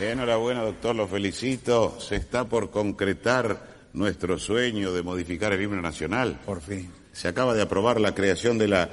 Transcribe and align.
Enhorabuena, 0.00 0.62
doctor, 0.62 0.94
lo 0.94 1.08
felicito. 1.08 1.98
Se 2.00 2.16
está 2.16 2.44
por 2.44 2.70
concretar 2.70 3.88
nuestro 3.92 4.38
sueño 4.38 4.92
de 4.92 5.02
modificar 5.02 5.52
el 5.52 5.62
himno 5.62 5.82
nacional. 5.82 6.38
Por 6.46 6.60
fin. 6.60 6.90
Se 7.12 7.26
acaba 7.26 7.54
de 7.54 7.62
aprobar 7.62 8.00
la 8.00 8.14
creación 8.14 8.58
de 8.58 8.68
la 8.68 8.88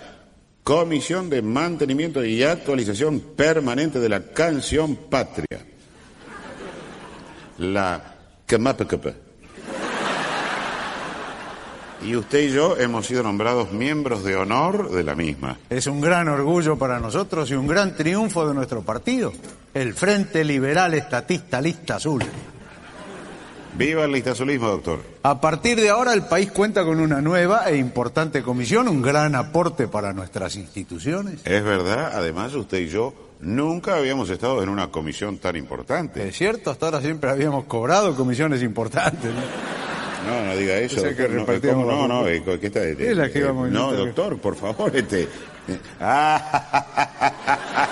Comisión 0.64 1.30
de 1.30 1.44
Mantenimiento 1.44 2.26
y 2.26 2.42
Actualización 2.42 3.20
Permanente 3.20 4.00
de 4.00 4.10
la 4.10 4.24
Canción 4.24 4.96
Patria. 4.96 5.64
La 7.60 8.16
KMAPKP. 8.48 9.06
Y 12.02 12.16
usted 12.16 12.50
y 12.50 12.52
yo 12.52 12.78
hemos 12.78 13.06
sido 13.06 13.24
nombrados 13.24 13.72
miembros 13.72 14.24
de 14.24 14.36
honor 14.36 14.92
de 14.92 15.04
la 15.04 15.16
misma. 15.16 15.58
Es 15.70 15.88
un 15.88 16.02
gran 16.02 16.28
orgullo 16.28 16.78
para 16.78 17.00
nosotros 17.00 17.50
y 17.52 17.54
un 17.54 17.68
gran 17.68 17.96
triunfo 17.96 18.48
de 18.48 18.54
nuestro 18.54 18.82
partido, 18.82 19.34
el 19.76 19.94
Frente 19.94 20.44
Liberal 20.46 20.94
Estatista 20.94 21.60
Lista 21.62 21.98
Azul. 21.98 22.24
Viva 23.78 24.06
el 24.06 24.12
listazulismo, 24.14 24.70
doctor. 24.70 25.02
A 25.24 25.42
partir 25.42 25.78
de 25.82 25.90
ahora 25.90 26.14
el 26.14 26.24
país 26.24 26.50
cuenta 26.52 26.86
con 26.86 27.02
una 27.02 27.20
nueva 27.22 27.70
e 27.70 27.76
importante 27.76 28.42
comisión, 28.42 28.88
un 28.88 29.02
gran 29.02 29.36
aporte 29.36 29.90
para 29.90 30.14
nuestras 30.14 30.56
instituciones. 30.56 31.42
Es 31.46 31.62
verdad, 31.62 32.12
además 32.14 32.54
usted 32.54 32.78
y 32.80 32.88
yo 32.88 33.14
nunca 33.42 33.98
habíamos 33.98 34.30
estado 34.30 34.64
en 34.64 34.70
una 34.70 34.88
comisión 34.92 35.40
tan 35.40 35.58
importante. 35.58 36.26
Es 36.26 36.38
cierto, 36.38 36.72
hasta 36.72 36.86
ahora 36.86 37.02
siempre 37.02 37.30
habíamos 37.30 37.66
cobrado 37.66 38.16
comisiones 38.16 38.64
importantes. 38.64 39.30
¿no? 39.34 39.42
No, 40.32 40.46
no 40.46 40.56
diga 40.56 40.78
eso. 40.78 41.04
Que 41.04 41.28
no, 41.74 41.84
no, 41.86 42.08
no, 42.08 42.28
eh, 42.30 42.42
¿qué 42.62 42.68
está? 42.68 42.82
eh, 42.82 42.96
Es 42.98 43.18
la 43.18 43.30
que 43.30 43.40
eh, 43.40 43.42
íbamos 43.42 43.70
No, 43.72 43.92
doctor, 43.92 44.38
por 44.38 44.56
favor, 44.56 44.96
este. 44.96 45.24
eh, 45.24 45.28
ah, 46.00 47.90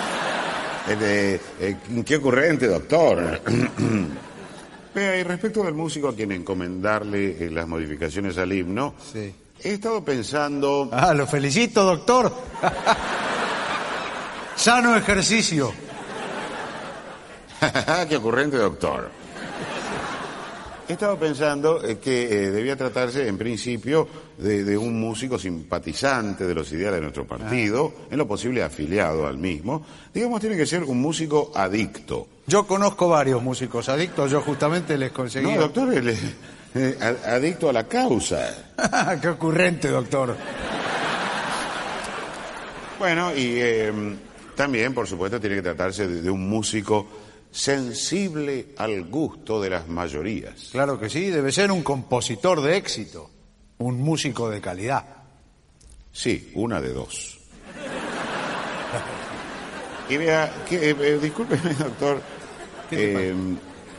este, 0.88 1.40
eh, 1.60 1.76
qué 2.04 2.16
ocurrente, 2.16 2.66
doctor. 2.66 3.40
Vea, 4.94 5.16
y 5.18 5.22
respecto 5.24 5.64
del 5.64 5.74
músico 5.74 6.08
a 6.08 6.14
quien 6.14 6.30
encomendarle 6.32 7.46
eh, 7.46 7.50
las 7.50 7.66
modificaciones 7.66 8.38
al 8.38 8.52
himno, 8.52 8.94
Sí. 9.12 9.34
he 9.62 9.72
estado 9.74 10.04
pensando. 10.04 10.88
Ah, 10.92 11.12
lo 11.14 11.26
felicito, 11.26 11.84
doctor. 11.84 12.32
Sano 14.56 14.94
ejercicio. 14.96 15.72
qué 18.08 18.16
ocurrente, 18.16 18.56
doctor. 18.56 19.10
He 20.86 20.92
estado 20.92 21.18
pensando 21.18 21.82
eh, 21.82 21.96
que 21.98 22.24
eh, 22.24 22.50
debía 22.50 22.76
tratarse, 22.76 23.26
en 23.26 23.38
principio, 23.38 24.06
de, 24.36 24.64
de 24.64 24.76
un 24.76 25.00
músico 25.00 25.38
simpatizante 25.38 26.46
de 26.46 26.54
los 26.54 26.70
ideales 26.72 26.96
de 26.96 27.00
nuestro 27.00 27.26
partido, 27.26 27.92
en 28.10 28.18
lo 28.18 28.28
posible 28.28 28.62
afiliado 28.62 29.26
al 29.26 29.38
mismo. 29.38 29.84
Digamos, 30.12 30.40
tiene 30.40 30.56
que 30.56 30.66
ser 30.66 30.84
un 30.84 31.00
músico 31.00 31.52
adicto. 31.54 32.28
Yo 32.46 32.66
conozco 32.66 33.08
varios 33.08 33.42
músicos 33.42 33.88
adictos, 33.88 34.30
yo 34.30 34.42
justamente 34.42 34.98
les 34.98 35.10
conseguí. 35.10 35.54
No, 35.54 35.58
doctor, 35.62 35.94
él 35.94 36.08
es, 36.08 36.20
eh, 36.74 36.98
adicto 37.26 37.70
a 37.70 37.72
la 37.72 37.84
causa. 37.84 38.74
Qué 39.22 39.28
ocurrente, 39.28 39.88
doctor. 39.88 40.36
Bueno, 42.98 43.34
y 43.34 43.56
eh, 43.56 43.92
también, 44.54 44.92
por 44.92 45.06
supuesto, 45.06 45.40
tiene 45.40 45.56
que 45.56 45.62
tratarse 45.62 46.06
de, 46.06 46.20
de 46.20 46.30
un 46.30 46.46
músico 46.46 47.06
sensible 47.54 48.74
al 48.78 49.04
gusto 49.04 49.60
de 49.62 49.70
las 49.70 49.86
mayorías. 49.86 50.70
Claro 50.72 50.98
que 50.98 51.08
sí, 51.08 51.30
debe 51.30 51.52
ser 51.52 51.70
un 51.70 51.84
compositor 51.84 52.60
de 52.60 52.76
éxito, 52.76 53.30
un 53.78 54.00
músico 54.02 54.50
de 54.50 54.60
calidad. 54.60 55.04
Sí, 56.12 56.50
una 56.54 56.80
de 56.80 56.92
dos. 56.92 57.38
Y 60.08 60.16
vea, 60.16 60.52
que, 60.68 60.90
eh, 60.90 60.96
eh, 60.98 61.18
discúlpeme, 61.22 61.74
doctor, 61.74 62.20
¿Qué 62.90 62.96
te 62.96 63.30
eh, 63.30 63.34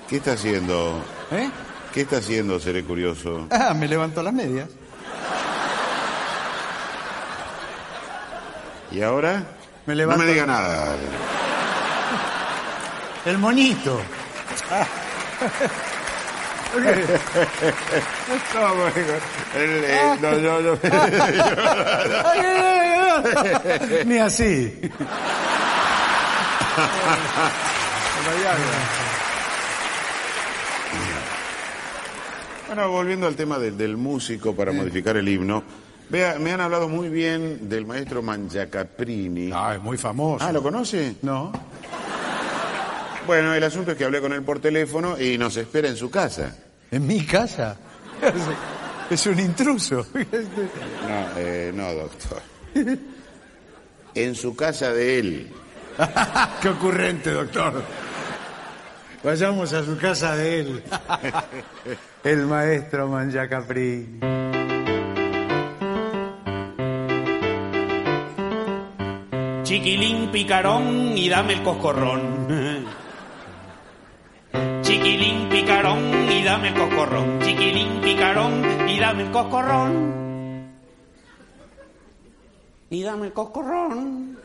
¿qué 0.10 0.18
está 0.18 0.34
haciendo? 0.34 1.02
¿Eh? 1.32 1.50
¿Qué 1.94 2.02
está 2.02 2.18
haciendo, 2.18 2.60
seré 2.60 2.84
curioso? 2.84 3.48
Ah, 3.50 3.74
me 3.74 3.88
levantó 3.88 4.22
las 4.22 4.34
medias. 4.34 4.70
¿Y 8.92 9.02
ahora? 9.02 9.44
Me 9.86 9.94
no 9.94 9.98
levanto- 9.98 10.24
me 10.26 10.30
diga 10.32 10.46
nada. 10.46 10.96
El 13.26 13.38
moñito. 13.40 14.00
Ah. 14.72 14.86
No, 18.54 18.76
bueno, 18.76 18.92
el, 19.56 19.84
eh, 19.86 20.18
no, 20.20 20.28
ay, 22.26 22.42
ay. 22.44 24.06
Ni 24.06 24.18
así. 24.18 24.78
Bueno, 32.68 32.90
volviendo 32.90 33.28
al 33.28 33.36
tema 33.36 33.58
del, 33.60 33.78
del 33.78 33.96
músico 33.96 34.56
para 34.56 34.72
modificar 34.72 35.16
el 35.18 35.30
himno, 35.30 35.64
vea, 36.10 36.38
me 36.40 36.52
han 36.52 36.62
hablado 36.62 36.90
muy 36.90 37.10
bien 37.10 37.70
del 37.70 37.86
maestro 37.86 38.22
Mangiacaprini. 38.22 39.52
Ah, 39.54 39.76
es 39.76 39.82
muy 39.82 39.98
famoso. 39.98 40.44
Ah, 40.46 40.52
¿lo 40.52 40.62
conoce? 40.62 41.16
No. 41.22 41.52
Bueno, 43.26 43.56
el 43.56 43.64
asunto 43.64 43.92
es 43.92 43.98
que 43.98 44.06
hablé 44.06 44.22
con 44.22 44.34
él 44.34 44.44
por 44.44 44.60
teléfono 44.60 45.20
y 45.20 45.38
nos 45.38 45.58
espera 45.58 45.88
en 45.88 45.96
su 45.96 46.12
casa. 46.12 46.56
¿En 46.92 47.06
mi 47.08 47.26
casa? 47.26 47.78
Es 49.10 49.28
un 49.28 49.40
intruso. 49.40 50.08
No, 50.14 51.28
eh, 51.38 51.72
no, 51.74 51.94
doctor. 51.94 52.42
En 54.16 54.34
su 54.34 54.56
casa 54.56 54.92
de 54.92 55.20
él. 55.20 55.52
Qué 56.62 56.70
ocurrente, 56.70 57.30
doctor. 57.30 57.84
Vayamos 59.24 59.74
a 59.74 59.84
su 59.84 59.98
casa 59.98 60.36
de 60.36 60.60
él. 60.60 60.84
El 62.24 62.48
maestro 62.48 63.08
Mangiacapri. 63.08 64.20
Chiquilín 69.64 70.32
picarón 70.32 71.16
y 71.16 71.30
dame 71.30 71.54
el 71.54 71.64
coscorrón. 71.64 73.05
Chiquilín 74.96 75.50
picarón 75.50 76.32
y 76.32 76.42
dame 76.42 76.70
el 76.70 76.74
coscorrón. 76.74 77.42
Chiquilín 77.42 78.00
picarón 78.00 78.90
y 78.90 78.98
dame 78.98 79.24
el 79.24 79.32
coscorrón. 79.32 80.72
Y 82.90 83.04
dame 83.04 83.28
el 83.28 83.34
coscorrón. 83.34 84.40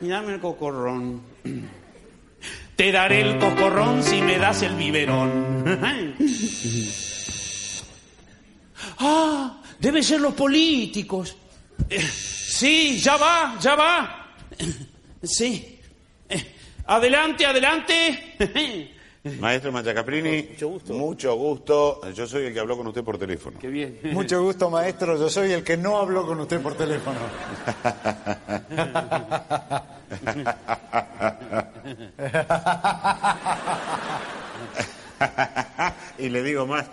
Y 0.00 0.08
dame 0.08 0.34
el 0.34 0.40
coscorrón. 0.40 1.22
Te 2.76 2.90
daré 2.90 3.20
el 3.20 3.38
coscorrón 3.38 4.02
si 4.02 4.20
me 4.22 4.38
das 4.38 4.62
el 4.62 4.74
biberón. 4.74 5.64
Ah, 8.98 9.62
debe 9.78 10.02
ser 10.02 10.20
los 10.20 10.34
políticos. 10.34 11.36
Sí, 12.54 12.98
ya 13.00 13.16
va, 13.16 13.56
ya 13.60 13.76
va. 13.76 14.36
Sí. 15.22 15.78
Eh, 16.28 16.54
Adelante, 16.86 17.46
adelante. 17.46 18.36
Maestro 19.40 19.72
Mangiacaprini, 19.72 20.48
Mucho 20.50 20.68
gusto. 20.68 20.92
mucho 20.92 21.34
gusto. 21.34 22.10
Yo 22.12 22.26
soy 22.26 22.44
el 22.46 22.52
que 22.52 22.60
habló 22.60 22.76
con 22.76 22.86
usted 22.88 23.02
por 23.02 23.16
teléfono. 23.16 23.58
Qué 23.58 23.68
bien. 23.68 23.98
Mucho 24.12 24.42
gusto, 24.42 24.68
maestro. 24.68 25.18
Yo 25.18 25.30
soy 25.30 25.52
el 25.52 25.64
que 25.64 25.78
no 25.78 25.96
habló 25.96 26.26
con 26.26 26.40
usted 26.40 26.60
por 26.60 26.74
teléfono. 26.74 27.18
y 36.18 36.28
le 36.28 36.42
digo 36.42 36.66
más. 36.66 36.86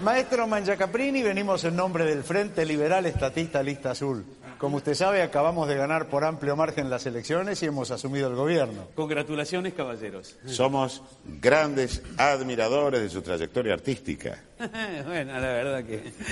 Maestro 0.00 0.46
Mangiacaprini, 0.46 1.22
venimos 1.22 1.64
en 1.64 1.76
nombre 1.76 2.04
del 2.04 2.24
Frente 2.24 2.66
Liberal 2.66 3.06
Estatista 3.06 3.62
Lista 3.62 3.92
Azul. 3.92 4.24
Como 4.62 4.76
usted 4.76 4.94
sabe, 4.94 5.22
acabamos 5.22 5.66
de 5.66 5.74
ganar 5.74 6.06
por 6.06 6.22
amplio 6.22 6.54
margen 6.54 6.88
las 6.88 7.04
elecciones 7.04 7.60
y 7.64 7.66
hemos 7.66 7.90
asumido 7.90 8.28
el 8.28 8.36
gobierno. 8.36 8.86
Congratulaciones, 8.94 9.74
caballeros. 9.74 10.36
Somos 10.46 11.02
grandes 11.40 12.00
admiradores 12.16 13.02
de 13.02 13.10
su 13.10 13.22
trayectoria 13.22 13.74
artística. 13.74 14.38
bueno, 15.04 15.32
la 15.32 15.40
verdad 15.40 15.84
que. 15.84 16.12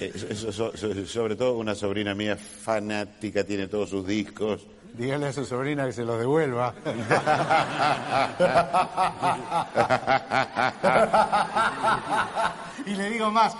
Eh, 0.00 0.12
so- 0.34 0.50
so- 0.52 0.76
so- 0.76 1.06
sobre 1.06 1.36
todo 1.36 1.56
una 1.56 1.76
sobrina 1.76 2.16
mía 2.16 2.36
fanática, 2.36 3.44
tiene 3.44 3.68
todos 3.68 3.90
sus 3.90 4.04
discos. 4.04 4.66
Dígale 4.94 5.26
a 5.26 5.32
su 5.32 5.44
sobrina 5.44 5.86
que 5.86 5.92
se 5.92 6.02
los 6.04 6.18
devuelva. 6.18 6.74
y 12.86 12.94
le 12.94 13.10
digo 13.10 13.30
más. 13.30 13.54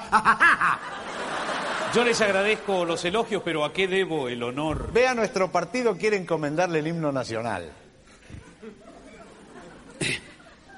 Yo 1.96 2.04
les 2.04 2.20
agradezco 2.20 2.84
los 2.84 3.02
elogios, 3.06 3.40
pero 3.42 3.64
¿a 3.64 3.72
qué 3.72 3.88
debo 3.88 4.28
el 4.28 4.42
honor? 4.42 4.92
Vea, 4.92 5.14
nuestro 5.14 5.50
partido 5.50 5.96
quiere 5.96 6.18
encomendarle 6.18 6.80
el 6.80 6.88
himno 6.88 7.10
nacional. 7.10 7.72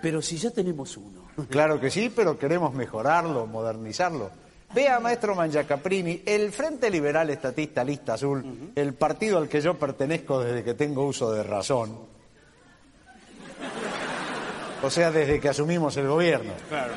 Pero 0.00 0.22
si 0.22 0.36
ya 0.36 0.52
tenemos 0.52 0.96
uno. 0.96 1.28
Claro 1.50 1.80
que 1.80 1.90
sí, 1.90 2.12
pero 2.14 2.38
queremos 2.38 2.72
mejorarlo, 2.72 3.48
modernizarlo. 3.48 4.30
Vea, 4.72 5.00
maestro 5.00 5.34
Mangiacaprini, 5.34 6.22
el 6.24 6.52
Frente 6.52 6.88
Liberal 6.88 7.30
Estatista 7.30 7.82
Lista 7.82 8.14
Azul, 8.14 8.70
el 8.76 8.94
partido 8.94 9.38
al 9.38 9.48
que 9.48 9.60
yo 9.60 9.74
pertenezco 9.74 10.44
desde 10.44 10.62
que 10.62 10.74
tengo 10.74 11.04
uso 11.04 11.32
de 11.32 11.42
razón, 11.42 11.98
O 14.84 14.88
sea, 14.88 15.10
desde 15.10 15.40
que 15.40 15.48
asumimos 15.48 15.96
el 15.96 16.06
gobierno. 16.06 16.52
Claro. 16.68 16.92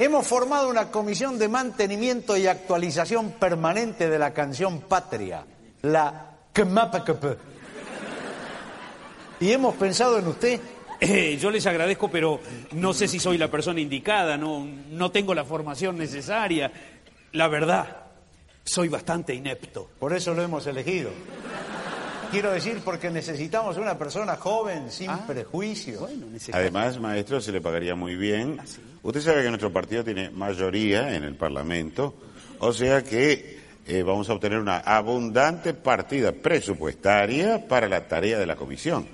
Hemos 0.00 0.28
formado 0.28 0.68
una 0.68 0.92
comisión 0.92 1.40
de 1.40 1.48
mantenimiento 1.48 2.36
y 2.36 2.46
actualización 2.46 3.32
permanente 3.32 4.08
de 4.08 4.16
la 4.16 4.32
canción 4.32 4.82
Patria, 4.82 5.44
la 5.82 6.36
KMAPKP. 6.52 7.24
Y 9.40 9.50
hemos 9.50 9.74
pensado 9.74 10.18
en 10.18 10.28
usted. 10.28 10.60
Eh, 11.00 11.36
yo 11.40 11.50
les 11.50 11.66
agradezco, 11.66 12.08
pero 12.08 12.40
no 12.72 12.92
sé 12.92 13.08
si 13.08 13.18
soy 13.18 13.38
la 13.38 13.50
persona 13.50 13.80
indicada, 13.80 14.36
no, 14.36 14.64
no 14.90 15.10
tengo 15.10 15.34
la 15.34 15.44
formación 15.44 15.98
necesaria. 15.98 16.70
La 17.32 17.48
verdad, 17.48 18.04
soy 18.62 18.88
bastante 18.88 19.34
inepto. 19.34 19.90
Por 19.98 20.12
eso 20.12 20.32
lo 20.32 20.42
hemos 20.42 20.64
elegido. 20.68 21.10
Quiero 22.30 22.52
decir, 22.52 22.80
porque 22.84 23.10
necesitamos 23.10 23.78
una 23.78 23.96
persona 23.96 24.36
joven, 24.36 24.90
sin 24.90 25.10
prejuicios. 25.26 26.00
Bueno, 26.00 26.26
en 26.26 26.36
ese 26.36 26.52
Además, 26.54 27.00
maestro, 27.00 27.40
se 27.40 27.52
le 27.52 27.62
pagaría 27.62 27.94
muy 27.94 28.16
bien. 28.16 28.60
Usted 29.02 29.22
sabe 29.22 29.42
que 29.42 29.48
nuestro 29.48 29.72
partido 29.72 30.04
tiene 30.04 30.28
mayoría 30.28 31.14
en 31.14 31.24
el 31.24 31.36
Parlamento, 31.36 32.14
o 32.58 32.72
sea 32.72 33.02
que 33.02 33.58
eh, 33.86 34.02
vamos 34.02 34.28
a 34.28 34.34
obtener 34.34 34.58
una 34.58 34.78
abundante 34.78 35.72
partida 35.72 36.32
presupuestaria 36.32 37.66
para 37.66 37.88
la 37.88 38.06
tarea 38.06 38.38
de 38.38 38.46
la 38.46 38.56
comisión. 38.56 39.06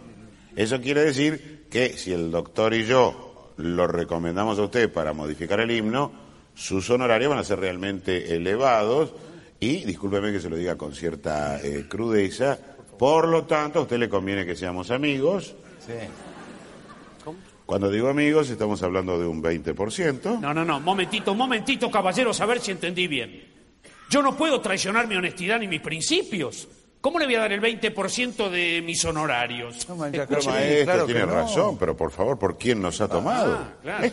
Eso 0.56 0.80
quiere 0.80 1.04
decir 1.04 1.66
que 1.70 1.96
si 1.96 2.12
el 2.12 2.32
doctor 2.32 2.74
y 2.74 2.84
yo 2.84 3.52
lo 3.58 3.86
recomendamos 3.86 4.58
a 4.58 4.62
usted 4.62 4.92
para 4.92 5.12
modificar 5.12 5.60
el 5.60 5.70
himno, 5.70 6.10
sus 6.54 6.90
honorarios 6.90 7.30
van 7.30 7.38
a 7.38 7.44
ser 7.44 7.60
realmente 7.60 8.34
elevados 8.34 9.14
y, 9.60 9.84
discúlpeme 9.84 10.32
que 10.32 10.40
se 10.40 10.50
lo 10.50 10.56
diga 10.56 10.76
con 10.76 10.92
cierta 10.92 11.60
eh, 11.62 11.86
crudeza, 11.88 12.58
por 12.98 13.28
lo 13.28 13.44
tanto 13.44 13.80
a 13.80 13.82
usted 13.82 13.98
le 13.98 14.08
conviene 14.08 14.44
que 14.46 14.56
seamos 14.56 14.90
amigos. 14.90 15.54
Sí. 15.86 15.92
Cuando 17.66 17.90
digo 17.90 18.08
amigos, 18.08 18.50
estamos 18.50 18.82
hablando 18.82 19.18
de 19.18 19.26
un 19.26 19.42
20%. 19.42 20.38
No, 20.38 20.52
no, 20.52 20.64
no, 20.64 20.80
momentito, 20.80 21.34
momentito, 21.34 21.90
caballeros, 21.90 22.40
a 22.40 22.46
ver 22.46 22.60
si 22.60 22.70
entendí 22.72 23.06
bien. 23.06 23.42
Yo 24.10 24.22
no 24.22 24.36
puedo 24.36 24.60
traicionar 24.60 25.06
mi 25.08 25.16
honestidad 25.16 25.58
ni 25.58 25.66
mis 25.66 25.80
principios. 25.80 26.68
¿Cómo 27.00 27.18
le 27.18 27.24
voy 27.24 27.34
a 27.36 27.40
dar 27.40 27.52
el 27.52 27.60
20% 27.62 28.50
de 28.50 28.82
mis 28.82 29.02
honorarios? 29.04 29.88
No, 29.88 29.96
mancha, 29.96 30.26
Pero 30.26 30.42
sí, 30.42 30.48
maestro, 30.48 30.84
claro 30.84 31.06
que 31.06 31.12
tiene 31.12 31.26
no. 31.26 31.34
razón, 31.34 31.78
pero 31.78 31.96
por 31.96 32.10
favor, 32.10 32.38
¿por 32.38 32.58
quién 32.58 32.80
nos 32.82 33.00
ha 33.00 33.08
tomado? 33.08 33.58
Ah, 33.58 33.74
claro. 33.82 34.06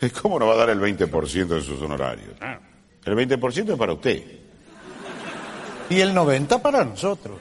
¿Eh? 0.00 0.10
¿Cómo 0.20 0.38
no 0.38 0.46
va 0.46 0.54
a 0.54 0.56
dar 0.58 0.70
el 0.70 0.80
20% 0.80 1.46
de 1.46 1.60
sus 1.60 1.80
honorarios? 1.82 2.36
Claro. 2.38 2.60
El 3.04 3.14
20% 3.14 3.72
es 3.72 3.78
para 3.78 3.92
usted. 3.92 4.22
Y 5.90 6.00
el 6.00 6.14
90 6.14 6.62
para 6.62 6.84
nosotros. 6.84 7.38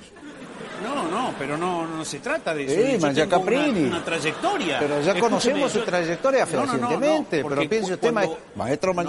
No, 0.83 1.07
no, 1.09 1.33
pero 1.37 1.57
no, 1.57 1.85
no 1.87 2.03
se 2.05 2.19
trata 2.19 2.53
de 2.53 2.63
eso. 2.65 2.73
Sí, 3.07 3.13
Yo 3.15 3.27
tengo 3.27 3.29
Caprini. 3.43 3.79
Una, 3.81 3.87
una 3.97 4.05
trayectoria. 4.05 4.79
Pero 4.79 4.95
ya 4.95 4.99
Escúcheme, 5.13 5.19
conocemos 5.21 5.71
su 5.71 5.81
trayectoria 5.81 6.45
No, 6.45 6.51
no, 6.51 6.65
no, 6.65 6.65
no, 6.65 6.87
fehacientemente. 6.87 7.43
pero 7.47 7.69
piense 7.69 7.93
usted, 7.93 8.11
cuando- 8.11 8.37
ma- 8.55 8.63
maestro 8.65 8.93
No, 8.93 9.03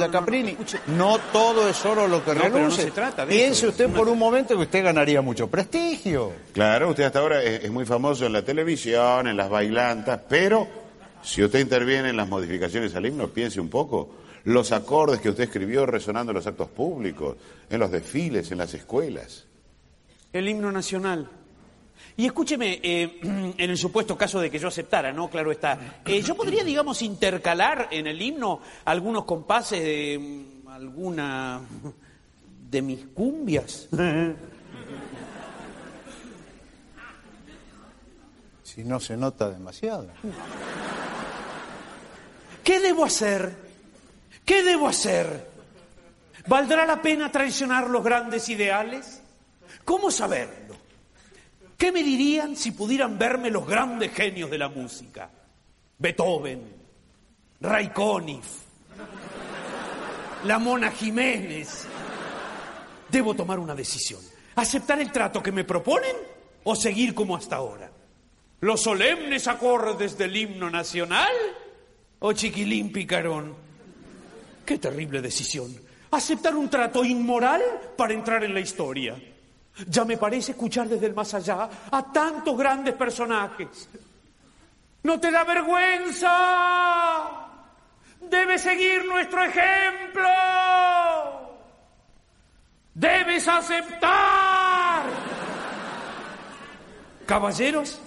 no, 0.89 1.19
todo 1.33 1.69
es 1.69 1.85
oro 1.85 2.07
lo 2.07 2.25
que 2.25 2.35
No, 2.35 2.41
pero 2.43 2.49
no 2.51 2.59
reluce. 2.59 2.83
se 2.83 2.91
trata 2.91 3.25
de 3.27 3.35
Piense 3.35 3.61
eso. 3.61 3.69
usted 3.69 3.87
Una- 3.87 3.97
por 3.97 4.09
un 4.09 4.19
momento 4.19 4.57
que 4.57 4.63
usted 4.63 4.85
ganaría 4.85 5.23
mucho 5.23 5.49
prestigio. 5.49 6.33
Claro, 6.53 6.91
usted 6.91 7.05
hasta 7.05 7.19
ahora 7.21 7.43
es, 7.43 7.65
es 7.65 7.71
muy 7.71 7.85
famoso 7.85 8.27
en 8.27 8.33
la 8.33 8.43
televisión, 8.43 9.27
en 9.29 9.37
las 9.37 9.49
bailantas, 9.49 10.21
pero 10.29 10.67
si 11.23 11.43
usted 11.43 11.61
interviene 11.61 12.11
en 12.11 12.17
las 12.17 12.29
modificaciones 12.29 12.95
al 12.95 13.07
himno, 13.07 13.29
piense 13.29 13.61
un 13.61 13.69
poco. 13.69 14.17
Los 14.45 14.73
acordes 14.73 15.21
que 15.21 15.31
usted 15.31 15.45
escribió 15.45 15.87
resonando 15.87 16.33
en 16.33 16.37
los 16.37 16.47
actos 16.47 16.69
públicos, 16.69 17.37
en 17.71 17.79
los 17.79 17.91
desfiles, 17.93 18.51
en 18.51 18.59
las 18.59 18.75
escuelas. 18.75 19.47
El 20.33 20.49
himno 20.49 20.73
nacional. 20.73 21.29
Y 22.17 22.27
escúcheme, 22.27 22.81
eh, 22.83 23.21
en 23.23 23.71
el 23.71 23.77
supuesto 23.77 24.17
caso 24.17 24.41
de 24.41 24.51
que 24.51 24.59
yo 24.59 24.69
aceptara, 24.69 25.13
¿no? 25.13 25.29
Claro 25.31 25.53
está. 25.53 26.01
eh, 26.05 26.23
yo 26.23 26.35
podría, 26.35 26.65
digamos, 26.65 27.03
intercalar 27.03 27.89
en 27.91 28.07
el 28.07 28.21
himno 28.21 28.61
algunos 28.85 29.25
compases 29.25 29.83
de 29.83 30.19
mm, 30.19 30.69
alguna 30.69 31.61
de 32.71 32.83
mis 32.83 33.07
cumbias. 33.07 33.89
Si 38.63 38.85
no 38.85 38.99
se 39.01 39.19
nota 39.19 39.51
demasiado. 39.51 40.09
¿Qué 42.65 42.81
debo 42.81 43.05
hacer? 43.05 43.55
¿Qué 44.47 44.63
debo 44.63 44.89
hacer? 44.89 45.51
¿Valdrá 46.47 46.87
la 46.87 47.03
pena 47.03 47.31
traicionar 47.31 47.91
los 47.91 48.03
grandes 48.03 48.49
ideales? 48.49 49.21
¿Cómo 49.85 50.11
saberlo? 50.11 50.55
¿Qué 51.83 51.91
me 51.91 52.05
dirían 52.05 52.55
si 52.55 52.71
pudieran 52.71 53.19
verme 53.19 53.51
los 53.51 53.67
grandes 53.67 54.15
genios 54.15 54.49
de 54.49 54.57
la 54.57 54.69
música? 54.69 55.29
Beethoven, 55.99 56.63
Raikkonen, 57.61 58.41
la 60.45 60.61
Mona 60.61 60.93
Jiménez. 60.93 61.89
Debo 63.11 63.35
tomar 63.35 63.59
una 63.59 63.75
decisión. 63.75 64.21
¿Aceptar 64.55 65.01
el 65.01 65.11
trato 65.11 65.43
que 65.43 65.51
me 65.51 65.65
proponen 65.65 66.15
o 66.63 66.77
seguir 66.77 67.17
como 67.17 67.35
hasta 67.35 67.57
ahora? 67.57 67.91
¿Los 68.61 68.81
solemnes 68.81 69.49
acordes 69.49 70.17
del 70.17 70.37
himno 70.37 70.71
nacional 70.71 71.33
o 72.21 72.33
chiquilín 72.33 72.93
picarón? 72.93 73.57
Qué 74.65 74.79
terrible 74.79 75.21
decisión. 75.21 75.77
Aceptar 76.13 76.55
un 76.55 76.71
trato 76.71 77.05
inmoral 77.05 77.61
para 77.97 78.15
entrar 78.15 78.45
en 78.45 78.55
la 78.55 78.61
historia. 78.61 79.21
Ya 79.89 80.05
me 80.05 80.17
parece 80.19 80.53
escuchar 80.53 80.89
desde 80.89 81.07
el 81.07 81.15
más 81.15 81.33
allá 81.35 81.69
a 81.91 82.13
tantos 82.13 82.57
grandes 82.57 82.95
personajes. 82.95 83.89
¿No 85.03 85.19
te 85.19 85.31
da 85.31 85.45
vergüenza? 85.45 87.31
Debes 88.21 88.61
seguir 88.63 89.05
nuestro 89.07 89.43
ejemplo. 89.45 90.29
Debes 92.95 93.49
aceptar. 93.49 95.05
Caballeros, 97.27 97.99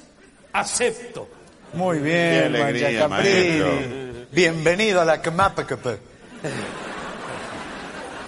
acepto. 0.53 1.27
Muy 1.73 1.97
Qué 1.97 2.03
bien, 2.03 2.55
alegría, 2.55 3.07
Mangiacaprini. 3.07 3.59
maestro. 3.59 4.27
Bienvenido 4.31 5.01
a 5.01 5.05
la 5.05 5.21
KMAPKP. 5.21 5.87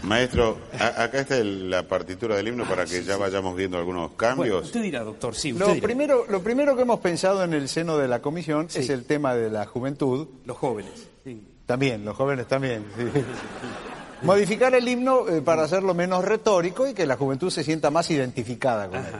Maestro, 0.08 0.58
a- 0.80 1.04
acá 1.04 1.20
está 1.20 1.38
el- 1.38 1.70
la 1.70 1.88
partitura 1.88 2.36
del 2.36 2.48
himno 2.48 2.64
para 2.66 2.86
que 2.86 3.04
ya 3.04 3.18
vayamos 3.18 3.56
viendo 3.56 3.78
algunos 3.78 4.12
Bueno, 4.12 4.18
cambios. 4.18 4.66
usted 4.66 4.82
dirá, 4.82 5.04
doctor, 5.04 5.36
sí, 5.36 5.52
usted 5.54 5.66
Lo 5.66 5.74
dirá. 5.74 5.86
primero, 5.86 6.26
lo 6.30 6.42
primero 6.42 6.76
que 6.76 6.82
hemos 6.84 7.00
pensado 7.00 7.44
en 7.44 7.54
el 7.54 7.68
seno 7.70 7.98
de 7.98 8.08
la 8.08 8.22
comisión 8.22 8.68
es 8.74 8.90
el 8.90 9.06
tema 9.06 9.36
de 9.36 9.50
la 9.52 9.66
juventud. 9.66 10.28
Los 10.46 10.58
jóvenes. 10.58 11.08
sí. 11.24 11.42
También, 11.66 12.06
los 12.06 12.16
jóvenes 12.16 12.48
también. 12.48 12.86
sí. 12.98 13.04
Modificar 14.24 14.74
el 14.74 14.88
himno 14.88 15.28
eh, 15.30 15.42
para 15.42 15.64
hacerlo 15.64 15.94
menos 15.94 16.24
retórico 16.26 16.88
y 16.88 16.94
que 16.94 17.06
la 17.06 17.18
juventud 17.18 17.50
se 17.52 17.64
sienta 17.64 17.92
más 17.92 18.10
identificada 18.10 18.88
con 18.88 18.98
él. 19.00 19.14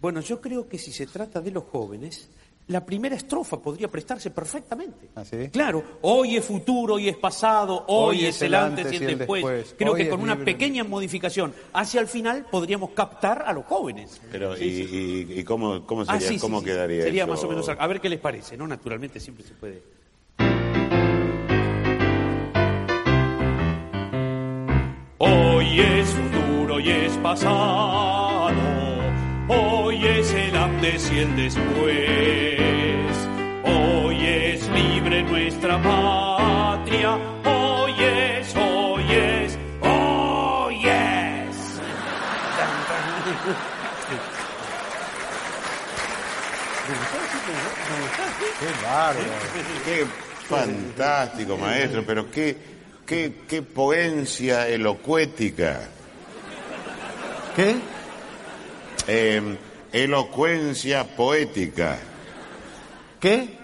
Bueno, 0.00 0.20
yo 0.20 0.40
creo 0.40 0.68
que 0.68 0.78
si 0.78 0.92
se 0.92 1.06
trata 1.06 1.40
de 1.40 1.50
los 1.50 1.64
jóvenes, 1.64 2.28
la 2.68 2.84
primera 2.84 3.16
estrofa 3.16 3.58
podría 3.60 3.88
prestarse 3.88 4.30
perfectamente. 4.30 5.08
¿Ah, 5.16 5.24
sí? 5.24 5.48
Claro, 5.50 5.82
hoy 6.02 6.36
es 6.36 6.44
futuro, 6.44 6.94
hoy 6.94 7.08
es 7.08 7.16
pasado, 7.16 7.84
hoy, 7.88 8.26
es 8.26 8.40
el 8.42 8.54
antes 8.54 8.92
y 8.92 8.96
el 8.96 9.18
después. 9.18 9.74
Creo 9.78 9.92
Hoy 9.92 10.04
que 10.04 10.08
con 10.10 10.20
una 10.20 10.34
libre. 10.34 10.52
pequeña 10.52 10.84
modificación 10.84 11.54
hacia 11.72 12.00
el 12.00 12.08
final 12.08 12.46
podríamos 12.50 12.90
captar 12.90 13.44
a 13.46 13.52
los 13.54 13.64
jóvenes. 13.64 14.20
Pero, 14.30 14.54
Sí, 14.56 14.64
¿y, 14.64 14.86
sí. 14.86 15.26
y- 15.36 15.40
y 15.40 15.44
cómo, 15.44 15.86
cómo 15.86 16.02
Ah, 16.02 16.14
sería, 16.20 16.28
sí, 16.28 16.38
cómo 16.38 16.60
sí. 16.60 16.66
quedaría 16.66 17.02
Sería 17.04 17.22
eso? 17.24 17.32
más 17.32 17.42
o 17.44 17.48
menos. 17.48 17.68
A 17.68 17.86
ver 17.86 18.00
qué 18.00 18.08
les 18.10 18.20
parece, 18.20 18.56
¿no? 18.56 18.66
Naturalmente 18.66 19.18
siempre 19.18 19.44
se 19.46 19.54
puede. 19.54 19.82
Hoy 25.20 25.80
es 25.80 26.08
futuro, 26.10 26.74
hoy 26.76 26.90
es 26.90 27.12
pasado, 27.18 28.54
hoy 29.48 30.06
es 30.06 30.32
el 30.32 30.56
antes 30.56 31.10
y 31.12 31.18
el 31.18 31.36
después, 31.36 32.57
nuestra 35.22 35.82
patria, 35.82 37.16
hoy 37.44 37.94
es, 37.98 38.54
hoy 38.56 39.04
es, 39.10 39.58
hoy 39.80 40.88
es. 40.88 41.56
Qué 48.60 48.84
bárbaro. 48.84 49.30
Qué 49.84 50.06
fantástico, 50.48 51.56
maestro, 51.56 52.04
pero 52.06 52.30
qué, 52.30 52.56
qué, 53.06 53.32
qué 53.48 53.62
poencia 53.62 54.68
elocuética. 54.68 55.80
¿Qué? 57.56 57.76
Eh, 59.08 59.56
elocuencia 59.92 61.04
poética. 61.04 61.98
¿Qué? 63.20 63.57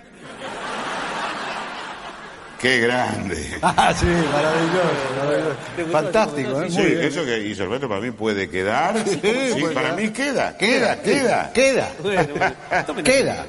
Qué 2.65 2.79
grande. 2.81 3.37
Ah, 3.63 3.93
sí, 3.95 4.07
maravilloso, 4.07 5.15
maravilloso. 5.19 5.93
Fantástico, 5.93 6.63
¿eh? 6.63 6.71
Sí, 6.71 6.79
Muy 6.79 6.91
bien. 6.93 7.01
eso 7.03 7.25
que 7.27 7.39
hizo 7.47 7.63
Alberto 7.65 7.89
para 7.91 8.01
mí 8.01 8.11
puede 8.11 8.49
quedar. 8.49 9.07
Sí, 9.07 9.17
puede 9.19 9.75
para 9.75 9.95
quedar. 9.95 10.01
mí 10.01 10.09
queda, 10.11 10.57
queda, 10.57 11.03
queda. 11.03 11.53
Queda. 11.53 11.93
Bueno, 12.03 12.29
bueno, 12.39 12.55
tomen 12.87 13.05
Queda. 13.05 13.47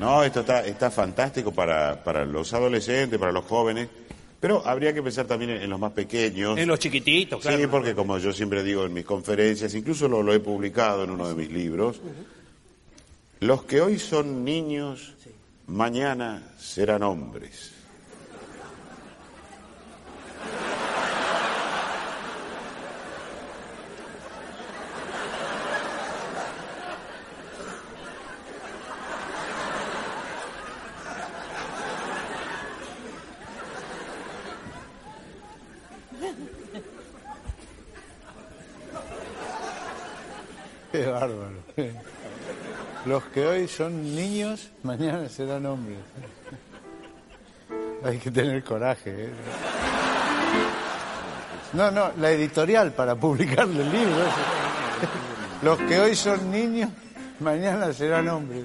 No, 0.00 0.24
esto 0.24 0.40
está, 0.40 0.66
está 0.66 0.90
fantástico 0.90 1.52
para, 1.52 2.02
para 2.02 2.24
los 2.24 2.52
adolescentes, 2.52 3.20
para 3.20 3.30
los 3.30 3.44
jóvenes, 3.44 3.88
pero 4.40 4.66
habría 4.66 4.92
que 4.92 5.00
pensar 5.04 5.26
también 5.26 5.52
en, 5.52 5.62
en 5.62 5.70
los 5.70 5.78
más 5.78 5.92
pequeños. 5.92 6.58
En 6.58 6.66
los 6.66 6.80
chiquititos, 6.80 7.40
claro. 7.40 7.56
Sí, 7.56 7.68
porque 7.68 7.94
como 7.94 8.18
yo 8.18 8.32
siempre 8.32 8.64
digo 8.64 8.84
en 8.84 8.92
mis 8.92 9.04
conferencias, 9.04 9.72
incluso 9.76 10.08
lo, 10.08 10.24
lo 10.24 10.34
he 10.34 10.40
publicado 10.40 11.04
en 11.04 11.10
uno 11.10 11.28
de 11.28 11.36
mis 11.36 11.52
libros, 11.52 12.00
los 13.38 13.62
que 13.64 13.80
hoy 13.80 13.98
son 14.00 14.44
niños, 14.44 15.13
mañana 15.66 16.42
serán 16.56 17.02
hombres. 17.02 17.72
Bárbaro. 40.92 42.13
Los 43.06 43.22
que 43.24 43.46
hoy 43.46 43.68
son 43.68 44.14
niños, 44.14 44.70
mañana 44.82 45.28
serán 45.28 45.66
hombres. 45.66 45.98
Hay 48.04 48.18
que 48.18 48.30
tener 48.30 48.62
coraje. 48.64 49.10
¿eh? 49.26 49.30
No, 51.74 51.90
no, 51.90 52.12
la 52.18 52.30
editorial 52.30 52.92
para 52.92 53.14
publicarle 53.14 53.82
el 53.82 53.92
libro. 53.92 54.24
Los 55.62 55.78
que 55.80 56.00
hoy 56.00 56.14
son 56.14 56.50
niños, 56.50 56.90
mañana 57.40 57.92
serán 57.92 58.28
hombres. 58.28 58.64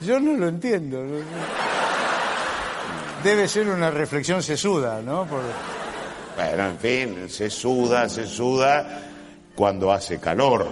Yo 0.00 0.18
no 0.18 0.32
lo 0.36 0.48
entiendo. 0.48 1.04
Debe 3.22 3.46
ser 3.46 3.68
una 3.68 3.90
reflexión 3.90 4.42
sesuda, 4.42 5.00
¿no? 5.02 5.24
Por- 5.26 5.42
Bueno, 6.36 6.66
en 6.70 6.78
fin, 6.78 7.28
se 7.28 7.48
suda, 7.50 8.08
se 8.08 8.26
suda 8.26 9.02
cuando 9.54 9.92
hace 9.92 10.18
calor. 10.18 10.66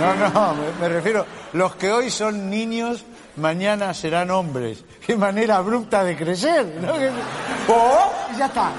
No, 0.00 0.14
no, 0.14 0.54
me, 0.54 0.72
me 0.80 0.88
refiero, 0.88 1.24
los 1.56 1.74
que 1.76 1.90
hoy 1.90 2.10
son 2.10 2.50
niños, 2.50 3.04
mañana 3.36 3.94
serán 3.94 4.30
hombres. 4.30 4.84
Qué 5.06 5.16
manera 5.16 5.56
abrupta 5.56 6.04
de 6.04 6.14
crecer, 6.14 6.66
¿no? 6.82 6.92
¡Oh! 7.68 8.12
y 8.34 8.38
ya 8.38 8.46
está. 8.46 8.72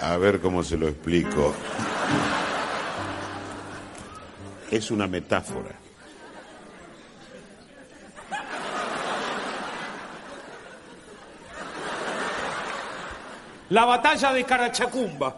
A 0.00 0.16
ver 0.16 0.40
cómo 0.40 0.62
se 0.62 0.78
lo 0.78 0.88
explico. 0.88 1.54
Es 4.70 4.90
una 4.90 5.06
metáfora. 5.06 5.81
La 13.72 13.84
batalla 13.86 14.32
de 14.34 14.44
Carachacumba. 14.44 15.34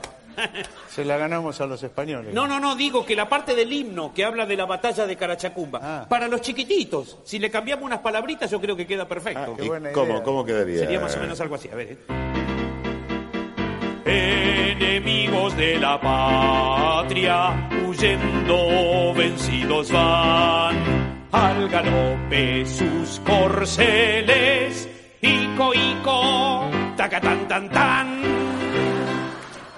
Se 0.89 1.05
la 1.05 1.17
ganamos 1.17 1.61
a 1.61 1.67
los 1.67 1.81
españoles. 1.85 2.35
No, 2.35 2.49
no, 2.49 2.59
no, 2.59 2.75
digo 2.75 3.07
que 3.07 3.15
la 3.15 3.29
parte 3.29 3.55
del 3.55 3.73
himno 3.73 4.13
que 4.13 4.25
habla 4.25 4.45
de 4.45 4.57
la 4.57 4.65
batalla 4.65 5.07
de 5.07 5.15
Carachacumba, 5.17 5.79
Ah. 5.81 6.07
para 6.09 6.27
los 6.27 6.41
chiquititos, 6.41 7.19
si 7.25 7.39
le 7.39 7.49
cambiamos 7.49 7.85
unas 7.85 8.01
palabritas, 8.01 8.51
yo 8.51 8.61
creo 8.61 8.75
que 8.75 8.85
queda 8.89 9.07
perfecto. 9.07 9.53
Ah, 9.53 9.57
Qué 9.57 9.65
¿Y 9.65 9.69
buena 9.69 9.93
cómo, 9.93 10.21
cómo 10.25 10.45
quedaría? 10.45 10.81
Sería 10.81 10.99
más 10.99 11.15
o 11.17 11.21
menos 11.21 11.41
algo 11.41 11.55
así, 11.55 11.69
a 11.69 11.77
ver. 11.77 11.93
¿eh? 11.93 11.99
Enemigos 14.77 15.57
de 15.57 15.79
la 15.79 16.01
patria, 16.01 17.69
huyendo 17.87 19.15
vencidos 19.15 19.93
van, 19.93 20.77
al 21.31 21.69
galope 21.69 22.67
sus 22.67 23.21
corceles, 23.21 24.89
ico, 25.23 25.73
ico, 25.75 26.71
taca, 26.97 27.21
tan, 27.21 27.49
tan, 27.49 27.69
tan. 27.71 28.23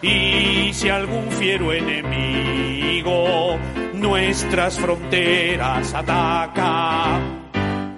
Y 0.03 0.73
si 0.73 0.89
algún 0.89 1.31
fiero 1.33 1.73
enemigo 1.73 3.59
nuestras 3.95 4.79
fronteras 4.79 5.95
ataca, 5.95 7.19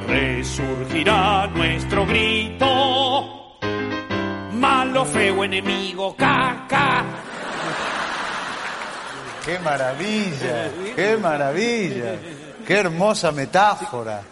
resurgirá 0.07 1.47
nuestro 1.49 2.07
grito. 2.07 3.59
Malo, 4.53 5.05
feo 5.05 5.45
enemigo, 5.45 6.15
caca. 6.17 7.05
¡Qué 9.45 9.59
maravilla! 9.61 10.71
¡Qué 10.95 11.17
maravilla! 11.17 12.17
¡Qué 12.67 12.75
hermosa 12.75 13.33
metáfora! 13.33 14.23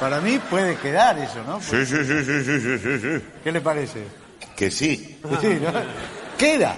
Para 0.00 0.20
mí 0.22 0.40
puede 0.48 0.76
quedar 0.76 1.18
eso, 1.18 1.44
¿no? 1.44 1.60
Sí, 1.60 1.84
sí, 1.84 1.96
sí, 2.04 2.24
sí, 2.24 2.44
sí, 2.44 2.60
sí, 2.60 2.78
sí, 2.78 2.98
sí. 2.98 3.24
¿Qué 3.44 3.52
le 3.52 3.60
parece? 3.60 4.04
Que 4.56 4.70
sí. 4.70 5.20
Sí, 5.40 5.58
¿no? 5.60 5.70
¡Queda! 6.38 6.74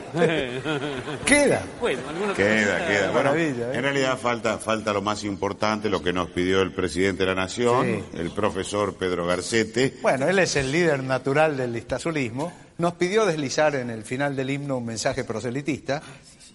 ¡Queda! 1.25 1.62
Bueno, 1.81 2.00
algunos 2.09 2.37
Queda, 2.37 2.85
queda. 2.85 3.11
Bueno, 3.12 3.31
maravilla, 3.31 3.73
¿eh? 3.73 3.76
en 3.76 3.83
realidad 3.83 4.19
falta, 4.19 4.59
falta 4.59 4.93
lo 4.93 5.02
más 5.02 5.23
importante, 5.23 5.88
lo 5.88 6.02
que 6.02 6.12
nos 6.12 6.31
pidió 6.31 6.62
el 6.62 6.73
presidente 6.73 7.23
de 7.23 7.29
la 7.29 7.37
Nación, 7.37 8.05
el 8.12 8.33
profesor 8.33 8.97
Pedro 8.97 9.25
Garcete. 9.25 9.99
Bueno, 10.02 10.29
él 10.29 10.41
es 10.41 10.57
el 10.57 10.73
líder 10.73 11.05
natural 11.05 11.57
del 11.57 11.73
listazulismo. 11.73 12.52
Nos 12.79 12.95
pidió 12.95 13.25
deslizar 13.25 13.76
en 13.76 13.91
el 13.91 14.02
final 14.02 14.35
del 14.35 14.50
himno 14.50 14.79
un 14.79 14.87
mensaje 14.87 15.23
proselitista, 15.23 16.02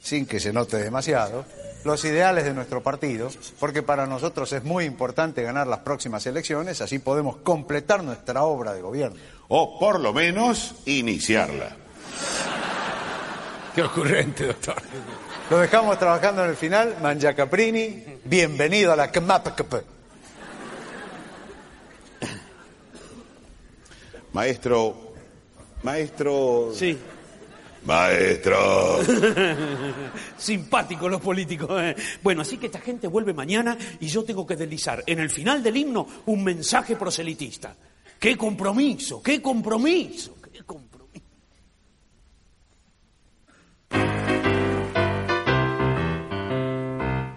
sin 0.01 0.25
que 0.25 0.41
se 0.41 0.51
note 0.51 0.75
demasiado, 0.75 1.45
los 1.87 2.05
ideales 2.05 2.43
de 2.43 2.53
nuestro 2.53 2.83
partido, 2.83 3.29
porque 3.59 3.81
para 3.81 4.05
nosotros 4.05 4.51
es 4.53 4.63
muy 4.63 4.85
importante 4.85 5.41
ganar 5.41 5.65
las 5.65 5.79
próximas 5.79 6.25
elecciones, 6.27 6.81
así 6.81 6.99
podemos 6.99 7.37
completar 7.37 8.03
nuestra 8.03 8.43
obra 8.43 8.73
de 8.73 8.81
gobierno. 8.81 9.17
O 9.47 9.79
por 9.79 9.99
lo 9.99 10.13
menos 10.13 10.75
iniciarla. 10.85 11.75
Qué 13.73 13.81
ocurrente, 13.81 14.47
doctor. 14.47 14.75
Lo 15.49 15.59
dejamos 15.59 15.97
trabajando 15.97 16.43
en 16.43 16.49
el 16.49 16.57
final. 16.57 16.97
Manja 17.01 17.33
Caprini, 17.33 18.03
bienvenido 18.25 18.91
a 18.91 18.95
la 18.95 19.09
CMAPCP. 19.09 19.75
Maestro, 24.33 25.13
maestro, 25.83 26.71
Sí, 26.73 26.97
maestro. 27.85 28.99
simpáticos 30.37 31.09
los 31.09 31.21
políticos. 31.21 31.69
eh. 31.81 31.95
Bueno, 32.23 32.41
así 32.41 32.57
que 32.57 32.67
esta 32.67 32.79
gente 32.79 33.07
vuelve 33.07 33.33
mañana 33.33 33.77
y 33.99 34.07
yo 34.07 34.23
tengo 34.23 34.45
que 34.45 34.55
deslizar 34.55 35.03
en 35.05 35.19
el 35.19 35.29
final 35.29 35.63
del 35.63 35.77
himno 35.77 36.07
un 36.25 36.43
mensaje 36.43 36.95
proselitista. 36.95 37.75
¡Qué 38.19 38.35
compromiso! 38.35 39.21
¡Qué 39.21 39.41
compromiso! 39.41 40.35
¡Qué 40.51 40.63
compromiso! 40.63 40.97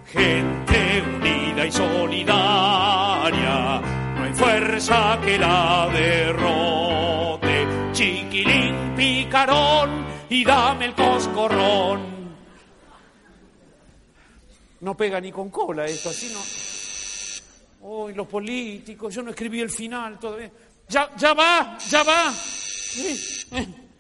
Gente 0.07 1.03
unida 1.17 1.67
y 1.67 1.73
solidaria, 1.73 3.81
no 4.17 4.23
hay 4.25 4.33
fuerza 4.33 5.19
que 5.25 5.39
la 5.39 5.89
derrote. 5.93 7.67
Chiquilín, 7.93 8.95
picarón 8.97 9.70
y 10.31 10.45
dame 10.45 10.87
el 10.87 10.95
coscorrón. 10.95 12.21
No 14.81 14.97
pega 14.97 15.21
ni 15.21 15.31
con 15.31 15.51
cola 15.51 15.85
esto, 15.85 16.09
así 16.09 16.33
no. 16.33 17.89
Uy, 17.89 18.15
los 18.15 18.27
políticos, 18.27 19.15
yo 19.15 19.23
no 19.23 19.31
escribí 19.31 19.61
el 19.61 19.71
final 19.71 20.19
todavía. 20.19 20.51
Ya, 20.89 21.15
ya 21.17 21.35
va, 21.35 21.77
ya 21.79 22.03
va. 22.03 22.33
Sí, 22.33 23.47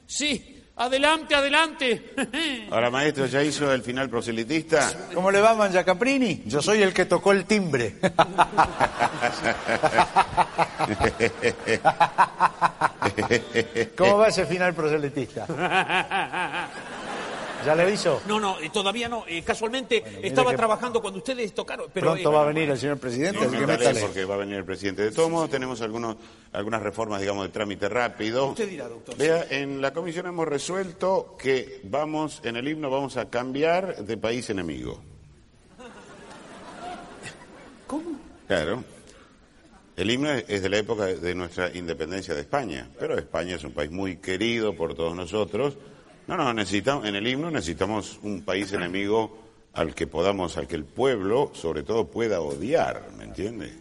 sí, 0.06 0.59
adelante, 0.80 1.34
adelante. 1.34 2.14
Ahora, 2.70 2.90
maestro, 2.90 3.26
¿ya 3.26 3.42
hizo 3.42 3.72
el 3.72 3.82
final 3.82 4.08
proselitista? 4.08 4.90
¿Cómo 5.14 5.30
le 5.30 5.40
va, 5.40 5.54
Manja 5.54 5.84
Caprini? 5.84 6.42
Yo 6.46 6.62
soy 6.62 6.82
el 6.82 6.94
que 6.94 7.04
tocó 7.04 7.32
el 7.32 7.44
timbre. 7.44 7.96
¿Cómo 13.96 14.18
va 14.18 14.28
ese 14.28 14.46
final 14.46 14.74
proselitista? 14.74 15.46
¿Ya 17.64 17.74
le 17.74 17.82
aviso? 17.82 18.22
No, 18.26 18.40
no, 18.40 18.58
eh, 18.60 18.70
todavía 18.72 19.08
no. 19.08 19.24
eh, 19.28 19.42
casualmente 19.42 20.02
estaba 20.22 20.50
que- 20.52 20.56
trabajando 20.56 21.00
cuando 21.00 21.18
ustedes 21.18 21.52
tocaron. 21.54 21.86
Pero, 21.92 22.12
Pronto 22.12 22.30
eh, 22.30 22.34
va 22.34 22.42
a 22.42 22.46
venir 22.46 22.70
el 22.70 22.78
señor 22.78 22.98
presidente, 22.98 23.38
que 23.38 24.00
porque 24.00 24.24
va 24.24 24.34
a 24.34 24.38
venir 24.38 24.56
el 24.56 24.64
presidente. 24.64 25.02
De 25.02 25.10
todos 25.10 25.30
modos, 25.30 25.50
tenemos 25.50 25.80
algunos, 25.82 26.16
algunas 26.52 26.82
reformas, 26.82 27.20
digamos, 27.20 27.44
de 27.44 27.50
trámite 27.50 27.88
rápido. 27.88 28.46
Usted 28.48 28.68
dirá, 28.68 28.88
doctor. 28.88 29.16
Vea, 29.16 29.46
en 29.50 29.80
la 29.80 29.92
comisión 29.92 30.26
hemos 30.26 30.48
resuelto 30.48 31.36
que 31.38 31.80
vamos, 31.84 32.40
en 32.44 32.56
el 32.56 32.66
himno 32.68 32.88
vamos 32.90 33.16
a 33.16 33.28
cambiar 33.28 33.96
de 34.04 34.16
país 34.16 34.48
enemigo. 34.50 35.00
¿Cómo? 37.86 38.18
Claro. 38.46 38.84
El 39.96 40.10
himno 40.10 40.30
es 40.30 40.62
de 40.62 40.68
la 40.68 40.78
época 40.78 41.06
de 41.06 41.34
nuestra 41.34 41.76
independencia 41.76 42.32
de 42.34 42.40
España, 42.40 42.88
pero 42.98 43.18
España 43.18 43.56
es 43.56 43.64
un 43.64 43.72
país 43.72 43.90
muy 43.90 44.16
querido 44.16 44.74
por 44.74 44.94
todos 44.94 45.14
nosotros 45.14 45.76
No, 46.26 46.36
no, 46.36 46.52
necesitamos, 46.52 47.06
en 47.06 47.16
el 47.16 47.26
himno 47.26 47.50
necesitamos 47.50 48.18
un 48.22 48.42
país 48.42 48.72
enemigo 48.72 49.38
al 49.72 49.94
que 49.94 50.06
podamos, 50.06 50.56
al 50.56 50.66
que 50.66 50.76
el 50.76 50.84
pueblo, 50.84 51.50
sobre 51.54 51.82
todo, 51.82 52.06
pueda 52.06 52.40
odiar, 52.40 53.08
¿me 53.16 53.24
entiende? 53.24 53.72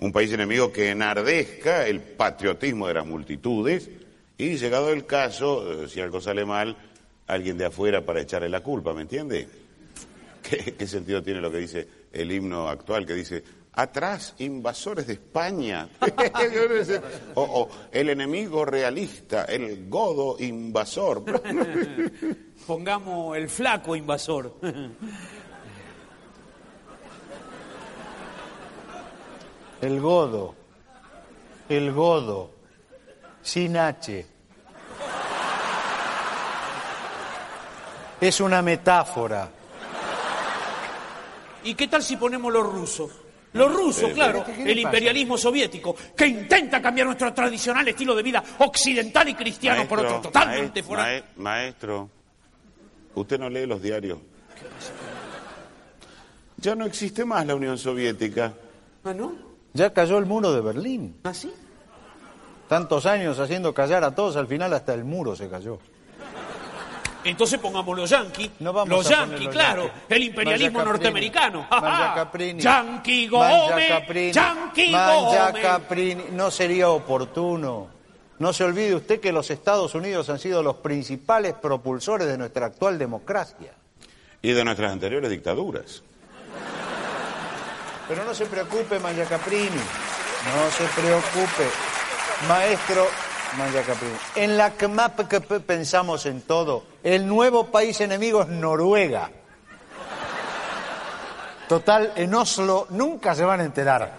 Un 0.00 0.12
país 0.12 0.32
enemigo 0.32 0.72
que 0.72 0.90
enardezca 0.90 1.86
el 1.86 2.00
patriotismo 2.00 2.88
de 2.88 2.94
las 2.94 3.06
multitudes 3.06 3.90
y, 4.38 4.56
llegado 4.56 4.90
el 4.90 5.06
caso, 5.06 5.84
eh, 5.84 5.88
si 5.88 6.00
algo 6.00 6.20
sale 6.20 6.44
mal, 6.44 6.76
alguien 7.26 7.58
de 7.58 7.66
afuera 7.66 8.04
para 8.04 8.20
echarle 8.20 8.48
la 8.48 8.62
culpa, 8.62 8.92
¿me 8.94 9.02
entiende? 9.02 9.48
¿Qué, 10.42 10.74
qué 10.78 10.86
sentido 10.86 11.22
tiene 11.22 11.40
lo 11.40 11.50
que 11.50 11.58
dice 11.58 11.88
el 12.12 12.32
himno 12.32 12.68
actual, 12.68 13.06
que 13.06 13.14
dice, 13.14 13.42
atrás, 13.72 14.34
invasores 14.38 15.06
de 15.06 15.14
España? 15.14 15.88
o, 17.34 17.42
o 17.42 17.68
el 17.92 18.10
enemigo 18.10 18.64
realista, 18.64 19.44
el 19.44 19.88
godo 19.88 20.36
invasor. 20.38 21.24
Pongamos 22.66 23.36
el 23.36 23.48
flaco 23.48 23.96
invasor. 23.96 24.56
El 29.80 29.98
godo. 29.98 30.54
El 31.68 31.92
godo. 31.92 32.50
Sin 33.42 33.78
H. 33.78 34.26
Es 38.20 38.40
una 38.40 38.60
metáfora. 38.60 39.50
¿Y 41.64 41.74
qué 41.74 41.88
tal 41.88 42.02
si 42.02 42.16
ponemos 42.16 42.52
los 42.52 42.70
rusos? 42.70 43.10
Los 43.52 43.72
rusos, 43.74 44.12
claro, 44.12 44.44
¿qué 44.44 44.52
le 44.52 44.70
el 44.72 44.76
pasa? 44.82 44.88
imperialismo 44.96 45.36
soviético, 45.36 45.96
que 46.16 46.26
intenta 46.26 46.80
cambiar 46.80 47.06
nuestro 47.08 47.32
tradicional 47.34 47.86
estilo 47.88 48.14
de 48.14 48.22
vida 48.22 48.42
occidental 48.58 49.28
y 49.28 49.34
cristiano 49.34 49.88
por 49.88 49.98
otro 50.00 50.20
totalmente 50.20 50.82
fuera. 50.84 51.02
mae- 51.02 51.24
maestro, 51.36 52.08
usted 53.16 53.38
no 53.40 53.48
lee 53.50 53.66
los 53.66 53.82
diarios. 53.82 54.18
Ya 56.58 56.74
no 56.74 56.84
existe 56.84 57.24
más 57.24 57.46
la 57.46 57.54
Unión 57.54 57.78
Soviética. 57.78 58.52
¿Ah, 59.04 59.14
no? 59.14 59.34
Ya 59.72 59.92
cayó 59.92 60.18
el 60.18 60.26
muro 60.26 60.52
de 60.52 60.60
Berlín. 60.60 61.16
¿Ah, 61.24 61.32
sí? 61.34 61.50
Tantos 62.68 63.06
años 63.06 63.38
haciendo 63.38 63.72
callar 63.74 64.04
a 64.04 64.14
todos, 64.14 64.36
al 64.36 64.46
final 64.46 64.72
hasta 64.74 64.94
el 64.94 65.04
muro 65.04 65.34
se 65.34 65.48
cayó. 65.48 65.78
Entonces 67.24 67.58
pongamos 67.58 67.96
los 67.96 68.08
yanquis. 68.08 68.50
No 68.60 68.72
vamos 68.72 68.88
los 68.88 69.08
yanquis, 69.08 69.48
claro. 69.48 69.90
El 70.08 70.22
imperialismo 70.22 70.78
Mangia 70.78 70.92
norteamericano. 70.92 71.66
Caprini, 71.68 72.62
Mangia 72.62 73.30
Gómez. 73.30 74.36
Mangia 74.90 75.46
Gómez. 75.48 75.62
Caprini. 75.62 76.24
No 76.32 76.50
sería 76.50 76.88
oportuno. 76.88 77.88
No 78.38 78.52
se 78.54 78.64
olvide 78.64 78.94
usted 78.94 79.20
que 79.20 79.32
los 79.32 79.50
Estados 79.50 79.94
Unidos 79.94 80.30
han 80.30 80.38
sido 80.38 80.62
los 80.62 80.76
principales 80.76 81.52
propulsores 81.52 82.26
de 82.26 82.38
nuestra 82.38 82.66
actual 82.66 82.98
democracia. 82.98 83.72
Y 84.40 84.52
de 84.52 84.64
nuestras 84.64 84.92
anteriores 84.92 85.30
dictaduras. 85.30 86.02
Pero 88.08 88.24
no 88.24 88.34
se 88.34 88.46
preocupe, 88.46 88.98
Mangia 88.98 89.26
Caprini. 89.26 89.68
No 89.68 90.70
se 90.70 90.84
preocupe. 91.00 91.68
Maestro. 92.48 93.06
En 94.36 94.56
la 94.56 94.70
CMAP 94.72 95.20
pensamos 95.66 96.26
en 96.26 96.42
todo. 96.42 96.84
El 97.02 97.26
nuevo 97.26 97.66
país 97.66 98.00
enemigo 98.00 98.42
es 98.42 98.48
Noruega. 98.48 99.30
Total, 101.68 102.12
en 102.16 102.34
Oslo 102.34 102.86
nunca 102.90 103.34
se 103.34 103.44
van 103.44 103.60
a 103.60 103.64
enterar. 103.64 104.12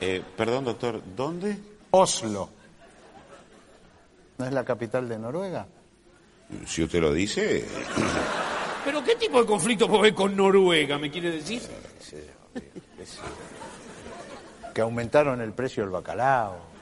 Eh, 0.00 0.22
perdón, 0.36 0.64
doctor, 0.64 1.02
¿dónde? 1.14 1.58
Oslo. 1.90 2.48
¿No 4.38 4.46
es 4.46 4.52
la 4.52 4.64
capital 4.64 5.08
de 5.08 5.18
Noruega? 5.18 5.66
Si 6.66 6.82
usted 6.82 7.00
lo 7.00 7.12
dice, 7.12 7.66
¿Pero 8.84 9.02
qué 9.02 9.16
tipo 9.16 9.40
de 9.40 9.46
conflicto 9.46 9.88
puede 9.88 10.00
haber 10.00 10.14
con 10.14 10.36
Noruega, 10.36 10.96
me 10.96 11.10
quiere 11.10 11.32
decir? 11.32 11.60
Que 14.72 14.80
aumentaron 14.80 15.40
el 15.40 15.52
precio 15.52 15.82
del 15.82 15.90
bacalao. 15.90 16.75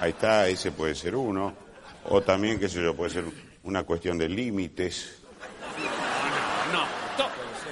Ahí 0.00 0.10
está, 0.10 0.48
ese 0.48 0.72
puede 0.72 0.94
ser 0.94 1.14
uno. 1.14 1.54
O 2.08 2.20
también, 2.22 2.58
qué 2.58 2.68
sé 2.68 2.82
yo, 2.82 2.96
puede 2.96 3.10
ser 3.10 3.24
una 3.64 3.82
cuestión 3.84 4.16
de 4.18 4.28
límites. 4.28 5.18
No, 6.72 6.80
to- 7.16 7.30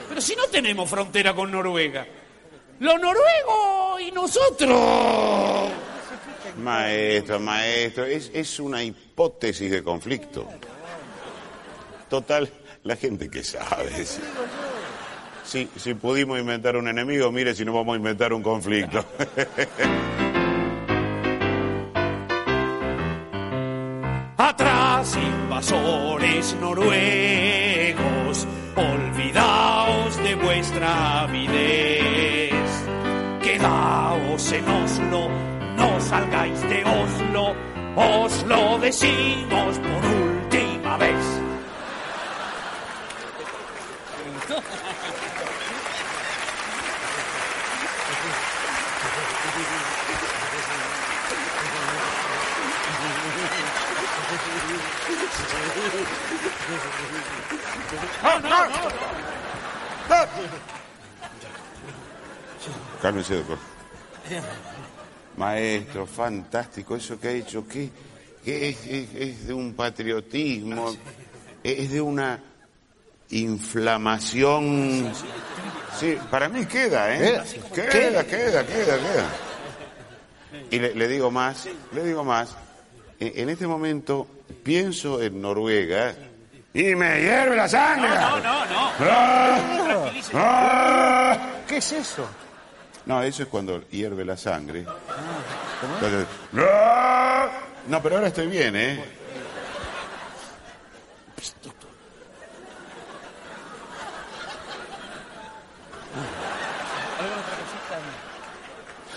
pero 0.09 0.21
si 0.21 0.37
no 0.37 0.45
tenemos 0.45 0.89
frontera 0.89 1.35
con 1.35 1.51
Noruega. 1.51 2.07
Los 2.81 3.01
noruegos 3.01 4.01
y 4.03 4.13
nosotros. 4.13 5.71
Maestro, 6.63 7.41
maestro, 7.41 8.05
es, 8.05 8.31
es 8.35 8.61
una 8.61 8.83
hipótesis 8.85 9.71
de 9.71 9.83
conflicto. 9.83 10.47
Total, 12.09 12.49
la 12.85 12.97
gente 12.97 13.29
que 13.29 13.43
sabe. 13.43 14.05
Si, 14.05 14.21
si, 15.45 15.69
si 15.77 15.95
pudimos 15.95 16.39
inventar 16.39 16.77
un 16.77 16.87
enemigo, 16.89 17.31
mire 17.33 17.55
si 17.55 17.65
no 17.65 17.73
vamos 17.73 17.95
a 17.95 17.97
inventar 17.97 18.33
un 18.33 18.43
conflicto. 18.43 19.05
Invasores 24.89 26.57
noruegos, 26.61 28.49
olvidaos 28.75 30.17
de 30.25 30.35
vuestra 30.35 31.23
avidez. 31.23 32.53
Quedaos 33.43 34.53
en 34.53 34.69
Oslo, 34.69 35.29
no 35.77 36.01
salgáis 36.01 36.61
de 36.63 36.85
Oslo, 36.85 37.55
os 37.97 38.43
lo 38.45 38.79
decimos 38.79 39.79
por 39.79 40.05
última 40.05 40.97
vez. 40.97 41.28
Cálmese, 63.01 63.37
doctor. 63.37 63.59
Maestro, 65.37 66.07
fantástico 66.07 66.97
eso 66.97 67.19
que 67.21 67.29
ha 67.29 67.33
hecho, 67.33 67.67
que 67.67 67.91
es, 68.45 68.87
es- 68.87 69.15
es 69.15 69.47
de 69.47 69.55
un 69.55 69.75
patriotismo, 69.75 70.95
es 71.63 71.91
de 71.93 72.01
una 72.01 72.41
inflamación. 73.31 75.13
Sí, 75.99 76.17
para 76.31 76.49
mí 76.49 76.67
queda, 76.67 77.15
¿eh? 77.15 77.41
¿Queda? 77.75 77.89
Queda, 77.91 78.25
queda, 78.25 78.67
queda, 78.67 78.97
queda. 78.99 79.27
Y 80.71 80.79
le, 80.79 80.95
le 80.95 81.09
digo 81.09 81.31
más, 81.31 81.69
le 81.93 82.05
digo 82.05 82.25
más. 82.25 82.57
En, 83.21 83.33
en 83.35 83.49
este 83.49 83.67
momento 83.67 84.27
pienso 84.63 85.21
en 85.23 85.41
Noruega 85.41 86.15
y 86.75 86.95
me 86.95 87.21
hierve 87.21 87.57
la 87.57 87.69
sangre. 87.69 88.09
No, 88.11 88.39
no, 88.41 88.67
no. 88.67 88.93
¡Ah! 89.01 90.13
¡Ah! 90.35 91.39
¿Qué 91.67 91.79
es 91.79 91.93
eso? 91.93 92.29
No, 93.07 93.23
eso 93.23 93.43
es 93.43 93.49
cuando 93.49 93.89
hierve 93.89 94.25
la 94.25 94.37
sangre. 94.37 94.85
Entonces, 95.95 96.27
¡ah! 96.59 97.49
no, 97.87 98.03
pero 98.03 98.17
ahora 98.17 98.29
estoy 98.29 98.47
bien, 98.49 98.77
¿eh? 98.77 99.03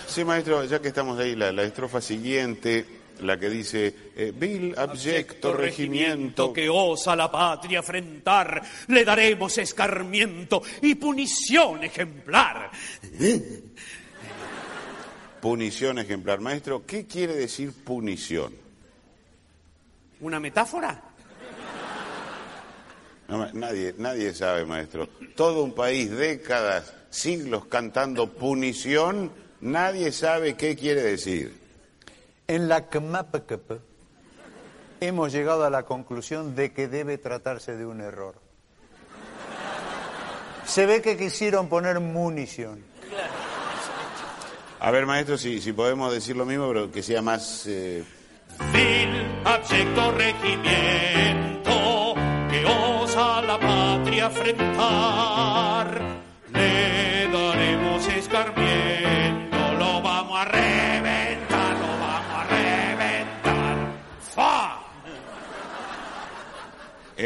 Sí, 0.06 0.24
maestro, 0.24 0.64
ya 0.64 0.80
que 0.80 0.88
estamos 0.88 1.18
ahí, 1.18 1.34
la, 1.34 1.52
la 1.52 1.62
estrofa 1.62 2.00
siguiente, 2.02 3.01
la 3.24 3.38
que 3.38 3.48
dice, 3.48 3.94
eh, 4.16 4.32
vil 4.34 4.74
abyecto 4.76 5.52
regimiento, 5.52 6.52
que 6.52 6.68
osa 6.68 7.16
la 7.16 7.30
patria 7.30 7.80
afrentar, 7.80 8.62
le 8.88 9.04
daremos 9.04 9.56
escarmiento 9.58 10.62
y 10.82 10.94
punición 10.94 11.84
ejemplar. 11.84 12.70
punición 15.40 15.98
ejemplar. 15.98 16.40
Maestro, 16.40 16.86
¿qué 16.86 17.06
quiere 17.06 17.34
decir 17.34 17.72
punición? 17.84 18.54
¿Una 20.20 20.38
metáfora? 20.38 21.02
No, 23.28 23.50
nadie, 23.52 23.94
nadie 23.98 24.34
sabe, 24.34 24.64
maestro. 24.64 25.08
Todo 25.34 25.64
un 25.64 25.74
país, 25.74 26.10
décadas, 26.10 26.92
siglos 27.10 27.64
cantando 27.66 28.32
punición, 28.32 29.32
nadie 29.60 30.12
sabe 30.12 30.54
qué 30.54 30.76
quiere 30.76 31.02
decir. 31.02 31.61
En 32.48 32.68
la 32.68 32.88
CMAPCP 32.88 33.72
hemos 35.00 35.32
llegado 35.32 35.64
a 35.64 35.70
la 35.70 35.84
conclusión 35.84 36.54
de 36.54 36.72
que 36.72 36.88
debe 36.88 37.18
tratarse 37.18 37.76
de 37.76 37.86
un 37.86 38.00
error. 38.00 38.34
Se 40.64 40.86
ve 40.86 41.02
que 41.02 41.16
quisieron 41.16 41.68
poner 41.68 42.00
munición. 42.00 42.84
A 44.80 44.90
ver, 44.90 45.06
maestro, 45.06 45.38
si, 45.38 45.60
si 45.60 45.72
podemos 45.72 46.12
decir 46.12 46.36
lo 46.36 46.44
mismo, 46.44 46.68
pero 46.68 46.90
que 46.90 47.02
sea 47.02 47.22
más... 47.22 47.66
eh, 47.66 48.04
Vil 48.72 49.42
abyecto 49.44 50.12
regimiento 50.12 52.14
que 52.50 52.64
osa 52.66 53.42
la 53.42 53.58
patria 53.58 54.26
afrentar. 54.26 56.21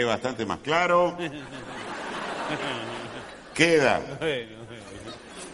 Es 0.00 0.06
bastante 0.06 0.44
más 0.44 0.58
claro. 0.58 1.16
Queda. 3.54 4.00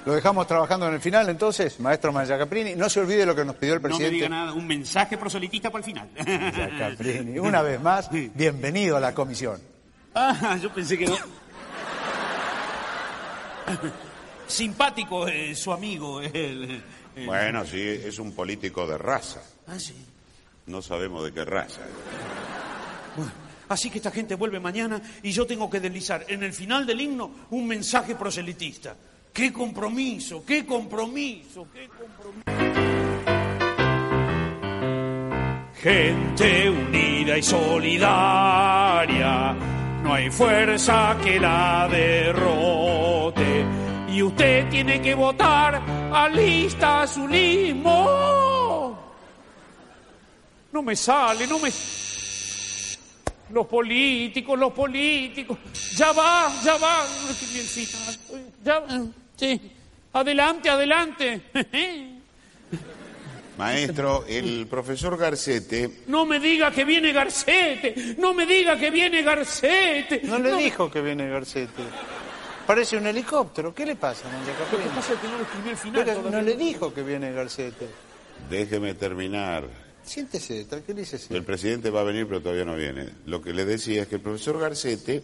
Lo 0.04 0.14
dejamos 0.14 0.48
trabajando 0.48 0.88
en 0.88 0.94
el 0.94 1.00
final, 1.00 1.28
entonces, 1.28 1.78
maestro 1.78 2.10
Maya 2.12 2.36
Caprini. 2.36 2.74
No 2.74 2.88
se 2.90 2.98
olvide 3.00 3.24
lo 3.24 3.36
que 3.36 3.44
nos 3.44 3.54
pidió 3.54 3.74
el 3.74 3.80
No 3.82 3.88
me 3.88 3.88
presidente. 3.90 4.14
diga 4.16 4.28
nada, 4.28 4.52
un 4.52 4.66
mensaje 4.66 5.16
proselitista 5.16 5.70
para 5.70 5.78
el 5.78 5.84
final. 5.84 6.08
Maya 6.16 6.70
Caprini. 6.78 7.38
Una 7.38 7.62
vez 7.62 7.80
más, 7.80 8.10
bienvenido 8.10 8.96
a 8.96 9.00
la 9.00 9.14
comisión. 9.14 9.60
Ah, 10.14 10.58
yo 10.60 10.72
pensé 10.72 10.98
que 10.98 11.06
no. 11.06 11.16
Simpático 14.46 15.28
eh, 15.28 15.54
su 15.54 15.72
amigo. 15.72 16.20
el. 16.20 16.82
Bueno, 17.26 17.64
sí, 17.64 17.80
es 17.80 18.18
un 18.18 18.32
político 18.32 18.86
de 18.86 18.98
raza. 18.98 19.40
Ah, 19.68 19.78
sí. 19.78 19.94
No 20.66 20.82
sabemos 20.82 21.24
de 21.24 21.32
qué 21.32 21.44
raza. 21.44 21.80
Bueno, 23.16 23.32
así 23.68 23.90
que 23.90 23.98
esta 23.98 24.10
gente 24.10 24.34
vuelve 24.34 24.60
mañana 24.60 25.00
y 25.22 25.32
yo 25.32 25.46
tengo 25.46 25.68
que 25.70 25.80
deslizar 25.80 26.24
en 26.28 26.42
el 26.42 26.52
final 26.52 26.86
del 26.86 27.00
himno 27.00 27.30
un 27.50 27.66
mensaje 27.66 28.14
proselitista. 28.14 28.96
¡Qué 29.32 29.52
compromiso! 29.52 30.44
¡Qué 30.44 30.66
compromiso! 30.66 31.66
¡Qué 31.72 31.88
compromiso! 31.88 32.42
Gente 35.82 36.70
unida 36.70 37.38
y 37.38 37.42
solidaria, 37.42 38.12
no 40.04 40.14
hay 40.14 40.30
fuerza 40.30 41.16
que 41.22 41.40
la 41.40 41.88
derrote. 41.90 43.66
Y 44.08 44.22
usted 44.22 44.68
tiene 44.68 45.00
que 45.00 45.14
votar 45.14 45.82
a 46.12 46.28
lista 46.28 47.02
azulismo. 47.02 48.02
No 50.70 50.82
me 50.82 50.94
sale, 50.94 51.46
no 51.46 51.58
me... 51.58 51.70
Los 53.52 53.66
políticos, 53.66 54.58
los 54.58 54.72
políticos. 54.72 55.58
Ya 55.96 56.12
va, 56.12 56.50
ya 56.64 56.76
va. 56.78 57.04
Bien, 57.52 57.66
sí, 57.66 57.88
Ya 58.64 58.80
va. 58.80 59.06
Sí. 59.36 59.60
Adelante, 60.12 60.70
adelante. 60.70 61.42
Maestro, 63.58 64.24
el 64.26 64.66
profesor 64.66 65.16
Garcete 65.18 66.00
No 66.06 66.24
me 66.24 66.40
diga 66.40 66.70
que 66.70 66.84
viene 66.84 67.12
Garcete. 67.12 68.16
No 68.18 68.32
me 68.32 68.46
diga 68.46 68.78
que 68.78 68.90
viene 68.90 69.22
Garcete. 69.22 70.22
No 70.24 70.38
le 70.38 70.54
dijo 70.56 70.90
que 70.90 71.00
viene 71.00 71.28
Garcete. 71.28 71.82
Parece 72.66 72.96
un 72.96 73.06
helicóptero. 73.06 73.74
¿Qué 73.74 73.84
le 73.84 73.96
pasa, 73.96 74.24
Lo 74.30 74.78
que 74.78 74.88
pasa 74.88 75.12
es 75.12 75.18
que 75.18 75.28
no 75.28 75.40
escribió 75.40 75.70
al 75.70 75.76
final. 75.76 76.04
Pero 76.04 76.30
no 76.30 76.40
le 76.40 76.56
dijo 76.56 76.94
que 76.94 77.02
viene 77.02 77.32
Garcete. 77.32 77.88
Déjeme 78.48 78.94
terminar. 78.94 79.64
Siéntese, 80.04 80.64
tranquilícese. 80.64 81.34
El 81.34 81.44
presidente 81.44 81.90
va 81.90 82.00
a 82.00 82.04
venir, 82.04 82.26
pero 82.26 82.40
todavía 82.40 82.64
no 82.64 82.76
viene. 82.76 83.08
Lo 83.26 83.40
que 83.40 83.52
le 83.52 83.64
decía 83.64 84.02
es 84.02 84.08
que 84.08 84.16
el 84.16 84.20
profesor 84.20 84.58
Garcete 84.58 85.22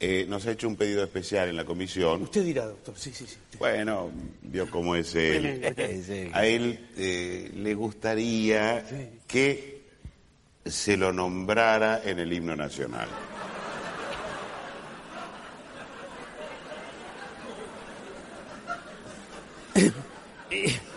eh, 0.00 0.26
nos 0.28 0.46
ha 0.46 0.52
hecho 0.52 0.68
un 0.68 0.76
pedido 0.76 1.04
especial 1.04 1.48
en 1.48 1.56
la 1.56 1.64
comisión. 1.64 2.22
Usted 2.22 2.44
dirá, 2.44 2.66
doctor. 2.66 2.94
Sí, 2.96 3.12
sí, 3.12 3.26
sí. 3.26 3.36
Bueno, 3.58 4.10
vio 4.42 4.68
cómo 4.70 4.96
es 4.96 5.14
él. 5.14 5.62
A 6.32 6.44
él 6.46 6.88
eh, 6.96 7.50
le 7.54 7.74
gustaría 7.74 8.84
que 9.26 9.82
se 10.64 10.96
lo 10.96 11.12
nombrara 11.12 12.02
en 12.04 12.18
el 12.18 12.32
himno 12.32 12.56
nacional. 12.56 13.08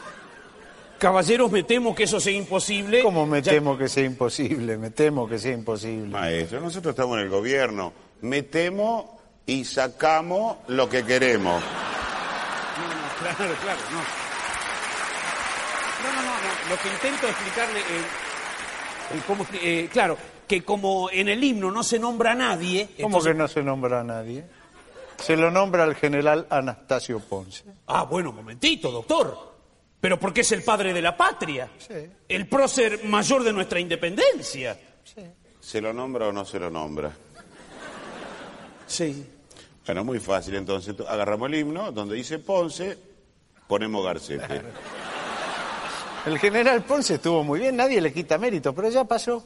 Caballeros, 0.97 1.51
me 1.51 1.63
temo 1.63 1.93
que 1.93 2.03
eso 2.03 2.19
sea 2.19 2.33
imposible. 2.33 3.01
¿Cómo 3.03 3.25
me 3.25 3.41
Ya- 3.41 3.51
temo 3.51 3.77
que 3.77 3.89
sea 3.89 4.03
imposible? 4.05 4.77
Me 4.77 4.91
temo 4.91 5.27
que 5.27 5.37
sea 5.37 5.51
imposible. 5.53 6.07
Maestro, 6.07 6.61
nosotros 6.61 6.93
estamos 6.93 7.17
en 7.17 7.23
el 7.25 7.29
gobierno. 7.29 7.91
Metemos 8.21 9.05
y 9.45 9.65
sacamos 9.65 10.57
lo 10.67 10.87
que 10.89 11.03
queremos. 11.03 11.61
No, 11.61 12.87
no, 12.87 13.35
claro, 13.35 13.53
claro, 13.61 13.79
no. 13.91 13.99
No, 16.03 16.13
no, 16.13 16.21
no, 16.21 16.29
no. 16.29 16.69
Lo 16.69 16.81
que 16.81 16.87
intento 16.89 17.27
explicarle, 17.27 17.79
eh, 17.79 17.83
eh, 19.15 19.21
cómo 19.27 19.45
eh, 19.61 19.89
claro, 19.91 20.17
que 20.47 20.63
como 20.63 21.09
en 21.11 21.27
el 21.29 21.43
himno 21.43 21.71
no 21.71 21.83
se 21.83 21.99
nombra 21.99 22.31
a 22.31 22.35
nadie. 22.35 22.89
¿Cómo 23.01 23.07
entonces- 23.17 23.31
que 23.33 23.37
no 23.37 23.47
se 23.47 23.63
nombra 23.63 23.99
a 23.99 24.03
nadie? 24.03 24.45
Se 25.17 25.35
lo 25.37 25.51
nombra 25.51 25.83
al 25.83 25.95
general 25.95 26.47
Anastasio 26.49 27.19
Ponce. 27.19 27.63
Ah, 27.87 28.03
bueno, 28.03 28.31
momentito, 28.31 28.91
doctor. 28.91 29.54
Pero 30.05 30.19
porque 30.19 30.41
es 30.41 30.51
el 30.51 30.61
padre 30.61 30.93
de 30.93 31.01
la 31.01 31.17
patria. 31.17 31.67
Sí. 31.79 32.07
El 32.29 32.47
prócer 32.47 33.05
mayor 33.05 33.43
de 33.43 33.51
nuestra 33.51 33.79
independencia. 33.79 34.79
¿Se 35.59 35.81
lo 35.81 35.93
nombra 35.93 36.27
o 36.27 36.31
no 36.31 36.45
se 36.45 36.59
lo 36.59 36.69
nombra? 36.69 37.11
Sí. 38.85 39.25
Bueno, 39.83 40.03
muy 40.03 40.19
fácil 40.19 40.57
entonces. 40.57 40.95
Agarramos 41.09 41.49
el 41.49 41.55
himno, 41.55 41.91
donde 41.91 42.13
dice 42.13 42.37
Ponce, 42.37 42.95
ponemos 43.67 44.05
Garcete. 44.05 44.61
El 46.27 46.37
general 46.37 46.83
Ponce 46.83 47.15
estuvo 47.15 47.43
muy 47.43 47.61
bien, 47.61 47.75
nadie 47.75 47.99
le 47.99 48.13
quita 48.13 48.37
mérito, 48.37 48.75
pero 48.75 48.91
ya 48.91 49.05
pasó. 49.05 49.43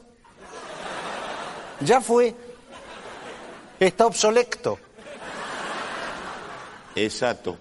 Ya 1.80 2.02
fue. 2.02 2.34
Está 3.78 4.04
obsoleto. 4.04 4.78
Exacto. 6.94 7.56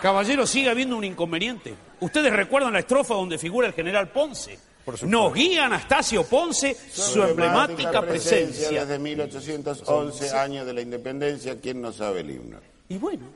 Caballero, 0.00 0.46
sigue 0.46 0.70
habiendo 0.70 0.96
un 0.96 1.04
inconveniente. 1.04 1.74
Ustedes 2.00 2.32
recuerdan 2.32 2.72
la 2.72 2.78
estrofa 2.80 3.14
donde 3.14 3.38
figura 3.38 3.66
el 3.66 3.74
general 3.74 4.08
Ponce. 4.08 4.58
Nos 5.02 5.34
guía 5.34 5.66
Anastasio 5.66 6.24
Ponce, 6.24 6.76
su 6.90 7.22
emblemática 7.22 8.00
presencia. 8.02 8.86
Desde 8.86 8.98
1811, 8.98 10.30
años 10.36 10.66
de 10.66 10.72
la 10.72 10.80
independencia, 10.80 11.60
¿quién 11.60 11.82
no 11.82 11.92
sabe 11.92 12.20
el 12.20 12.30
himno? 12.30 12.58
Y 12.88 12.96
bueno, 12.96 13.26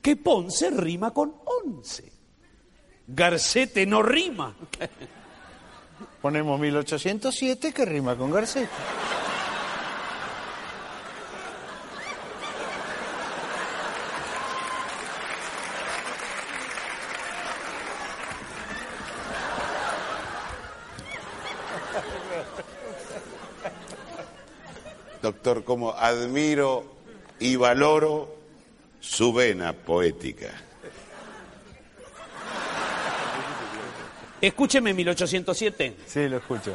que 0.00 0.16
Ponce 0.16 0.70
rima 0.70 1.12
con 1.12 1.34
once. 1.44 2.10
Garcete 3.06 3.84
no 3.84 4.02
rima. 4.02 4.54
Ponemos 6.22 6.58
1807 6.60 7.72
que 7.72 7.84
rima 7.84 8.16
con 8.16 8.30
Garcete. 8.30 8.70
Doctor, 25.32 25.64
como 25.64 25.92
admiro 25.92 26.84
y 27.38 27.56
valoro 27.56 28.36
su 29.00 29.32
vena 29.32 29.72
poética. 29.72 30.48
Escúcheme 34.40 34.92
1807. 34.92 35.96
Sí, 36.06 36.28
lo 36.28 36.36
escucho. 36.36 36.74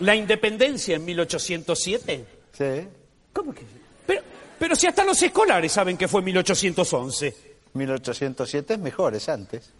La 0.00 0.14
independencia 0.14 0.96
en 0.96 1.04
1807. 1.06 2.24
Sí. 2.52 2.88
¿Cómo 3.32 3.54
que? 3.54 3.62
Pero, 4.06 4.22
pero 4.58 4.76
si 4.76 4.86
hasta 4.86 5.02
los 5.04 5.20
escolares 5.22 5.72
saben 5.72 5.96
que 5.96 6.06
fue 6.06 6.20
1811. 6.20 7.34
1807 7.72 8.74
es 8.74 8.80
mejor, 8.80 9.14
es 9.14 9.28
antes. 9.28 9.70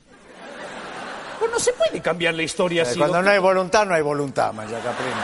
Pues 1.38 1.50
no 1.50 1.58
se 1.58 1.72
puede 1.74 2.00
cambiar 2.00 2.32
la 2.34 2.42
historia 2.44 2.82
Eh, 2.82 2.86
así. 2.86 2.98
Cuando 2.98 3.18
doctor. 3.18 3.24
no 3.26 3.30
hay 3.32 3.38
voluntad, 3.38 3.86
no 3.86 3.94
hay 3.94 4.02
voluntad, 4.02 4.52
Maya 4.54 4.80
Caprino. 4.82 5.16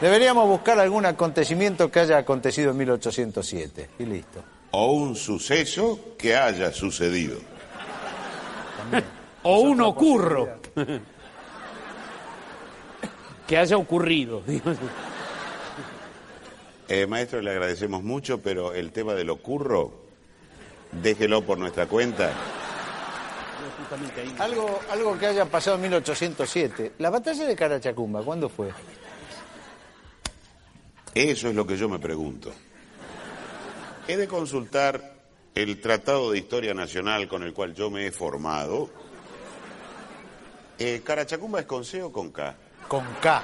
Deberíamos 0.00 0.46
buscar 0.46 0.78
algún 0.78 1.06
acontecimiento 1.06 1.90
que 1.90 2.00
haya 2.00 2.18
acontecido 2.18 2.72
en 2.72 2.76
1807. 2.76 3.90
Y 3.98 4.04
listo. 4.04 4.42
O 4.72 4.92
un 4.92 5.16
suceso 5.16 6.14
que 6.18 6.36
haya 6.36 6.70
sucedido. 6.72 7.38
O 9.42 9.60
un 9.60 9.80
ocurro. 9.80 10.58
que 13.46 13.56
haya 13.56 13.76
ocurrido. 13.76 14.42
Eh, 16.88 17.06
maestro, 17.06 17.40
le 17.40 17.50
agradecemos 17.50 18.02
mucho, 18.02 18.42
pero 18.42 18.74
el 18.74 18.92
tema 18.92 19.14
del 19.14 19.30
ocurro, 19.30 19.92
déjelo 20.92 21.42
por 21.42 21.58
nuestra 21.58 21.86
cuenta. 21.86 22.32
Algo, 24.38 24.80
algo 24.90 25.18
que 25.18 25.26
haya 25.26 25.46
pasado 25.46 25.76
en 25.76 25.82
1807. 25.82 26.92
La 26.98 27.08
batalla 27.10 27.46
de 27.46 27.56
Carachacumba, 27.56 28.22
¿cuándo 28.22 28.48
fue? 28.48 28.68
Eso 31.16 31.48
es 31.48 31.54
lo 31.54 31.66
que 31.66 31.78
yo 31.78 31.88
me 31.88 31.98
pregunto. 31.98 32.52
He 34.06 34.18
de 34.18 34.28
consultar 34.28 35.14
el 35.54 35.80
Tratado 35.80 36.30
de 36.30 36.38
Historia 36.38 36.74
Nacional 36.74 37.26
con 37.26 37.42
el 37.42 37.54
cual 37.54 37.74
yo 37.74 37.90
me 37.90 38.06
he 38.06 38.12
formado 38.12 38.90
Eh, 40.78 41.00
¿Carachacumba 41.02 41.60
es 41.60 41.66
con 41.66 41.86
C 41.86 42.02
o 42.02 42.12
con 42.12 42.30
K? 42.30 42.54
Con 42.86 43.02
K, 43.22 43.42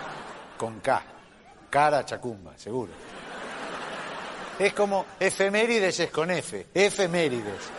con 0.58 0.80
K. 0.80 1.02
Cara 1.70 2.04
Chacumba, 2.04 2.52
seguro. 2.58 2.92
Es 4.58 4.74
como 4.74 5.06
efemérides 5.18 5.98
es 6.00 6.10
con 6.10 6.30
F, 6.30 6.66
efemérides. 6.74 7.70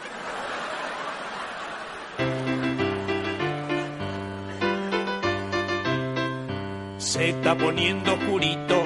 Se 6.98 7.30
está 7.30 7.56
poniendo 7.56 8.14
oscurito, 8.14 8.83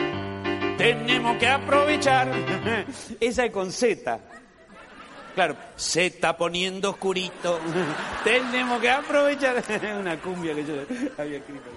tenemos 0.88 1.38
que 1.38 1.47
aprovechar. 1.47 2.32
Esa 3.19 3.45
es 3.45 3.52
con 3.52 3.71
Z. 3.71 4.19
Claro, 5.36 5.56
se 5.76 6.08
está 6.08 6.36
poniendo 6.36 6.91
oscurito, 6.91 7.60
tenemos 8.23 8.80
que 8.82 8.89
aprovechar. 8.89 9.63
Una 10.00 10.17
cumbia 10.19 10.56
que 10.56 10.65
yo 10.65 10.73
había 11.17 11.38
escrito. 11.38 11.69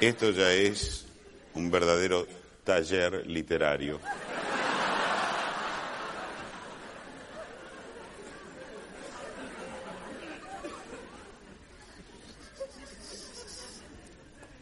Esto 0.00 0.30
ya 0.30 0.52
es 0.52 1.06
un 1.54 1.70
verdadero 1.70 2.26
taller 2.64 3.26
literario. 3.26 3.98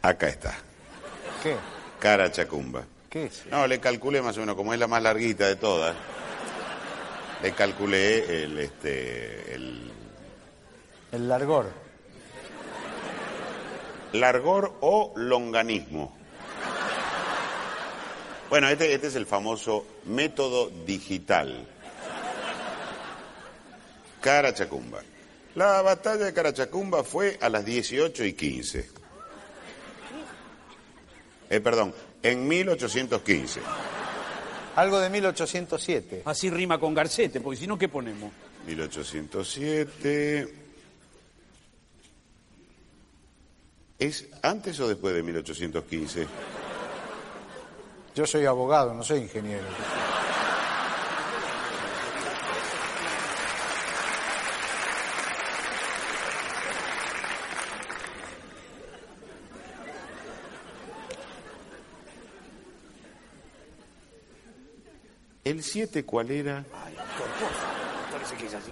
Acá 0.01 0.27
está, 0.27 0.55
¿Qué? 1.43 1.55
cara 1.99 2.31
chacumba. 2.31 2.85
¿Qué 3.09 3.25
es? 3.25 3.45
No, 3.51 3.65
le 3.67 3.79
calculé 3.79 4.21
más 4.21 4.37
o 4.37 4.41
menos, 4.41 4.55
como 4.55 4.73
es 4.73 4.79
la 4.79 4.87
más 4.87 5.01
larguita 5.01 5.47
de 5.47 5.55
todas, 5.55 5.95
le 7.41 7.51
calculé 7.53 8.43
el, 8.43 8.59
este, 8.59 9.55
el 9.55 9.91
El 11.11 11.27
largor. 11.27 11.71
largor 14.13 14.73
o 14.81 15.13
longanismo. 15.15 16.15
Bueno, 18.49 18.69
este, 18.69 18.93
este 18.93 19.07
es 19.07 19.15
el 19.15 19.25
famoso 19.25 19.85
método 20.05 20.69
digital. 20.85 21.67
Carachacumba. 24.21 24.99
La 25.55 25.81
batalla 25.81 26.25
de 26.25 26.33
Carachacumba 26.33 27.03
fue 27.03 27.37
a 27.41 27.49
las 27.49 27.65
18 27.65 28.23
y 28.25 28.33
15. 28.33 28.89
Eh, 31.49 31.59
perdón, 31.59 31.93
en 32.21 32.47
1815. 32.47 33.61
Algo 34.75 34.99
de 34.99 35.09
1807. 35.09 36.21
Así 36.25 36.49
rima 36.49 36.79
con 36.79 36.93
Garcete, 36.93 37.41
porque 37.41 37.59
si 37.59 37.67
no, 37.67 37.77
¿qué 37.77 37.89
ponemos? 37.89 38.31
1807. 38.67 40.53
¿Es 43.99 44.27
antes 44.43 44.79
o 44.79 44.87
después 44.87 45.15
de 45.15 45.23
1815? 45.23 46.27
Yo 48.15 48.25
soy 48.25 48.45
abogado, 48.45 48.93
no 48.93 49.03
soy 49.03 49.19
ingeniero. 49.19 49.65
¿El 65.57 65.63
7 65.63 66.03
cuál 66.05 66.29
era? 66.29 66.63
Parece 68.11 68.37
que 68.37 68.45
es 68.45 68.53
así. 68.53 68.69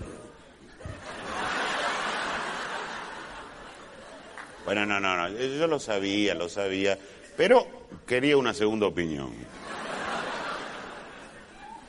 Bueno, 4.66 4.86
no, 4.86 5.00
no, 5.00 5.18
no, 5.18 5.30
yo 5.30 5.66
lo 5.66 5.80
sabía, 5.80 6.36
lo 6.36 6.48
sabía, 6.48 6.96
pero 7.36 7.66
quería 8.06 8.38
una 8.38 8.54
segunda 8.54 8.86
opinión. 8.86 9.32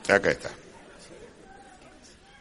Acá 0.09 0.31
está. 0.31 0.49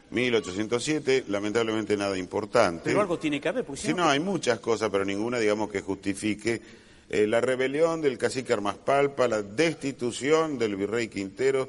1807, 0.08 1.24
lamentablemente 1.28 1.94
nada 1.94 2.16
importante. 2.16 2.84
Pero 2.84 3.02
algo 3.02 3.18
tiene 3.18 3.38
que 3.38 3.50
haber, 3.50 3.66
porque 3.66 3.82
si 3.82 3.88
Sí, 3.88 3.92
no... 3.92 4.04
no, 4.04 4.08
hay 4.08 4.20
muchas 4.20 4.60
cosas, 4.60 4.88
pero 4.90 5.04
ninguna, 5.04 5.38
digamos, 5.38 5.70
que 5.70 5.82
justifique 5.82 6.62
eh, 7.10 7.26
la 7.26 7.42
rebelión 7.42 8.00
del 8.00 8.16
cacique 8.16 8.54
Armaspalpa, 8.54 9.28
la 9.28 9.42
destitución 9.42 10.56
del 10.58 10.76
virrey 10.76 11.08
Quintero, 11.08 11.68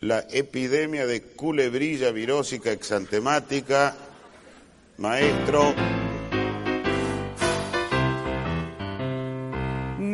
la 0.00 0.26
epidemia 0.30 1.06
de 1.06 1.22
culebrilla 1.22 2.10
virósica 2.10 2.72
exantemática. 2.72 3.94
Maestro, 4.98 5.74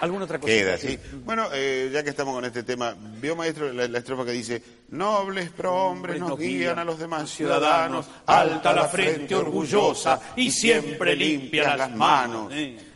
¿Alguna 0.00 0.26
otra 0.26 0.38
cosa? 0.38 0.52
Queda, 0.52 0.78
sí. 0.78 0.96
Bueno, 1.24 1.48
eh, 1.52 1.90
ya 1.92 2.04
que 2.04 2.10
estamos 2.10 2.32
con 2.34 2.44
este 2.44 2.62
tema, 2.62 2.94
vio 2.96 3.34
maestro 3.34 3.72
la, 3.72 3.88
la 3.88 3.98
estrofa 3.98 4.24
que 4.24 4.30
dice, 4.30 4.62
nobles 4.90 5.50
prohombres 5.50 6.20
nos 6.20 6.38
guían 6.38 6.78
a 6.78 6.84
los 6.84 7.00
demás 7.00 7.28
ciudadanos, 7.30 8.06
alta 8.26 8.72
la 8.72 8.86
frente 8.86 9.34
orgullosa 9.34 10.20
y 10.36 10.52
siempre 10.52 11.16
limpias 11.16 11.76
las 11.76 11.90
manos. 11.90 12.52
Eh. 12.54 12.87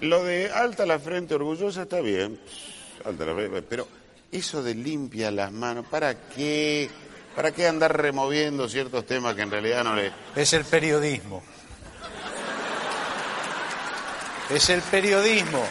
Lo 0.00 0.24
de 0.24 0.50
alta 0.50 0.84
la 0.86 0.98
frente 0.98 1.34
orgullosa 1.34 1.82
está 1.82 2.00
bien, 2.00 2.38
alta 3.04 3.24
la 3.24 3.34
frente, 3.34 3.62
pero 3.62 3.88
eso 4.30 4.62
de 4.62 4.74
limpia 4.74 5.30
las 5.30 5.52
manos, 5.52 5.86
¿para 5.90 6.28
qué? 6.28 6.90
¿Para 7.34 7.52
qué 7.52 7.66
andar 7.66 7.96
removiendo 8.00 8.68
ciertos 8.68 9.06
temas 9.06 9.34
que 9.34 9.42
en 9.42 9.50
realidad 9.50 9.82
no 9.84 9.94
le... 9.96 10.12
Es 10.36 10.52
el 10.52 10.64
periodismo. 10.64 11.42
Es 14.50 14.68
el 14.68 14.82
periodismo 14.82 15.64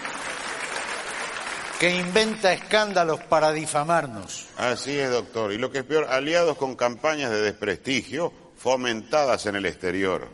que 1.80 1.96
inventa 1.96 2.54
escándalos 2.54 3.20
para 3.26 3.52
difamarnos. 3.52 4.48
Así 4.58 4.98
es, 4.98 5.12
doctor. 5.12 5.52
Y 5.52 5.58
lo 5.58 5.72
que 5.72 5.80
es 5.80 5.84
peor, 5.84 6.06
aliados 6.10 6.58
con 6.58 6.76
campañas 6.76 7.30
de 7.30 7.42
desprestigio 7.42 8.32
fomentadas 8.58 9.46
en 9.46 9.56
el 9.56 9.66
exterior. 9.66 10.30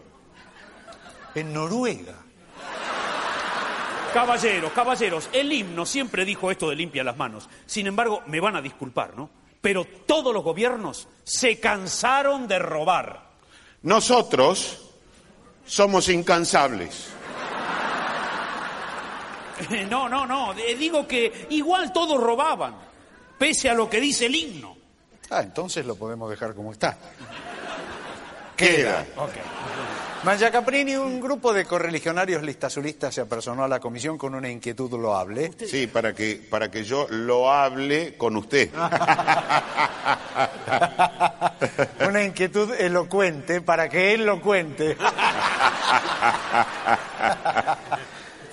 En 1.34 1.52
Noruega. 1.52 2.29
Caballeros, 4.14 4.72
caballeros, 4.72 5.30
el 5.34 5.52
himno 5.52 5.86
siempre 5.86 6.26
dijo 6.26 6.50
esto 6.52 6.70
de 6.70 6.76
limpia 6.76 7.04
las 7.04 7.18
manos. 7.18 7.48
Sin 7.66 7.88
embargo, 7.88 8.24
me 8.26 8.40
van 8.40 8.56
a 8.56 8.62
disculpar, 8.62 9.16
¿no? 9.16 9.30
Pero 9.62 9.86
todos 9.86 10.34
los 10.34 10.44
gobiernos 10.44 11.08
se 11.24 11.60
cansaron 11.60 12.48
de 12.48 12.60
robar. 12.60 13.30
Nosotros 13.84 14.90
somos 15.66 16.10
incansables. 16.10 17.10
No, 19.90 20.08
no, 20.08 20.26
no. 20.26 20.54
eh, 20.54 20.74
Digo 20.76 21.06
que 21.06 21.48
igual 21.50 21.92
todos 21.92 22.18
robaban, 22.18 22.76
pese 23.38 23.70
a 23.70 23.74
lo 23.74 23.90
que 23.90 24.00
dice 24.00 24.28
el 24.28 24.36
himno. 24.36 24.78
Ah, 25.30 25.42
entonces 25.42 25.86
lo 25.86 25.96
podemos 25.98 26.30
dejar 26.30 26.56
como 26.56 26.72
está. 26.72 26.98
Queda. 28.56 29.06
Maya 30.24 30.52
Caprini, 30.52 30.96
un 30.98 31.22
grupo 31.22 31.54
de 31.54 31.64
correligionarios 31.66 32.44
listazulistas 32.44 33.16
se 33.16 33.22
apersonó 33.22 33.64
a 33.64 33.70
la 33.70 33.80
comisión 33.80 34.18
con 34.18 34.36
una 34.36 34.50
inquietud 34.50 34.92
loable. 34.92 35.52
Sí, 35.66 35.88
para 35.88 36.14
que, 36.14 36.42
para 36.50 36.70
que 36.70 36.84
yo 36.84 37.08
lo 37.10 37.50
hable 37.50 38.18
con 38.18 38.36
usted. 38.36 38.70
Una 42.08 42.24
inquietud 42.24 42.74
elocuente 42.78 43.62
para 43.62 43.88
que 43.88 44.14
él 44.14 44.26
lo 44.26 44.42
cuente. 44.42 44.98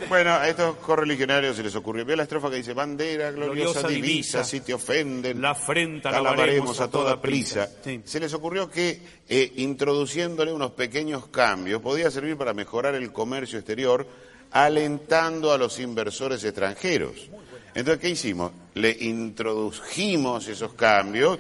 Bueno, 0.09 0.31
a 0.35 0.49
estos 0.49 0.77
correligionarios 0.77 1.57
se 1.57 1.63
les 1.63 1.75
ocurrió. 1.75 2.05
Vio 2.05 2.17
la 2.17 2.23
estrofa 2.23 2.49
que 2.49 2.57
dice, 2.57 2.73
bandera 2.75 3.31
gloriosa, 3.33 3.81
Gloriosa 3.81 3.89
divisa, 3.89 4.39
divisa, 4.39 4.45
si 4.45 4.61
te 4.61 4.73
ofenden, 4.73 5.43
la 5.43 5.51
afrenta 5.51 6.11
la 6.11 6.19
alabaremos 6.19 6.47
lavaremos 6.47 6.81
a 6.81 6.91
toda 6.91 7.21
prisa. 7.21 7.69
Sí. 7.83 8.03
Se 8.05 8.21
les 8.21 8.33
ocurrió 8.35 8.71
que 8.71 9.01
eh, 9.29 9.53
introduciéndole 9.57 10.53
unos 10.53 10.73
pequeños 10.73 11.27
cambios 11.27 11.83
podía 11.83 12.11
servir 12.11 12.37
para 12.37 12.55
mejorar 12.55 12.95
el 12.95 13.13
comercio 13.13 13.59
exterior, 13.59 14.07
alentando 14.53 15.53
a 15.53 15.59
los 15.59 15.79
inversores 15.81 16.45
extranjeros. 16.45 17.29
Entonces, 17.75 18.01
¿qué 18.01 18.09
hicimos? 18.11 18.53
Le 18.75 18.97
introdujimos 19.01 20.47
esos 20.49 20.73
cambios 20.75 21.39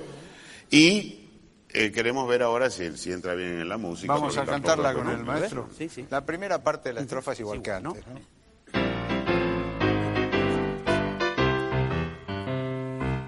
y 0.71 1.27
eh, 1.71 1.93
queremos 1.93 2.29
ver 2.29 2.43
ahora 2.43 2.69
si, 2.69 2.97
si 2.97 3.13
entra 3.13 3.35
bien 3.35 3.61
en 3.61 3.69
la 3.69 3.77
música. 3.77 4.13
Vamos 4.13 4.37
a 4.37 4.45
cantarla 4.45 4.93
con 4.93 5.09
el 5.09 5.25
maestro. 5.25 5.69
Sí, 5.77 5.89
sí. 5.89 6.07
La 6.11 6.25
primera 6.25 6.63
parte 6.63 6.89
de 6.89 6.95
la 6.95 7.01
estrofa 7.03 7.33
es 7.33 7.41
igual 7.41 7.63
que 7.63 7.71
¿no? 7.81 7.91
antes. 7.91 8.07
¿no? 8.07 8.36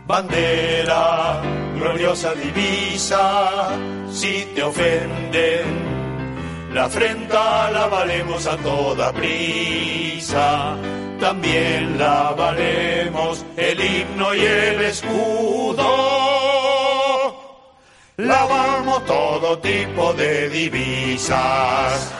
Bandera, 0.08 1.42
gloriosa 1.74 2.32
divisa, 2.32 3.68
si 4.10 4.42
te 4.54 4.62
ofenden, 4.62 6.72
la 6.72 6.86
afrenta 6.86 7.70
la 7.70 7.88
valemos 7.88 8.46
a 8.46 8.56
toda 8.56 9.12
prisa. 9.12 10.78
También 11.20 11.98
la 11.98 12.30
valemos 12.30 13.44
el 13.54 13.78
himno 13.78 14.34
y 14.34 14.40
el 14.40 14.80
escudo. 14.80 15.84
Lavamos 18.16 19.04
todo 19.04 19.58
tipo 19.58 20.14
de 20.14 20.48
divisas. 20.48 22.14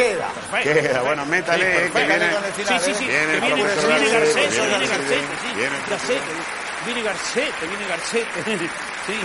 Queda. 0.00 0.28
Queda, 0.62 1.02
bueno, 1.02 1.26
métale, 1.26 1.64
que 1.64 1.70
Perfecto, 1.90 1.98
viene... 1.98 2.34
con 2.34 2.44
el 2.44 2.52
Sí, 2.54 2.64
sí, 2.64 2.90
¿eh? 2.90 2.94
sí. 2.94 3.04
Viene 3.04 3.26
que 3.26 3.34
el 3.34 3.40
viene, 3.40 3.62
profesor 3.62 3.90
viene 3.90 4.10
Garcete, 4.10 4.40
Garcete, 4.40 4.50
viene 4.50 4.78
viene 4.80 4.88
Garcete, 4.88 5.30
sí. 5.40 5.48
viene 6.86 7.02
Garcete, 7.02 7.66
viene 7.66 7.86
Garcete, 7.88 8.42
viene 8.46 8.56
Garcete, 8.56 8.68
sí, 9.06 9.16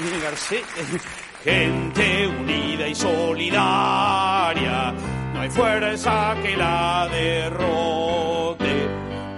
viene 0.00 0.18
Garcete. 0.24 1.00
Gente 1.44 2.26
unida 2.26 2.88
y 2.88 2.94
solidaria, 2.94 4.92
no 5.34 5.40
hay 5.42 5.50
fuerza 5.50 6.36
que 6.42 6.56
la 6.56 7.08
derrote. 7.12 8.88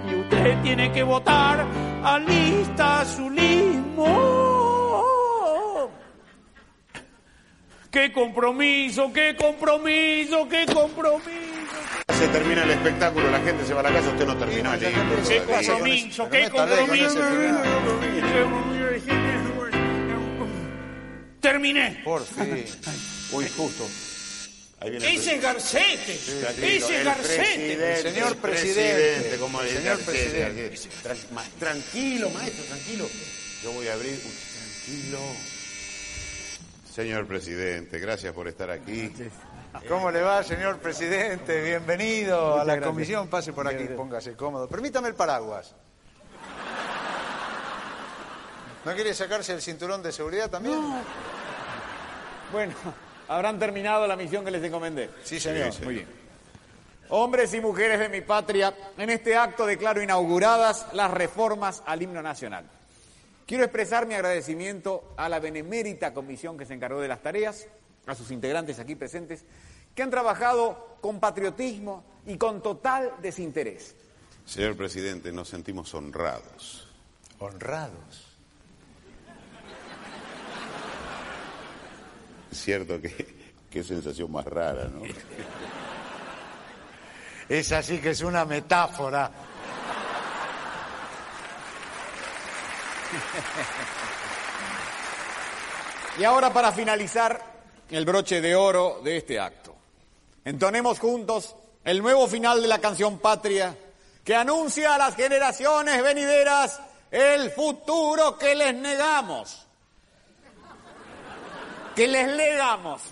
Y 0.09 0.15
usted 0.15 0.61
tiene 0.63 0.91
que 0.93 1.03
votar 1.03 1.65
a 2.03 2.17
lista 2.19 3.01
azulismo. 3.01 3.40
¡Qué 8.01 8.11
compromiso, 8.11 9.13
qué 9.13 9.35
compromiso, 9.35 10.49
qué 10.49 10.65
compromiso! 10.65 11.29
Se 12.17 12.27
termina 12.29 12.63
el 12.63 12.71
espectáculo, 12.71 13.29
la 13.29 13.39
gente 13.41 13.63
se 13.63 13.75
va 13.75 13.81
a 13.81 13.83
la 13.83 13.93
casa, 13.93 14.09
usted 14.09 14.25
no 14.25 14.35
terminó 14.37 14.71
Sí, 14.73 14.85
no, 14.91 15.29
¡Qué 15.29 15.43
compromiso, 15.43 16.29
qué 16.31 16.49
compromiso! 16.49 17.19
Terminé. 21.41 22.01
Por 22.03 22.25
fin. 22.25 22.65
Uy, 23.33 23.45
justo. 23.55 23.87
Ese 24.81 25.35
es 25.35 25.41
Garcete. 25.43 26.19
Tranquilo, 26.41 26.67
Ese 26.67 26.97
es 26.97 27.05
Garcete. 27.05 27.37
presidente, 27.37 27.93
El 27.93 28.13
señor 28.13 28.31
el 28.31 28.37
presidente. 28.37 29.37
como 29.37 29.61
el 29.61 29.69
Señor 29.69 29.99
presidente. 29.99 30.71
Tranquilo, 31.59 32.31
maestro, 32.31 32.63
tranquilo. 32.63 33.07
Yo 33.63 33.71
voy 33.73 33.87
a 33.89 33.93
abrir. 33.93 34.13
Uy, 34.25 34.33
tranquilo. 34.89 35.19
Señor 36.91 37.25
presidente, 37.25 37.99
gracias 37.99 38.33
por 38.33 38.49
estar 38.49 38.69
aquí. 38.69 39.13
¿Cómo 39.87 40.11
le 40.11 40.21
va, 40.21 40.43
señor 40.43 40.77
presidente? 40.79 41.63
Bienvenido 41.63 42.59
a 42.59 42.65
la 42.65 42.81
comisión. 42.81 43.29
Pase 43.29 43.53
por 43.53 43.65
aquí, 43.65 43.85
póngase 43.95 44.35
cómodo. 44.35 44.67
Permítame 44.67 45.07
el 45.07 45.15
paraguas. 45.15 45.73
¿No 48.83 48.93
quiere 48.93 49.13
sacarse 49.13 49.53
el 49.53 49.61
cinturón 49.61 50.03
de 50.03 50.11
seguridad 50.11 50.49
también? 50.49 50.81
Bueno, 52.51 52.73
habrán 53.29 53.57
terminado 53.57 54.05
la 54.05 54.17
misión 54.17 54.43
que 54.43 54.51
les 54.51 54.61
encomendé. 54.61 55.11
Sí, 55.23 55.39
señor. 55.39 55.71
Sí, 55.71 55.79
sí. 55.79 55.85
Muy 55.85 55.93
bien. 55.93 56.07
Hombres 57.07 57.53
y 57.53 57.61
mujeres 57.61 57.99
de 57.99 58.09
mi 58.09 58.19
patria, 58.19 58.73
en 58.97 59.09
este 59.09 59.37
acto 59.37 59.65
declaro 59.65 60.01
inauguradas 60.01 60.87
las 60.91 61.09
reformas 61.09 61.83
al 61.85 62.01
himno 62.01 62.21
nacional. 62.21 62.65
Quiero 63.51 63.65
expresar 63.65 64.07
mi 64.07 64.13
agradecimiento 64.13 65.13
a 65.17 65.27
la 65.27 65.41
benemérita 65.41 66.13
comisión 66.13 66.57
que 66.57 66.65
se 66.65 66.73
encargó 66.73 67.01
de 67.01 67.09
las 67.09 67.21
tareas, 67.21 67.67
a 68.05 68.15
sus 68.15 68.31
integrantes 68.31 68.79
aquí 68.79 68.95
presentes, 68.95 69.43
que 69.93 70.03
han 70.03 70.09
trabajado 70.09 70.95
con 71.01 71.19
patriotismo 71.19 72.01
y 72.25 72.37
con 72.37 72.63
total 72.63 73.11
desinterés. 73.21 73.93
Señor 74.45 74.77
presidente, 74.77 75.33
nos 75.33 75.49
sentimos 75.49 75.93
honrados. 75.93 76.87
Honrados. 77.39 78.37
Es 82.53 82.57
cierto 82.57 83.01
que 83.01 83.51
qué 83.69 83.83
sensación 83.83 84.31
más 84.31 84.45
rara, 84.45 84.85
¿no? 84.85 85.01
Esa 87.49 87.83
sí 87.83 87.99
que 87.99 88.11
es 88.11 88.21
una 88.21 88.45
metáfora. 88.45 89.29
Y 96.19 96.23
ahora 96.23 96.51
para 96.51 96.71
finalizar 96.71 97.41
el 97.89 98.05
broche 98.05 98.41
de 98.41 98.55
oro 98.55 99.01
de 99.03 99.17
este 99.17 99.39
acto. 99.39 99.75
Entonemos 100.43 100.99
juntos 100.99 101.55
el 101.83 102.01
nuevo 102.01 102.27
final 102.27 102.61
de 102.61 102.67
la 102.67 102.79
canción 102.79 103.19
Patria 103.19 103.75
que 104.23 104.35
anuncia 104.35 104.95
a 104.95 104.97
las 104.97 105.15
generaciones 105.15 106.01
venideras 106.03 106.79
el 107.09 107.51
futuro 107.51 108.37
que 108.37 108.55
les 108.55 108.73
negamos. 108.75 109.67
Que 111.95 112.07
les 112.07 112.27
legamos. 112.27 113.01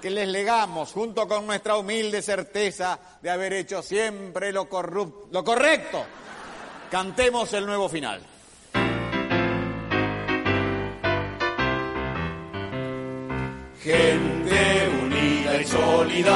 Que 0.00 0.08
les 0.08 0.28
legamos 0.28 0.92
junto 0.92 1.28
con 1.28 1.46
nuestra 1.46 1.76
humilde 1.76 2.22
certeza 2.22 2.98
de 3.20 3.28
haber 3.28 3.52
hecho 3.52 3.82
siempre 3.82 4.50
lo, 4.50 4.66
lo 5.30 5.44
correcto. 5.44 6.06
Cantemos 6.90 7.52
el 7.52 7.66
nuevo 7.66 7.86
final. 7.86 8.29
Gente 13.82 14.90
unida 15.02 15.58
y 15.58 15.64
solidaria, 15.64 16.30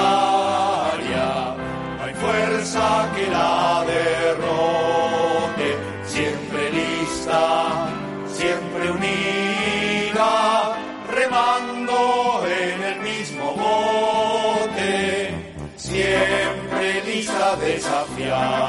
no 1.98 2.02
hay 2.02 2.14
fuerza 2.14 3.12
que 3.14 3.26
la 3.30 3.84
derrote, 3.86 5.76
siempre 6.06 6.70
lista, 6.72 7.90
siempre 8.28 8.90
unida, 8.92 10.74
remando 11.10 12.46
en 12.46 12.82
el 12.82 13.00
mismo 13.00 13.52
bote, 13.52 15.34
siempre 15.76 17.02
lista 17.04 17.56
desafiando 17.56 18.63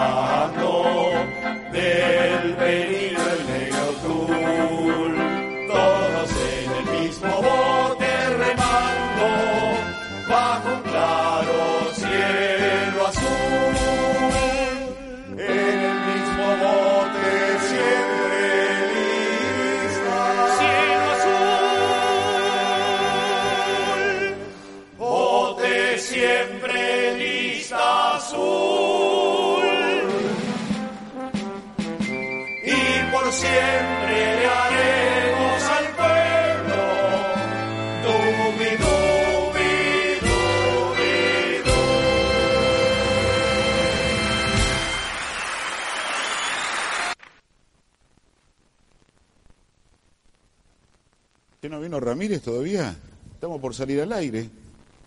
vino 51.86 52.00
Ramírez 52.00 52.42
todavía? 52.42 52.96
Estamos 53.34 53.62
por 53.62 53.74
salir 53.76 54.02
al 54.02 54.12
aire. 54.14 54.50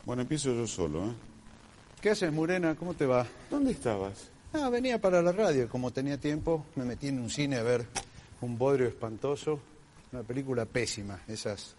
Bueno, 0.04 0.22
empiezo 0.22 0.54
yo 0.54 0.66
solo, 0.66 1.06
¿eh? 1.06 1.12
¿Qué 2.00 2.10
haces, 2.10 2.32
Murena? 2.32 2.76
¿Cómo 2.76 2.94
te 2.94 3.04
va? 3.04 3.26
¿Dónde 3.50 3.72
estabas? 3.72 4.28
Ah, 4.52 4.68
venía 4.70 5.00
para 5.00 5.20
la 5.20 5.32
radio. 5.32 5.68
Como 5.68 5.90
tenía 5.92 6.18
tiempo, 6.18 6.64
me 6.76 6.84
metí 6.84 7.08
en 7.08 7.18
un 7.18 7.30
cine 7.30 7.56
a 7.56 7.62
ver 7.64 7.84
un 8.40 8.56
bodrio 8.56 8.86
espantoso, 8.86 9.58
una 10.12 10.22
película 10.22 10.64
pésima, 10.66 11.20
esas 11.26 11.74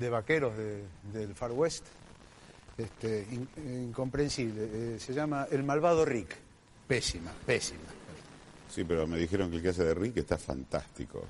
de 0.00 0.10
vaqueros 0.10 0.56
de- 0.56 0.82
del 1.12 1.34
Far 1.34 1.52
West. 1.52 1.84
este, 2.76 3.26
in- 3.30 3.48
incomprensible. 3.88 4.68
Eh, 4.72 4.98
se 4.98 5.12
llama 5.12 5.46
El 5.50 5.62
malvado 5.64 6.02
Rick. 6.04 6.34
Pésima, 6.88 7.30
pésima. 7.46 7.80
Sí, 8.74 8.84
pero 8.84 9.06
me 9.06 9.18
dijeron 9.18 9.50
que 9.50 9.56
el 9.56 9.62
que 9.62 9.68
hace 9.68 9.84
de 9.84 9.92
Rick 9.94 10.16
está 10.16 10.38
fantástico. 10.38 11.22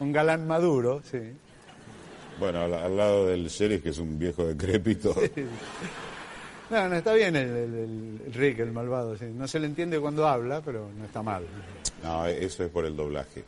Un 0.00 0.12
galán 0.12 0.46
maduro, 0.46 1.00
sí. 1.10 1.18
Bueno, 2.38 2.60
al, 2.60 2.74
al 2.74 2.96
lado 2.96 3.26
del 3.26 3.48
sheriff, 3.48 3.82
que 3.82 3.88
es 3.90 3.98
un 3.98 4.18
viejo 4.18 4.44
decrépito. 4.46 5.14
No, 6.68 6.88
no, 6.88 6.96
está 6.96 7.14
bien 7.14 7.34
el, 7.36 7.48
el- 7.48 8.20
el 8.26 8.34
Rick, 8.34 8.58
el 8.58 8.72
malvado. 8.72 9.16
sí. 9.16 9.24
No 9.26 9.46
se 9.48 9.58
le 9.60 9.66
entiende 9.66 9.98
cuando 10.00 10.26
habla, 10.28 10.60
pero 10.60 10.90
no 10.98 11.04
está 11.04 11.22
mal. 11.22 11.44
No, 12.02 12.26
eso 12.26 12.64
es 12.64 12.70
por 12.70 12.84
el 12.84 12.94
doblaje. 12.96 13.44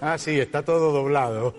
Ah, 0.00 0.18
sí, 0.18 0.38
está 0.38 0.62
todo 0.62 0.92
doblado. 0.92 1.54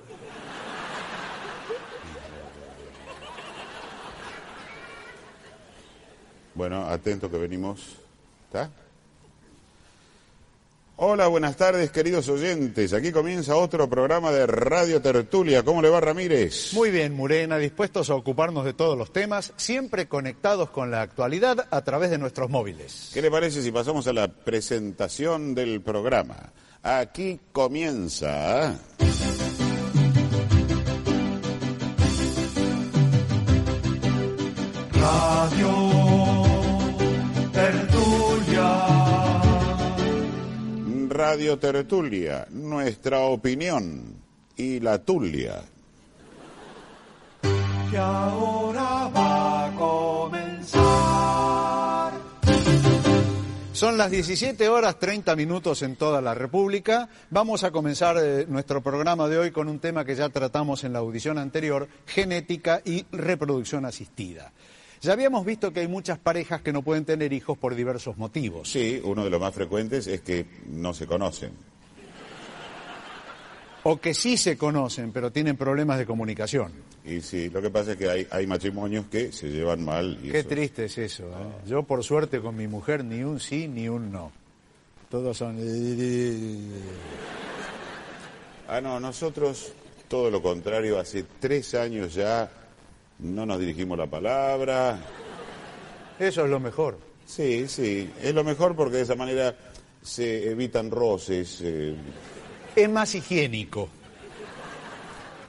Bueno, 6.54 6.86
atento 6.88 7.30
que 7.30 7.38
venimos. 7.38 7.98
¿Está? 8.48 8.70
Hola, 10.98 11.28
buenas 11.28 11.58
tardes, 11.58 11.92
queridos 11.92 12.30
oyentes. 12.30 12.94
Aquí 12.94 13.12
comienza 13.12 13.58
otro 13.58 13.90
programa 13.90 14.32
de 14.32 14.48
Radio 14.48 15.02
Tertulia. 15.02 15.62
¿Cómo 15.62 15.82
le 15.82 15.90
va, 15.90 16.00
Ramírez? 16.00 16.74
Muy 16.74 16.90
bien, 16.90 17.14
Murena, 17.14 17.58
dispuestos 17.58 18.10
a 18.10 18.16
ocuparnos 18.16 18.64
de 18.64 18.74
todos 18.74 18.98
los 18.98 19.12
temas, 19.12 19.52
siempre 19.58 20.08
conectados 20.08 20.70
con 20.70 20.92
la 20.92 21.02
actualidad 21.02 21.68
a 21.70 21.82
través 21.82 22.12
de 22.12 22.18
nuestros 22.18 22.50
móviles. 22.50 23.12
¿Qué 23.14 23.22
le 23.22 23.30
parece 23.30 23.62
si 23.62 23.74
pasamos 23.74 24.08
a 24.08 24.14
la 24.14 24.30
presentación 24.30 25.54
del 25.54 25.82
programa? 25.82 26.54
Aquí 26.82 27.42
comienza. 27.52 28.80
Radio 34.94 35.95
Radio 41.16 41.58
Tertulia, 41.58 42.46
nuestra 42.50 43.20
opinión 43.22 44.18
y 44.58 44.82
la 44.82 44.98
tulia. 45.00 45.62
Que 47.90 47.98
ahora 47.98 49.10
va 49.16 49.68
a 49.68 49.76
comenzar. 49.78 50.86
Son 53.72 53.98
las 53.98 54.12
17 54.12 54.68
horas 54.68 55.00
30 55.00 55.38
minutos 55.38 55.84
en 55.84 55.96
toda 55.96 56.20
la 56.20 56.34
República. 56.34 57.08
Vamos 57.30 57.64
a 57.64 57.72
comenzar 57.72 58.18
eh, 58.22 58.46
nuestro 58.50 58.84
programa 58.84 59.30
de 59.30 59.38
hoy 59.38 59.52
con 59.52 59.70
un 59.70 59.80
tema 59.80 60.04
que 60.04 60.16
ya 60.16 60.28
tratamos 60.28 60.84
en 60.84 60.92
la 60.92 61.00
audición 61.00 61.38
anterior, 61.38 61.88
genética 62.06 62.82
y 62.84 63.06
reproducción 63.14 63.86
asistida. 63.86 64.52
Ya 65.06 65.14
habíamos 65.14 65.46
visto 65.46 65.72
que 65.72 65.82
hay 65.82 65.88
muchas 65.88 66.18
parejas 66.18 66.62
que 66.62 66.74
no 66.74 66.82
pueden 66.82 67.06
tener 67.06 67.32
hijos 67.32 67.58
por 67.58 67.76
diversos 67.76 68.18
motivos. 68.18 68.70
Sí, 68.72 69.00
uno 69.04 69.24
de 69.24 69.30
los 69.30 69.40
más 69.40 69.54
frecuentes 69.54 70.08
es 70.08 70.22
que 70.22 70.46
no 70.68 70.94
se 70.96 71.06
conocen. 71.06 71.52
O 73.84 73.98
que 74.02 74.16
sí 74.16 74.36
se 74.36 74.58
conocen, 74.58 75.12
pero 75.12 75.32
tienen 75.32 75.58
problemas 75.58 76.00
de 76.00 76.08
comunicación. 76.08 76.72
Y 77.06 77.22
sí, 77.22 77.52
lo 77.52 77.62
que 77.62 77.70
pasa 77.70 77.92
es 77.92 77.98
que 77.98 78.10
hay, 78.10 78.28
hay 78.32 78.48
matrimonios 78.48 79.06
que 79.06 79.32
se 79.32 79.50
llevan 79.50 79.86
mal. 79.86 80.18
Y 80.24 80.32
Qué 80.32 80.40
eso- 80.40 80.50
triste 80.50 80.86
es 80.86 80.98
eso. 80.98 81.26
¿eh? 81.26 81.68
Yo, 81.68 81.84
por 81.84 82.04
suerte, 82.04 82.40
con 82.42 82.56
mi 82.56 82.68
mujer, 82.68 83.06
ni 83.06 83.22
un 83.24 83.40
sí 83.40 83.68
ni 83.68 83.88
un 83.88 84.12
no. 84.12 84.32
Todos 85.12 85.38
son... 85.38 85.56
Ah, 88.68 88.82
no, 88.82 89.00
nosotros 89.00 89.72
todo 90.08 90.32
lo 90.32 90.42
contrario, 90.42 90.98
hace 91.00 91.24
tres 91.40 91.76
años 91.76 92.16
ya 92.16 92.50
no 93.20 93.46
nos 93.46 93.60
dirigimos 93.60 93.98
la 93.98 94.08
palabra. 94.08 95.00
Eso 96.20 96.44
es 96.46 96.50
lo 96.50 96.60
mejor. 96.60 96.98
Sí, 97.26 97.68
sí, 97.68 98.10
es 98.22 98.34
lo 98.34 98.44
mejor 98.44 98.76
porque 98.76 98.98
de 98.98 99.04
esa 99.04 99.16
manera 99.16 99.56
se 100.02 100.50
evitan 100.52 100.92
roces. 100.92 101.60
eh. 101.62 101.96
Es 102.76 102.90
más 102.90 103.16
higiénico. 103.16 103.90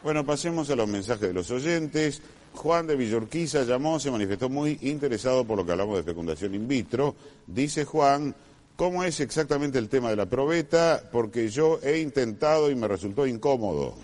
Bueno, 0.02 0.24
pasemos 0.24 0.70
a 0.70 0.76
los 0.76 0.88
mensajes 0.88 1.28
de 1.28 1.34
los 1.34 1.50
oyentes. 1.50 2.22
Juan 2.54 2.86
de 2.86 2.96
Villorquiza 2.96 3.64
llamó, 3.64 3.98
se 4.00 4.10
manifestó 4.10 4.48
muy 4.48 4.78
interesado 4.82 5.44
por 5.44 5.58
lo 5.58 5.66
que 5.66 5.72
hablamos 5.72 5.96
de 5.98 6.04
fecundación 6.04 6.54
in 6.54 6.66
vitro. 6.66 7.14
Dice 7.46 7.84
Juan, 7.84 8.34
¿cómo 8.76 9.04
es 9.04 9.20
exactamente 9.20 9.78
el 9.78 9.88
tema 9.90 10.08
de 10.08 10.16
la 10.16 10.26
probeta? 10.26 11.02
Porque 11.12 11.50
yo 11.50 11.78
he 11.82 11.98
intentado 11.98 12.70
y 12.70 12.74
me 12.74 12.88
resultó 12.88 13.26
incómodo. 13.26 13.94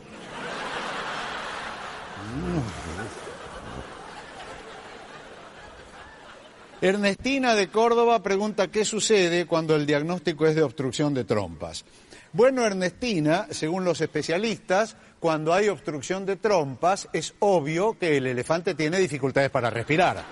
Ernestina 6.82 7.54
de 7.54 7.68
Córdoba 7.68 8.24
pregunta 8.24 8.66
qué 8.66 8.84
sucede 8.84 9.46
cuando 9.46 9.76
el 9.76 9.86
diagnóstico 9.86 10.48
es 10.48 10.56
de 10.56 10.64
obstrucción 10.64 11.14
de 11.14 11.22
trompas. 11.22 11.84
Bueno, 12.32 12.66
Ernestina, 12.66 13.46
según 13.50 13.84
los 13.84 14.00
especialistas, 14.00 14.96
cuando 15.20 15.54
hay 15.54 15.68
obstrucción 15.68 16.26
de 16.26 16.34
trompas 16.34 17.08
es 17.12 17.34
obvio 17.38 17.96
que 17.96 18.16
el 18.16 18.26
elefante 18.26 18.74
tiene 18.74 18.98
dificultades 18.98 19.48
para 19.50 19.70
respirar. 19.70 20.24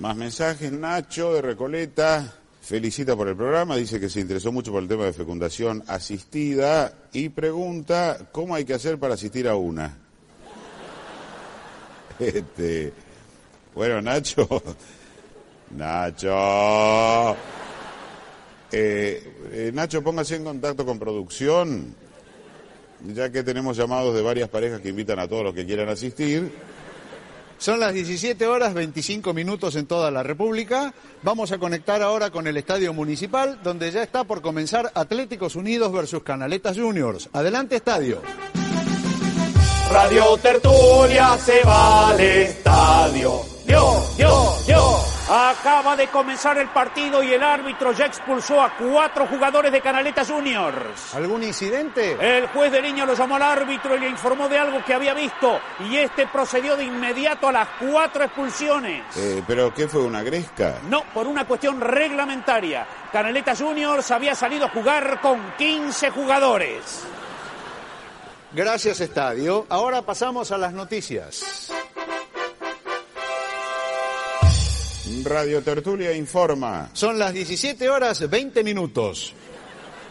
Más 0.00 0.16
mensajes, 0.16 0.72
Nacho 0.72 1.34
de 1.34 1.42
Recoleta 1.42 2.34
felicita 2.60 3.14
por 3.14 3.28
el 3.28 3.36
programa, 3.36 3.76
dice 3.76 4.00
que 4.00 4.08
se 4.08 4.18
interesó 4.18 4.50
mucho 4.50 4.72
por 4.72 4.82
el 4.82 4.88
tema 4.88 5.04
de 5.04 5.12
fecundación 5.12 5.84
asistida 5.86 6.92
y 7.12 7.28
pregunta 7.28 8.28
cómo 8.32 8.56
hay 8.56 8.64
que 8.64 8.74
hacer 8.74 8.98
para 8.98 9.14
asistir 9.14 9.46
a 9.46 9.54
una. 9.54 9.98
Este, 12.18 12.92
bueno, 13.74 14.00
Nacho, 14.02 14.46
Nacho, 15.76 17.36
Eh, 18.74 19.22
eh, 19.52 19.70
Nacho, 19.74 20.02
póngase 20.02 20.36
en 20.36 20.44
contacto 20.44 20.86
con 20.86 20.98
producción, 20.98 21.94
ya 23.06 23.30
que 23.30 23.42
tenemos 23.42 23.76
llamados 23.76 24.14
de 24.14 24.22
varias 24.22 24.48
parejas 24.48 24.80
que 24.80 24.88
invitan 24.88 25.18
a 25.18 25.28
todos 25.28 25.44
los 25.44 25.54
que 25.54 25.66
quieran 25.66 25.88
asistir. 25.88 26.50
Son 27.58 27.78
las 27.78 27.92
17 27.94 28.44
horas 28.48 28.74
25 28.74 29.32
minutos 29.32 29.76
en 29.76 29.86
toda 29.86 30.10
la 30.10 30.24
República. 30.24 30.92
Vamos 31.22 31.52
a 31.52 31.58
conectar 31.58 32.02
ahora 32.02 32.30
con 32.30 32.48
el 32.48 32.56
Estadio 32.56 32.92
Municipal, 32.92 33.60
donde 33.62 33.88
ya 33.92 34.02
está 34.02 34.24
por 34.24 34.42
comenzar 34.42 34.90
Atléticos 34.94 35.54
Unidos 35.54 35.92
versus 35.92 36.24
Canaletas 36.24 36.76
Juniors. 36.76 37.28
Adelante, 37.32 37.76
Estadio. 37.76 38.20
Radio 39.92 40.36
Tertulia 40.38 41.38
se 41.38 41.62
va 41.64 42.08
al 42.08 42.20
estadio. 42.20 43.51
Yo, 43.66 44.02
yo, 44.18 44.56
yo. 44.66 45.04
Acaba 45.30 45.96
de 45.96 46.08
comenzar 46.08 46.58
el 46.58 46.68
partido 46.68 47.22
y 47.22 47.32
el 47.32 47.42
árbitro 47.42 47.92
ya 47.92 48.06
expulsó 48.06 48.60
a 48.60 48.76
cuatro 48.76 49.26
jugadores 49.26 49.72
de 49.72 49.80
Canaletas 49.80 50.30
Juniors. 50.30 51.14
¿Algún 51.14 51.42
incidente? 51.42 52.16
El 52.20 52.48
juez 52.48 52.72
de 52.72 52.82
línea 52.82 53.06
lo 53.06 53.14
llamó 53.14 53.36
al 53.36 53.42
árbitro 53.42 53.96
y 53.96 54.00
le 54.00 54.08
informó 54.08 54.48
de 54.48 54.58
algo 54.58 54.84
que 54.84 54.92
había 54.92 55.14
visto 55.14 55.60
y 55.88 55.96
este 55.96 56.26
procedió 56.26 56.76
de 56.76 56.84
inmediato 56.84 57.48
a 57.48 57.52
las 57.52 57.68
cuatro 57.78 58.24
expulsiones. 58.24 59.04
Eh, 59.16 59.42
¿Pero 59.46 59.72
qué 59.72 59.88
fue, 59.88 60.02
una 60.02 60.22
gresca? 60.22 60.80
No, 60.88 61.04
por 61.14 61.26
una 61.26 61.46
cuestión 61.46 61.80
reglamentaria. 61.80 62.86
Canaletas 63.12 63.60
Juniors 63.60 64.10
había 64.10 64.34
salido 64.34 64.66
a 64.66 64.70
jugar 64.70 65.20
con 65.20 65.54
15 65.56 66.10
jugadores. 66.10 67.04
Gracias, 68.52 69.00
Estadio. 69.00 69.66
Ahora 69.70 70.02
pasamos 70.02 70.52
a 70.52 70.58
las 70.58 70.74
noticias. 70.74 71.70
Radio 75.20 75.62
Tertulia 75.62 76.12
informa. 76.12 76.90
Son 76.94 77.18
las 77.18 77.32
17 77.34 77.88
horas 77.90 78.28
20 78.28 78.64
minutos. 78.64 79.34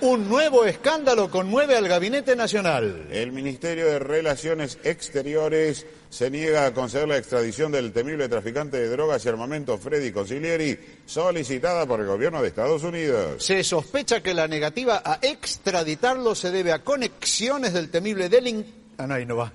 Un 0.01 0.29
nuevo 0.29 0.65
escándalo 0.65 1.29
conmueve 1.29 1.75
al 1.75 1.87
Gabinete 1.87 2.35
Nacional. 2.35 3.07
El 3.11 3.31
Ministerio 3.31 3.85
de 3.87 3.99
Relaciones 3.99 4.79
Exteriores 4.83 5.85
se 6.09 6.29
niega 6.29 6.65
a 6.65 6.73
conceder 6.73 7.07
la 7.07 7.17
extradición 7.17 7.71
del 7.71 7.91
temible 7.91 8.29
traficante 8.29 8.77
de 8.77 8.89
drogas 8.89 9.25
y 9.25 9.29
armamento 9.29 9.77
Freddy 9.77 10.11
Consiglieri, 10.11 10.79
solicitada 11.05 11.85
por 11.85 11.99
el 11.99 12.07
gobierno 12.07 12.41
de 12.41 12.47
Estados 12.47 12.83
Unidos. 12.83 13.43
Se 13.43 13.63
sospecha 13.63 14.21
que 14.21 14.33
la 14.33 14.47
negativa 14.47 15.01
a 15.05 15.19
extraditarlo 15.21 16.35
se 16.35 16.51
debe 16.51 16.71
a 16.71 16.83
conexiones 16.83 17.73
del 17.73 17.89
temible 17.89 18.29
delin... 18.29 18.65
Ah, 18.97 19.07
no, 19.07 19.15
ahí 19.15 19.25
no 19.25 19.35
va. 19.35 19.51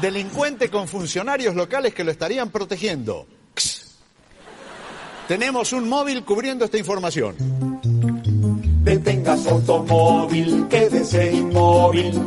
Delincuente 0.00 0.70
con 0.70 0.88
funcionarios 0.88 1.54
locales 1.54 1.92
que 1.92 2.04
lo 2.04 2.10
estarían 2.10 2.50
protegiendo. 2.50 3.26
Tenemos 5.28 5.72
un 5.72 5.88
móvil 5.88 6.24
cubriendo 6.24 6.64
esta 6.64 6.78
información. 6.78 7.36
Detenga 8.82 9.36
su 9.36 9.50
automóvil, 9.50 10.66
quédese 10.68 11.32
inmóvil. 11.32 12.20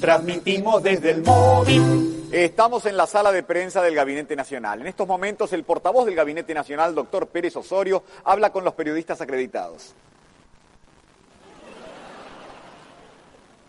Transmitimos 0.00 0.82
desde 0.82 1.12
el 1.12 1.22
móvil. 1.22 2.28
Estamos 2.30 2.84
en 2.86 2.96
la 2.96 3.06
sala 3.06 3.32
de 3.32 3.42
prensa 3.42 3.82
del 3.82 3.94
Gabinete 3.94 4.36
Nacional. 4.36 4.82
En 4.82 4.86
estos 4.86 5.08
momentos, 5.08 5.52
el 5.52 5.64
portavoz 5.64 6.04
del 6.04 6.14
Gabinete 6.14 6.54
Nacional, 6.54 6.94
doctor 6.94 7.26
Pérez 7.28 7.56
Osorio, 7.56 8.04
habla 8.24 8.50
con 8.50 8.64
los 8.64 8.74
periodistas 8.74 9.20
acreditados. 9.20 9.94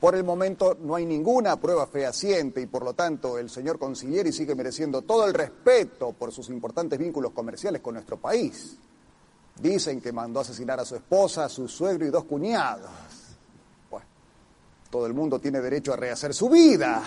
Por 0.03 0.15
el 0.15 0.25
momento 0.25 0.77
no 0.81 0.95
hay 0.95 1.05
ninguna 1.05 1.55
prueba 1.55 1.87
fehaciente 1.87 2.59
y 2.59 2.65
por 2.65 2.83
lo 2.83 2.93
tanto 2.93 3.37
el 3.37 3.49
señor 3.49 3.79
Concilieri 3.79 4.33
sigue 4.33 4.53
mereciendo 4.53 5.03
todo 5.03 5.25
el 5.25 5.33
respeto 5.33 6.11
por 6.11 6.33
sus 6.33 6.49
importantes 6.49 6.99
vínculos 6.99 7.31
comerciales 7.31 7.81
con 7.81 7.93
nuestro 7.93 8.17
país. 8.17 8.75
Dicen 9.61 10.01
que 10.01 10.11
mandó 10.11 10.41
asesinar 10.41 10.77
a 10.81 10.83
su 10.83 10.97
esposa, 10.97 11.45
a 11.45 11.47
su 11.47 11.69
suegro 11.69 12.05
y 12.05 12.09
dos 12.09 12.25
cuñados. 12.25 12.91
Bueno, 13.89 14.05
todo 14.89 15.05
el 15.05 15.13
mundo 15.13 15.39
tiene 15.39 15.61
derecho 15.61 15.93
a 15.93 15.95
rehacer 15.95 16.33
su 16.33 16.49
vida. 16.49 17.01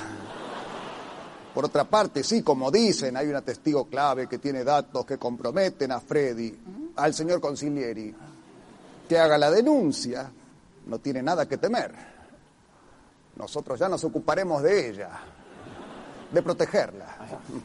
Por 1.53 1.67
otra 1.67 1.85
parte, 1.85 2.25
sí, 2.25 2.43
como 2.43 2.71
dicen, 2.71 3.15
hay 3.19 3.29
una 3.29 3.43
testigo 3.43 3.85
clave 3.89 4.27
que 4.27 4.39
tiene 4.39 4.65
datos 4.65 5.05
que 5.05 5.19
comprometen 5.19 5.93
a 5.93 6.01
Freddy, 6.01 6.59
al 6.97 7.13
señor 7.13 7.43
Concilieri. 7.43 8.15
Que 9.07 9.19
haga 9.19 9.37
la 9.37 9.51
denuncia, 9.51 10.33
no 10.87 10.99
tiene 10.99 11.23
nada 11.23 11.47
que 11.47 11.59
temer. 11.59 12.16
Nosotros 13.37 13.79
ya 13.79 13.89
nos 13.89 14.03
ocuparemos 14.05 14.63
de 14.63 14.89
ella, 14.91 15.11
de 16.31 16.43
protegerla. 16.43 17.17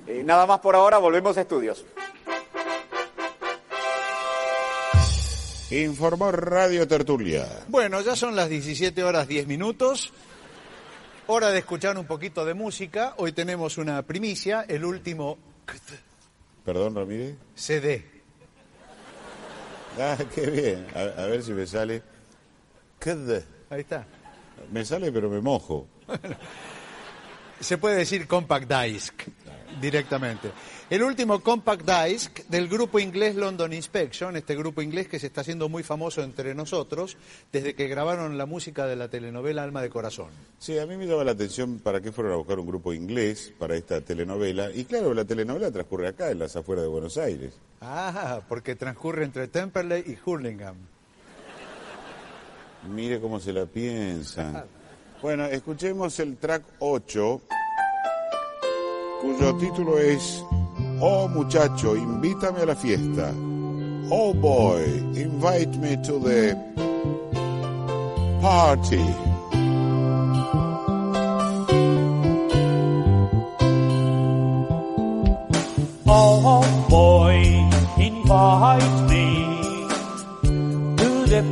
Eh, 0.08 0.22
nada 0.24 0.46
más 0.46 0.60
por 0.60 0.76
ahora, 0.76 0.98
volvemos 0.98 1.38
a 1.38 1.42
estudios. 1.42 1.86
Informó 5.72 6.32
Radio 6.34 6.86
Tertulia. 6.86 7.48
Bueno, 7.70 8.02
ya 8.02 8.16
son 8.18 8.36
las 8.36 8.50
17 8.50 9.04
horas 9.04 9.28
10 9.28 9.48
minutos. 9.48 10.12
Hora 11.28 11.50
de 11.50 11.60
escuchar 11.60 11.98
un 11.98 12.06
poquito 12.06 12.44
de 12.44 12.54
música. 12.54 13.14
Hoy 13.18 13.32
tenemos 13.32 13.78
una 13.78 14.02
primicia, 14.02 14.66
el 14.68 14.84
último 14.84 15.38
Perdón, 16.66 16.96
Ramírez. 16.96 17.38
CD. 17.56 18.06
Ah, 19.98 20.18
qué 20.36 20.46
bien. 20.50 20.88
A, 20.94 21.22
a 21.24 21.26
ver 21.28 21.42
si 21.42 21.54
me 21.54 21.66
sale. 21.66 22.04
Ahí 23.70 23.82
está. 23.82 24.06
Me 24.72 24.86
sale, 24.86 25.12
pero 25.12 25.30
me 25.30 25.42
mojo. 25.42 25.88
Se 27.60 27.78
puede 27.78 27.98
decir 27.98 28.28
compact 28.28 28.72
disc 28.72 29.14
directamente. 29.80 30.52
El 30.90 31.04
último 31.04 31.42
compact 31.42 31.90
disc 31.90 32.40
del 32.50 32.68
grupo 32.68 33.00
inglés 33.00 33.36
London 33.36 33.72
Inspection, 33.72 34.36
este 34.36 34.56
grupo 34.56 34.82
inglés 34.82 35.08
que 35.08 35.20
se 35.20 35.28
está 35.28 35.42
haciendo 35.42 35.70
muy 35.70 35.84
famoso 35.84 36.22
entre 36.22 36.54
nosotros 36.54 37.18
desde 37.52 37.76
que 37.76 37.88
grabaron 37.88 38.38
la 38.38 38.46
música 38.46 38.88
de 38.88 38.96
la 38.96 39.08
telenovela 39.08 39.64
Alma 39.64 39.82
de 39.82 39.90
Corazón. 39.90 40.30
Sí, 40.60 40.78
a 40.80 40.86
mí 40.86 40.98
me 40.98 41.08
llama 41.08 41.24
la 41.24 41.32
atención 41.32 41.80
para 41.80 42.02
qué 42.02 42.12
fueron 42.12 42.34
a 42.34 42.36
buscar 42.36 42.60
un 42.60 42.68
grupo 42.68 42.94
inglés 42.94 43.54
para 43.58 43.76
esta 43.76 44.02
telenovela. 44.02 44.70
Y 44.72 44.86
claro, 44.86 45.14
la 45.14 45.24
telenovela 45.24 45.72
transcurre 45.72 46.10
acá, 46.10 46.32
en 46.32 46.40
las 46.40 46.56
afueras 46.56 46.84
de 46.84 46.90
Buenos 46.90 47.18
Aires. 47.18 47.54
Ah, 47.80 48.42
porque 48.50 48.76
transcurre 48.76 49.24
entre 49.24 49.48
Temperley 49.48 50.04
y 50.06 50.18
Hurlingham. 50.30 50.76
Mire 52.90 53.20
cómo 53.20 53.40
se 53.40 53.54
la 53.54 53.66
piensan. 53.66 54.64
Bueno, 55.22 55.46
escuchemos 55.46 56.20
el 56.20 56.38
track 56.38 56.64
8, 56.80 57.42
cuyo 59.22 59.56
título 59.58 60.00
es 60.00 60.44
Oh 61.00 61.28
muchacho, 61.28 61.96
invítame 61.96 62.62
a 62.62 62.66
la 62.66 62.76
fiesta. 62.76 63.32
Oh 64.10 64.34
boy, 64.34 64.84
invite 65.16 65.78
me 65.78 65.96
to 65.98 66.20
the 66.20 66.58
party. 68.42 69.06
Oh 76.08 76.64
boy, 76.90 77.44
invite 77.98 79.02
me 79.08 79.31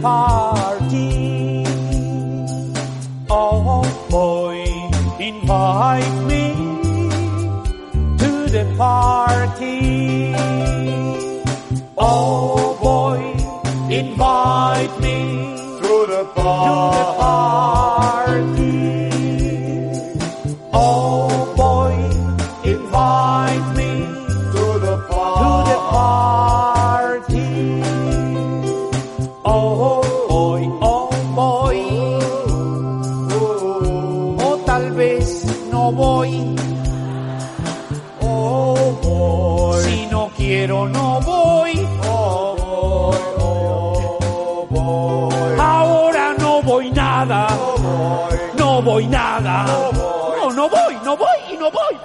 party. 0.01 1.65
Oh 3.29 3.83
boy, 4.09 4.63
invite 5.19 6.17
me 6.29 6.45
to 8.17 8.31
the 8.55 8.65
party. 8.77 10.33
Oh 11.97 12.77
boy, 12.81 13.21
invite 13.89 14.99
me 14.99 15.17
to 15.81 16.05
the 16.07 16.23
party. 16.35 17.78
Quiero, 40.60 40.89
no 40.89 41.22
voy. 41.22 41.72
Ahora 45.57 46.36
no 46.38 46.62
voy 46.62 46.91
nada. 46.91 47.47
No 48.57 48.82
voy 48.82 49.07
nada. 49.07 49.66
No, 49.66 50.51
no 50.51 50.70
voy, 50.70 50.95
no 51.05 51.18
voy 51.18 51.38
y 51.53 51.57
no 51.57 51.72
voy. 51.72 51.95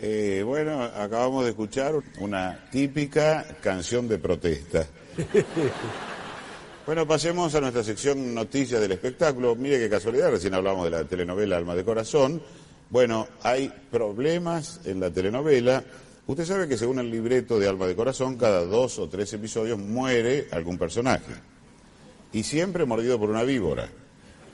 Eh, 0.00 0.42
bueno, 0.46 0.82
acabamos 0.82 1.44
de 1.44 1.50
escuchar 1.50 1.92
una 2.20 2.66
típica 2.70 3.44
canción 3.60 4.08
de 4.08 4.18
protesta. 4.18 4.86
Bueno, 6.86 7.06
pasemos 7.06 7.54
a 7.54 7.60
nuestra 7.60 7.84
sección 7.84 8.34
Noticias 8.34 8.80
del 8.80 8.92
Espectáculo. 8.92 9.54
Mire 9.54 9.78
qué 9.78 9.90
casualidad, 9.90 10.30
recién 10.30 10.54
hablamos 10.54 10.84
de 10.84 10.90
la 10.90 11.04
telenovela 11.04 11.58
Alma 11.58 11.74
de 11.74 11.84
Corazón. 11.84 12.40
Bueno, 12.90 13.28
hay 13.42 13.72
problemas 13.90 14.80
en 14.84 15.00
la 15.00 15.10
telenovela. 15.10 15.84
Usted 16.26 16.44
sabe 16.44 16.68
que 16.68 16.78
según 16.78 16.98
el 16.98 17.10
libreto 17.10 17.58
de 17.58 17.68
Alma 17.68 17.86
de 17.86 17.94
Corazón, 17.94 18.36
cada 18.36 18.64
dos 18.64 18.98
o 18.98 19.08
tres 19.08 19.32
episodios 19.32 19.78
muere 19.78 20.48
algún 20.52 20.78
personaje. 20.78 21.32
Y 22.32 22.42
siempre 22.42 22.84
mordido 22.84 23.18
por 23.18 23.30
una 23.30 23.42
víbora. 23.42 23.88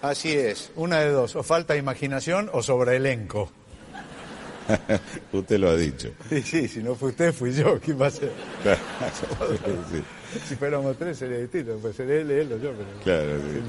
Así 0.03 0.33
es, 0.33 0.71
una 0.77 1.01
de 1.01 1.11
dos, 1.11 1.35
o 1.35 1.43
falta 1.43 1.77
imaginación 1.77 2.51
o 2.53 2.63
sobre 2.63 2.97
elenco. 2.97 3.51
Usted 5.33 5.59
lo 5.59 5.71
ha 5.71 5.77
dicho. 5.77 6.11
Sí, 6.29 6.43
sí, 6.43 6.69
si 6.69 6.83
no 6.83 6.95
fue 6.95 7.11
usted, 7.11 7.33
fui 7.33 7.53
yo, 7.53 7.79
¿quién 7.81 8.01
va 8.01 8.09
a 8.09 8.11
ser? 8.11 8.33
Sí, 9.91 10.03
Si 10.49 10.57
fuéramos 10.57 10.97
tres 10.97 11.19
sería 11.19 11.39
distinto, 11.39 11.79
pues 11.81 11.97
sería 11.97 12.17
él, 12.21 12.31
él 12.31 12.53
o 12.53 12.57
yo, 12.59 12.73
pero... 12.73 12.89
claro, 13.03 13.39
sí. 13.39 13.63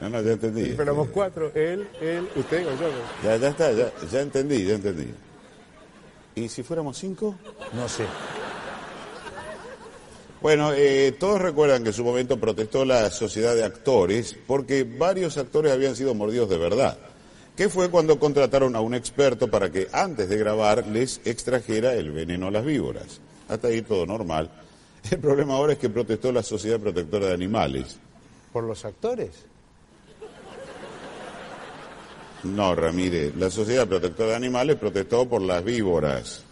No, 0.00 0.08
No, 0.08 0.16
no, 0.18 0.22
ya 0.26 0.32
entendí. 0.32 0.64
Si 0.66 0.72
fuéramos 0.72 1.08
cuatro, 1.08 1.50
él, 1.54 1.88
él, 2.00 2.28
usted 2.36 2.66
o 2.66 2.70
yo. 2.70 2.76
pero- 2.78 2.92
Ya, 3.24 3.36
ya 3.36 3.48
está, 3.48 3.72
ya, 3.72 3.92
ya 4.10 4.20
entendí, 4.20 4.64
ya 4.64 4.74
entendí. 4.74 5.12
¿Y 6.36 6.48
si 6.48 6.62
fuéramos 6.62 6.98
cinco? 6.98 7.34
No 7.72 7.88
sé. 7.88 8.04
Bueno, 10.42 10.72
eh, 10.74 11.14
todos 11.18 11.40
recuerdan 11.40 11.82
que 11.82 11.88
en 11.88 11.94
su 11.94 12.04
momento 12.04 12.38
protestó 12.38 12.84
la 12.84 13.10
sociedad 13.10 13.54
de 13.54 13.64
actores 13.64 14.36
porque 14.46 14.84
varios 14.84 15.38
actores 15.38 15.72
habían 15.72 15.96
sido 15.96 16.14
mordidos 16.14 16.48
de 16.50 16.58
verdad. 16.58 16.98
Que 17.56 17.70
fue 17.70 17.88
cuando 17.90 18.18
contrataron 18.18 18.76
a 18.76 18.80
un 18.80 18.94
experto 18.94 19.48
para 19.48 19.70
que 19.72 19.88
antes 19.92 20.28
de 20.28 20.36
grabar 20.36 20.86
les 20.86 21.22
extrajera 21.24 21.94
el 21.94 22.12
veneno 22.12 22.48
a 22.48 22.50
las 22.50 22.64
víboras. 22.66 23.20
Hasta 23.48 23.68
ahí 23.68 23.80
todo 23.80 24.04
normal. 24.04 24.50
El 25.10 25.18
problema 25.18 25.54
ahora 25.54 25.74
es 25.74 25.78
que 25.78 25.88
protestó 25.88 26.32
la 26.32 26.42
Sociedad 26.42 26.80
Protectora 26.80 27.26
de 27.26 27.34
Animales. 27.34 27.98
¿Por 28.52 28.64
los 28.64 28.84
actores? 28.84 29.30
No, 32.44 32.74
Ramírez, 32.74 33.34
la 33.36 33.50
Sociedad 33.50 33.86
Protectora 33.86 34.30
de 34.30 34.36
Animales 34.36 34.76
protestó 34.76 35.28
por 35.28 35.42
las 35.42 35.64
víboras. 35.64 36.42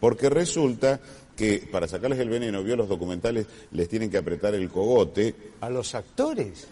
Porque 0.00 0.28
resulta 0.28 1.00
que 1.36 1.68
para 1.70 1.88
sacarles 1.88 2.18
el 2.20 2.28
veneno, 2.28 2.62
vio 2.62 2.76
los 2.76 2.88
documentales, 2.88 3.46
les 3.72 3.88
tienen 3.88 4.10
que 4.10 4.18
apretar 4.18 4.54
el 4.54 4.68
cogote. 4.68 5.34
¿A 5.60 5.70
los 5.70 5.94
actores? 5.94 6.68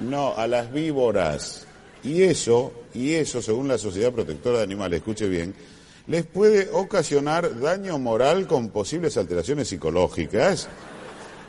No, 0.00 0.34
a 0.34 0.46
las 0.46 0.72
víboras. 0.72 1.66
Y 2.02 2.22
eso, 2.22 2.72
y 2.94 3.12
eso, 3.12 3.40
según 3.40 3.68
la 3.68 3.78
Sociedad 3.78 4.12
Protectora 4.12 4.58
de 4.58 4.64
Animales, 4.64 4.98
escuche 4.98 5.28
bien, 5.28 5.54
les 6.06 6.26
puede 6.26 6.68
ocasionar 6.72 7.60
daño 7.60 7.98
moral 7.98 8.46
con 8.46 8.70
posibles 8.70 9.16
alteraciones 9.16 9.68
psicológicas. 9.68 10.68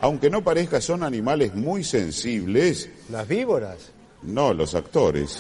Aunque 0.02 0.30
no 0.30 0.44
parezca, 0.44 0.82
son 0.82 1.04
animales 1.04 1.56
muy 1.56 1.84
sensibles. 1.84 2.90
¿Las 3.10 3.28
víboras? 3.28 3.92
No, 4.22 4.54
los 4.54 4.76
actores. 4.76 5.40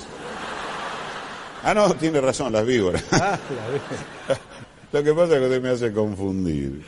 Ah, 1.63 1.73
no, 1.73 1.93
tiene 1.95 2.19
razón, 2.21 2.51
las 2.51 2.65
víboras. 2.65 3.03
Ah, 3.11 3.39
la 3.49 3.67
víbora. 3.67 4.41
Lo 4.91 5.03
que 5.03 5.13
pasa 5.13 5.33
es 5.33 5.39
que 5.39 5.45
usted 5.45 5.61
me 5.61 5.69
hace 5.69 5.91
confundir. 5.91 6.83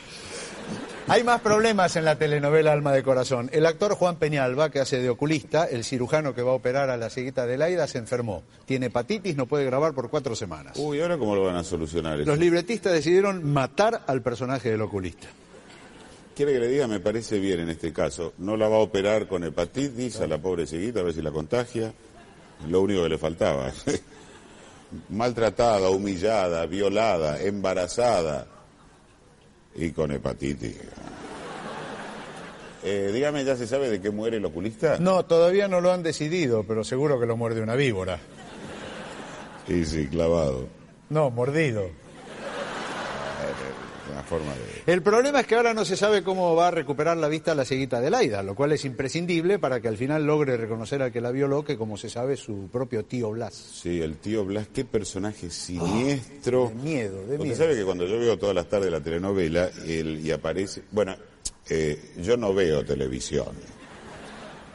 Hay 1.08 1.22
más 1.22 1.40
problemas 1.40 1.94
en 1.94 2.04
la 2.04 2.18
telenovela 2.18 2.72
Alma 2.72 2.92
de 2.92 3.04
Corazón. 3.04 3.48
El 3.52 3.64
actor 3.66 3.94
Juan 3.94 4.16
Peñalba, 4.16 4.70
que 4.70 4.80
hace 4.80 5.00
de 5.00 5.08
oculista, 5.08 5.64
el 5.64 5.84
cirujano 5.84 6.34
que 6.34 6.42
va 6.42 6.50
a 6.50 6.54
operar 6.54 6.90
a 6.90 6.96
la 6.96 7.10
cieguita 7.10 7.46
de 7.46 7.56
Laida, 7.56 7.86
se 7.86 7.98
enfermó. 7.98 8.42
Tiene 8.64 8.86
hepatitis, 8.86 9.36
no 9.36 9.46
puede 9.46 9.64
grabar 9.64 9.94
por 9.94 10.10
cuatro 10.10 10.34
semanas. 10.34 10.76
Uy, 10.76 11.00
¿ahora 11.00 11.16
cómo 11.16 11.36
lo 11.36 11.44
van 11.44 11.54
a 11.54 11.62
solucionar 11.62 12.20
eso? 12.20 12.28
Los 12.28 12.40
libretistas 12.40 12.92
decidieron 12.92 13.44
matar 13.44 14.02
al 14.08 14.20
personaje 14.20 14.68
del 14.68 14.82
oculista. 14.82 15.28
quiere 16.34 16.54
que 16.54 16.58
le 16.58 16.68
diga, 16.68 16.88
me 16.88 16.98
parece 16.98 17.38
bien 17.38 17.60
en 17.60 17.70
este 17.70 17.92
caso. 17.92 18.32
No 18.38 18.56
la 18.56 18.68
va 18.68 18.74
a 18.74 18.80
operar 18.80 19.28
con 19.28 19.44
hepatitis 19.44 20.20
a 20.20 20.26
la 20.26 20.38
pobre 20.38 20.66
cieguita, 20.66 21.00
a 21.00 21.02
ver 21.04 21.14
si 21.14 21.22
la 21.22 21.30
contagia. 21.30 21.94
Lo 22.68 22.80
único 22.80 23.04
que 23.04 23.10
le 23.10 23.18
faltaba. 23.18 23.70
Maltratada, 25.10 25.88
humillada, 25.88 26.66
violada, 26.66 27.40
embarazada 27.40 28.55
y 29.76 29.90
con 29.90 30.12
hepatitis. 30.12 30.76
Eh, 32.84 33.10
dígame, 33.12 33.44
¿ya 33.44 33.56
se 33.56 33.66
sabe 33.66 33.90
de 33.90 34.00
qué 34.00 34.10
muere 34.10 34.36
el 34.36 34.44
oculista? 34.44 34.98
No, 35.00 35.24
todavía 35.24 35.66
no 35.66 35.80
lo 35.80 35.92
han 35.92 36.02
decidido, 36.02 36.62
pero 36.62 36.84
seguro 36.84 37.18
que 37.18 37.26
lo 37.26 37.36
muerde 37.36 37.60
una 37.60 37.74
víbora. 37.74 38.18
Sí, 39.66 39.84
sí, 39.84 40.06
clavado. 40.06 40.68
No, 41.10 41.30
mordido. 41.30 41.88
Forma 44.28 44.52
de... 44.54 44.92
El 44.92 45.02
problema 45.02 45.40
es 45.40 45.46
que 45.46 45.54
ahora 45.54 45.72
no 45.72 45.84
se 45.84 45.96
sabe 45.96 46.22
cómo 46.22 46.54
va 46.56 46.68
a 46.68 46.70
recuperar 46.72 47.16
la 47.16 47.28
vista 47.28 47.54
la 47.54 47.64
cieguita 47.64 48.00
de 48.00 48.10
Laida, 48.10 48.42
lo 48.42 48.54
cual 48.54 48.72
es 48.72 48.84
imprescindible 48.84 49.58
para 49.58 49.80
que 49.80 49.88
al 49.88 49.96
final 49.96 50.26
logre 50.26 50.56
reconocer 50.56 51.00
al 51.02 51.12
que 51.12 51.20
la 51.20 51.30
violó, 51.30 51.64
que 51.64 51.76
como 51.76 51.96
se 51.96 52.08
sabe 52.10 52.34
es 52.34 52.40
su 52.40 52.68
propio 52.72 53.04
tío 53.04 53.30
Blas. 53.30 53.54
Sí, 53.54 54.00
el 54.02 54.16
tío 54.16 54.44
Blas, 54.44 54.66
qué 54.74 54.84
personaje 54.84 55.48
siniestro. 55.50 56.68
de 56.68 56.74
miedo, 56.74 57.16
de 57.18 57.34
Usted 57.34 57.38
miedo. 57.44 57.56
sabe 57.56 57.76
que 57.76 57.84
cuando 57.84 58.06
yo 58.06 58.18
veo 58.18 58.36
todas 58.38 58.54
las 58.54 58.68
tardes 58.68 58.90
la 58.90 59.00
telenovela 59.00 59.70
él, 59.86 60.20
y 60.24 60.30
aparece... 60.30 60.82
Bueno, 60.90 61.14
eh, 61.68 62.12
yo 62.22 62.36
no 62.36 62.52
veo 62.54 62.84
televisión. 62.84 63.46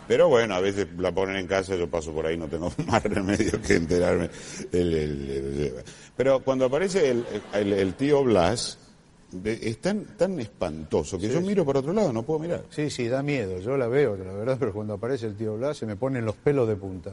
Pero 0.07 0.27
bueno, 0.27 0.55
a 0.55 0.59
veces 0.59 0.87
la 0.97 1.13
ponen 1.13 1.37
en 1.37 1.47
casa, 1.47 1.75
yo 1.75 1.89
paso 1.89 2.11
por 2.11 2.25
ahí, 2.25 2.35
no 2.37 2.47
tengo 2.47 2.71
más 2.87 3.03
remedio 3.03 3.61
que 3.61 3.75
enterarme. 3.75 4.29
El- 4.71 4.93
el- 4.93 5.29
el- 5.31 5.73
pero 6.17 6.39
cuando 6.41 6.65
aparece 6.65 7.13
el 7.53 7.93
tío 7.95 8.23
Blas, 8.23 8.77
de- 9.31 9.59
es 9.69 9.79
tan, 9.81 10.05
tan 10.17 10.39
espantoso 10.39 11.17
que 11.19 11.29
yo 11.29 11.41
miro 11.41 11.65
por 11.65 11.77
otro 11.77 11.93
lado, 11.93 12.11
no 12.13 12.23
puedo 12.23 12.39
mirar. 12.39 12.63
Sí, 12.69 12.89
sí, 12.89 13.07
da 13.07 13.21
miedo, 13.23 13.59
yo 13.59 13.77
la 13.77 13.87
veo, 13.87 14.15
la 14.17 14.33
verdad, 14.33 14.57
pero 14.59 14.73
cuando 14.73 14.93
aparece 14.93 15.27
el 15.27 15.35
tío 15.35 15.55
Blas 15.57 15.77
se 15.77 15.85
me 15.85 15.95
ponen 15.95 16.25
los 16.25 16.35
pelos 16.35 16.67
de 16.67 16.75
punta. 16.75 17.11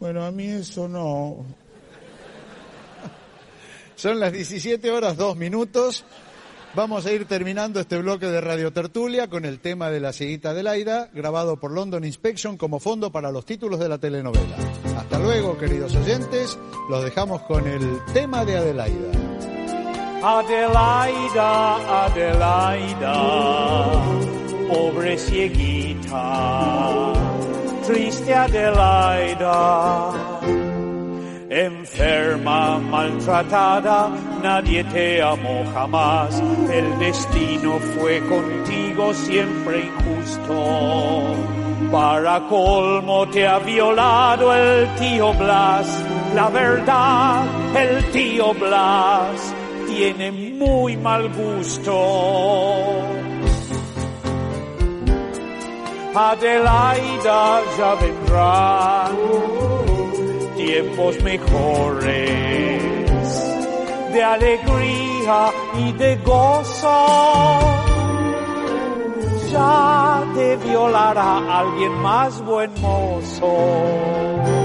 Bueno, 0.00 0.24
a 0.24 0.30
mí 0.32 0.46
eso 0.48 0.88
no. 0.88 1.36
Son 3.96 4.18
las 4.18 4.32
17 4.32 4.90
horas 4.90 5.16
2 5.16 5.36
minutos. 5.36 6.04
Vamos 6.74 7.04
a 7.04 7.12
ir 7.12 7.26
terminando 7.26 7.80
este 7.80 7.98
bloque 7.98 8.26
de 8.26 8.40
Radio 8.40 8.72
Tertulia 8.72 9.28
con 9.28 9.44
el 9.44 9.60
tema 9.60 9.90
de 9.90 10.00
la 10.00 10.14
cieguita 10.14 10.54
de 10.54 10.62
Laida, 10.62 11.10
grabado 11.12 11.60
por 11.60 11.70
London 11.70 12.02
Inspection 12.02 12.56
como 12.56 12.80
fondo 12.80 13.12
para 13.12 13.30
los 13.30 13.44
títulos 13.44 13.78
de 13.78 13.90
la 13.90 13.98
telenovela. 13.98 14.56
Hasta 14.96 15.18
luego, 15.18 15.58
queridos 15.58 15.94
oyentes. 15.94 16.58
Los 16.88 17.04
dejamos 17.04 17.42
con 17.42 17.66
el 17.68 17.98
tema 18.14 18.46
de 18.46 18.56
Adelaida. 18.56 19.51
Adelaida, 20.22 22.04
Adelaida, 22.04 23.14
pobre 24.70 25.18
cieguita, 25.18 26.22
triste 27.84 28.32
Adelaida, 28.32 30.12
enferma, 31.50 32.78
maltratada, 32.78 34.10
nadie 34.40 34.84
te 34.84 35.20
amó 35.20 35.64
jamás, 35.74 36.40
el 36.72 36.98
destino 37.00 37.80
fue 37.80 38.20
contigo 38.20 39.12
siempre 39.12 39.86
injusto. 39.86 41.34
Para 41.90 42.38
colmo 42.48 43.28
te 43.28 43.44
ha 43.44 43.58
violado 43.58 44.54
el 44.54 44.88
tío 44.94 45.32
Blas, 45.32 46.04
la 46.36 46.48
verdad, 46.48 47.44
el 47.74 48.04
tío 48.12 48.54
Blas 48.54 49.61
tiene 49.94 50.32
muy 50.32 50.96
mal 50.96 51.28
gusto. 51.32 51.92
Adelaida 56.14 57.62
ya 57.78 57.94
vendrán 57.94 59.16
tiempos 60.56 61.22
mejores 61.22 62.82
de 64.12 64.22
alegría 64.22 65.50
y 65.78 65.92
de 65.92 66.16
gozo. 66.16 66.98
Ya 69.50 70.24
te 70.34 70.56
violará 70.56 71.60
alguien 71.60 71.92
más 72.00 72.42
buen 72.44 72.70
mozo. 72.80 74.61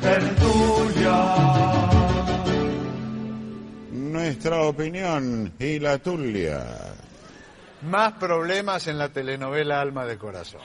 Tertulia. 0.00 1.16
Nuestra 3.92 4.62
opinión 4.62 5.52
y 5.58 5.78
la 5.78 5.98
tulia. 5.98 6.64
Más 7.82 8.14
problemas 8.14 8.86
en 8.86 8.98
la 8.98 9.08
telenovela 9.10 9.80
Alma 9.80 10.06
de 10.06 10.18
Corazón. 10.18 10.62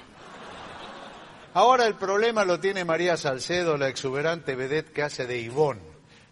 Ahora 1.53 1.86
el 1.86 1.95
problema 1.95 2.45
lo 2.45 2.59
tiene 2.59 2.86
María 2.86 3.17
Salcedo, 3.17 3.77
la 3.77 3.89
exuberante 3.89 4.55
vedette 4.55 4.93
que 4.93 5.03
hace 5.03 5.27
de 5.27 5.39
Ivonne, 5.39 5.82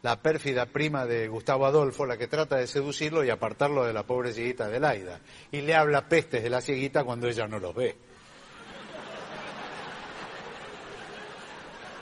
la 0.01 0.21
pérfida 0.21 0.65
prima 0.65 1.05
de 1.05 1.27
Gustavo 1.27 1.65
Adolfo, 1.65 2.05
la 2.05 2.17
que 2.17 2.27
trata 2.27 2.55
de 2.55 2.67
seducirlo 2.67 3.25
y 3.25 3.29
apartarlo 3.29 3.83
de 3.83 3.91
la 3.91 4.03
pobre 4.03 4.31
cieguita 4.31 4.69
de 4.69 4.79
Laida. 4.79 5.19
Y 5.51 5.61
le 5.61 5.75
habla 5.75 6.07
pestes 6.07 6.41
de 6.41 6.49
la 6.49 6.61
cieguita 6.61 7.03
cuando 7.03 7.27
ella 7.27 7.47
no 7.47 7.59
los 7.59 7.75
ve. 7.75 8.08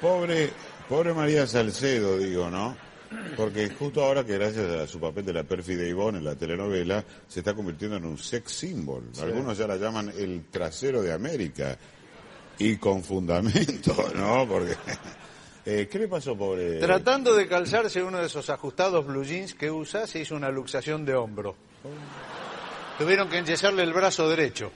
Pobre, 0.02 0.52
pobre 0.88 1.14
María 1.14 1.48
Salcedo, 1.48 2.18
digo, 2.18 2.50
¿no? 2.50 2.76
Porque 3.36 3.70
justo 3.70 4.04
ahora 4.04 4.26
que 4.26 4.34
gracias 4.38 4.66
a 4.70 4.88
su 4.88 5.00
papel 5.00 5.26
de 5.26 5.34
la 5.34 5.44
pérfida 5.44 5.84
Ivonne 5.88 6.18
en 6.20 6.26
la 6.26 6.36
telenovela, 6.36 7.04
se 7.28 7.40
está 7.40 7.54
convirtiendo 7.54 7.98
en 7.98 8.06
un 8.06 8.18
sex 8.18 8.52
symbol. 8.52 9.10
Algunos 9.22 9.58
ya 9.58 9.66
la 9.66 9.78
llaman 9.78 10.12
el 10.18 10.46
trasero 10.52 11.02
de 11.02 11.14
América. 11.14 11.78
Y 12.60 12.78
con 12.78 13.04
fundamento, 13.04 13.96
¿no? 14.16 14.48
Porque... 14.48 14.76
eh, 15.66 15.88
¿Qué 15.90 16.00
le 16.00 16.08
pasó, 16.08 16.36
pobre? 16.36 16.80
Tratando 16.80 17.36
de 17.36 17.48
calzarse 17.48 18.02
uno 18.04 18.18
de 18.18 18.26
esos 18.26 18.50
ajustados 18.50 19.06
blue 19.06 19.24
jeans 19.24 19.54
que 19.54 19.70
usa, 19.72 20.06
se 20.08 20.20
hizo 20.20 20.36
una 20.36 20.50
luxación 20.50 21.06
de 21.06 21.16
hombro. 21.16 21.56
Tuvieron 22.98 23.30
que 23.30 23.38
enyesarle 23.38 23.84
el 23.84 23.94
brazo 23.94 24.28
derecho. 24.28 24.72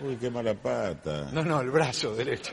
Uy, 0.00 0.16
qué 0.16 0.30
mala 0.30 0.54
pata. 0.54 1.28
No, 1.32 1.42
no, 1.42 1.60
el 1.60 1.70
brazo 1.70 2.14
derecho. 2.14 2.52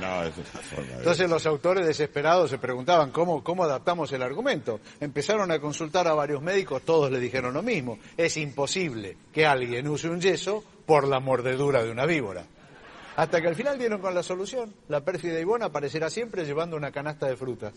No, 0.00 0.24
es 0.24 0.34
forma. 0.34 0.92
Entonces 0.96 1.28
los 1.28 1.44
autores 1.46 1.86
desesperados 1.86 2.50
se 2.50 2.58
preguntaban 2.58 3.10
cómo, 3.10 3.44
cómo 3.44 3.64
adaptamos 3.64 4.10
el 4.12 4.22
argumento. 4.22 4.80
Empezaron 5.00 5.50
a 5.50 5.58
consultar 5.58 6.08
a 6.08 6.14
varios 6.14 6.40
médicos, 6.40 6.82
todos 6.82 7.10
le 7.10 7.20
dijeron 7.20 7.54
lo 7.54 7.62
mismo. 7.62 7.98
Es 8.16 8.36
imposible 8.36 9.16
que 9.32 9.44
alguien 9.46 9.86
use 9.88 10.08
un 10.08 10.20
yeso 10.20 10.64
por 10.86 11.06
la 11.06 11.20
mordedura 11.20 11.82
de 11.82 11.90
una 11.90 12.06
víbora. 12.06 12.46
Hasta 13.16 13.40
que 13.40 13.48
al 13.48 13.56
final 13.56 13.78
dieron 13.78 14.00
con 14.00 14.14
la 14.14 14.22
solución. 14.22 14.74
La 14.88 15.02
pérfida 15.02 15.40
Ivona 15.40 15.66
aparecerá 15.66 16.10
siempre 16.10 16.44
llevando 16.44 16.76
una 16.76 16.92
canasta 16.92 17.26
de 17.26 17.36
frutas. 17.36 17.72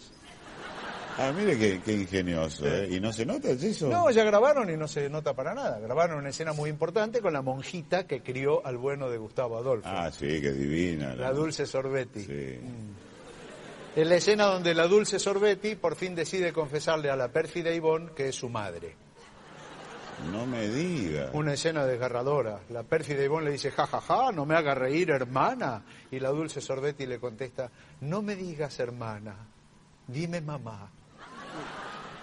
Ah, 1.18 1.34
mire 1.36 1.58
qué, 1.58 1.82
qué 1.84 1.94
ingenioso, 1.94 2.66
¿eh? 2.66 2.88
¿Y 2.92 3.00
no 3.00 3.12
se 3.12 3.26
nota 3.26 3.50
el 3.50 3.60
yeso? 3.60 3.90
No, 3.90 4.10
ya 4.10 4.24
grabaron 4.24 4.70
y 4.70 4.78
no 4.78 4.88
se 4.88 5.10
nota 5.10 5.34
para 5.36 5.54
nada. 5.54 5.80
Grabaron 5.80 6.20
una 6.20 6.30
escena 6.30 6.54
muy 6.54 6.70
importante 6.70 7.20
con 7.22 7.34
la 7.34 7.42
monjita 7.42 8.08
que 8.08 8.22
crió 8.22 8.66
al 8.66 8.78
bueno 8.78 9.10
de 9.10 9.18
Gustavo 9.18 9.58
Adolfo, 9.58 9.90
Ah, 9.92 10.10
sí, 10.12 10.40
qué 10.42 10.52
divina. 10.54 11.16
la 11.16 11.34
Dulce 11.34 11.66
Sorbetti. 11.66 12.22
Sí. 12.22 12.60
Es 13.96 14.08
la 14.08 14.16
escena 14.16 14.46
donde 14.46 14.74
la 14.74 14.88
Dulce 14.88 15.20
Sorbetti 15.20 15.76
por 15.76 15.96
fin 15.96 16.16
decide 16.16 16.54
confesarle 16.54 17.10
a 17.10 17.16
la 17.18 17.28
pérfida 17.30 17.74
Ivonne 17.74 18.12
que 18.16 18.30
es 18.30 18.36
su 18.36 18.48
madre. 18.48 18.96
No 20.32 20.46
me 20.46 20.68
diga. 20.68 21.30
Una 21.34 21.54
escena 21.54 21.86
desgarradora. 21.86 22.60
La 22.70 22.84
pérfida 22.84 23.24
Ivonne 23.24 23.46
le 23.48 23.52
dice, 23.54 23.72
ja, 23.72 23.88
ja, 23.88 24.00
ja, 24.02 24.32
no 24.32 24.46
me 24.46 24.56
haga 24.56 24.76
reír, 24.76 25.10
hermana. 25.12 25.82
Y 26.12 26.20
la 26.20 26.30
dulce 26.30 26.60
Sorbetti 26.62 27.06
le 27.06 27.20
contesta, 27.20 27.72
no 28.02 28.22
me 28.22 28.36
digas 28.36 28.80
hermana, 28.80 29.36
dime 30.12 30.42
mamá. 30.42 30.90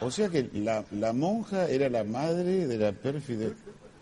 O 0.00 0.10
sea 0.10 0.28
que 0.28 0.48
la, 0.52 0.84
la 0.92 1.12
monja 1.12 1.68
era 1.68 1.88
la 1.88 2.04
madre 2.04 2.66
de 2.66 2.78
la 2.78 2.92
pérfida. 2.92 3.48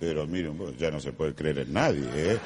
Pero 0.01 0.27
miren, 0.27 0.59
ya 0.77 0.91
no 0.91 1.01
se 1.01 1.13
puede 1.13 1.35
creer 1.35 1.59
en 1.61 1.73
nadie, 1.73 2.05
¿eh? 2.15 2.39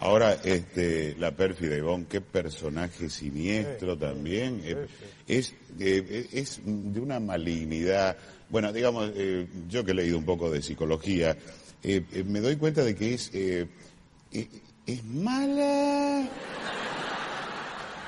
Ahora, 0.00 0.32
este, 0.44 1.14
la 1.18 1.30
pérfida 1.32 1.76
Ivonne, 1.76 2.06
qué 2.08 2.20
personaje 2.22 3.10
siniestro 3.10 3.98
también. 3.98 4.60
eh, 4.64 4.86
Es, 5.28 5.54
eh, 5.78 6.26
es 6.32 6.60
de 6.64 7.00
una 7.00 7.20
malignidad. 7.20 8.16
Bueno, 8.48 8.72
digamos, 8.72 9.10
eh, 9.14 9.46
yo 9.68 9.84
que 9.84 9.90
he 9.92 9.94
leído 9.94 10.16
un 10.18 10.24
poco 10.24 10.50
de 10.50 10.62
psicología, 10.62 11.36
eh, 11.82 12.02
me 12.26 12.40
doy 12.40 12.56
cuenta 12.56 12.82
de 12.82 12.94
que 12.94 13.12
es, 13.14 13.30
es 13.34 15.04
mala. 15.04 16.28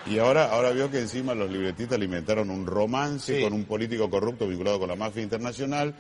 Y 0.06 0.18
ahora, 0.18 0.50
ahora 0.50 0.70
vio 0.72 0.90
que 0.90 0.98
encima 0.98 1.34
los 1.34 1.50
libretistas 1.50 1.96
alimentaron 1.96 2.50
un 2.50 2.66
romance 2.66 3.36
Sí. 3.36 3.42
con 3.42 3.52
un 3.52 3.64
político 3.64 4.10
corrupto 4.10 4.48
vinculado 4.48 4.80
con 4.80 4.88
la 4.88 4.96
mafia 4.96 5.22
internacional. 5.22 5.94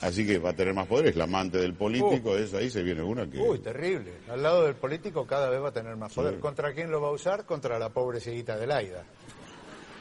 Así 0.00 0.24
que 0.24 0.38
va 0.38 0.50
a 0.50 0.52
tener 0.52 0.74
más 0.74 0.86
poder, 0.86 1.06
es 1.08 1.16
la 1.16 1.24
amante 1.24 1.58
del 1.58 1.74
político, 1.74 2.36
es, 2.36 2.54
ahí 2.54 2.70
se 2.70 2.82
viene 2.84 3.02
una 3.02 3.28
que... 3.28 3.38
Uy, 3.38 3.58
terrible. 3.58 4.12
Al 4.30 4.40
lado 4.44 4.62
del 4.64 4.76
político 4.76 5.26
cada 5.26 5.50
vez 5.50 5.60
va 5.60 5.70
a 5.70 5.72
tener 5.72 5.96
más 5.96 6.12
poder. 6.12 6.34
Sí. 6.34 6.40
¿Contra 6.40 6.72
quién 6.72 6.88
lo 6.92 7.00
va 7.00 7.08
a 7.08 7.10
usar? 7.10 7.44
Contra 7.46 7.80
la 7.80 7.88
pobre 7.88 8.20
cieguita 8.20 8.52
Adelaida. 8.54 9.02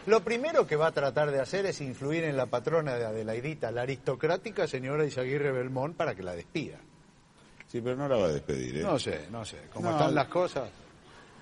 Lo 0.06 0.20
primero 0.22 0.68
que 0.68 0.76
va 0.76 0.88
a 0.88 0.91
tratar 0.91 1.32
de 1.32 1.39
hacer 1.39 1.66
es 1.66 1.82
influir 1.82 2.26
en 2.26 2.38
la 2.38 2.45
patrona 2.45 2.93
de 2.95 3.06
Adelaidita, 3.06 3.72
la 3.72 3.82
aristocrática 3.82 4.68
señora 4.68 5.04
Isaguirre 5.04 5.52
Belmont, 5.52 5.95
para 5.98 6.14
que 6.14 6.22
la 6.22 6.36
despida. 6.36 6.78
Sí, 7.68 7.82
pero 7.82 7.95
no 7.95 8.08
la 8.08 8.18
va 8.18 8.26
a 8.28 8.32
despedir, 8.34 8.78
¿eh? 8.78 8.82
No 8.84 9.00
sé, 9.00 9.26
no 9.32 9.43
sé. 9.43 9.58
Como 9.74 9.89
No. 9.89 9.98
están 9.98 10.14
las 10.14 10.28
cosas. 10.28 10.70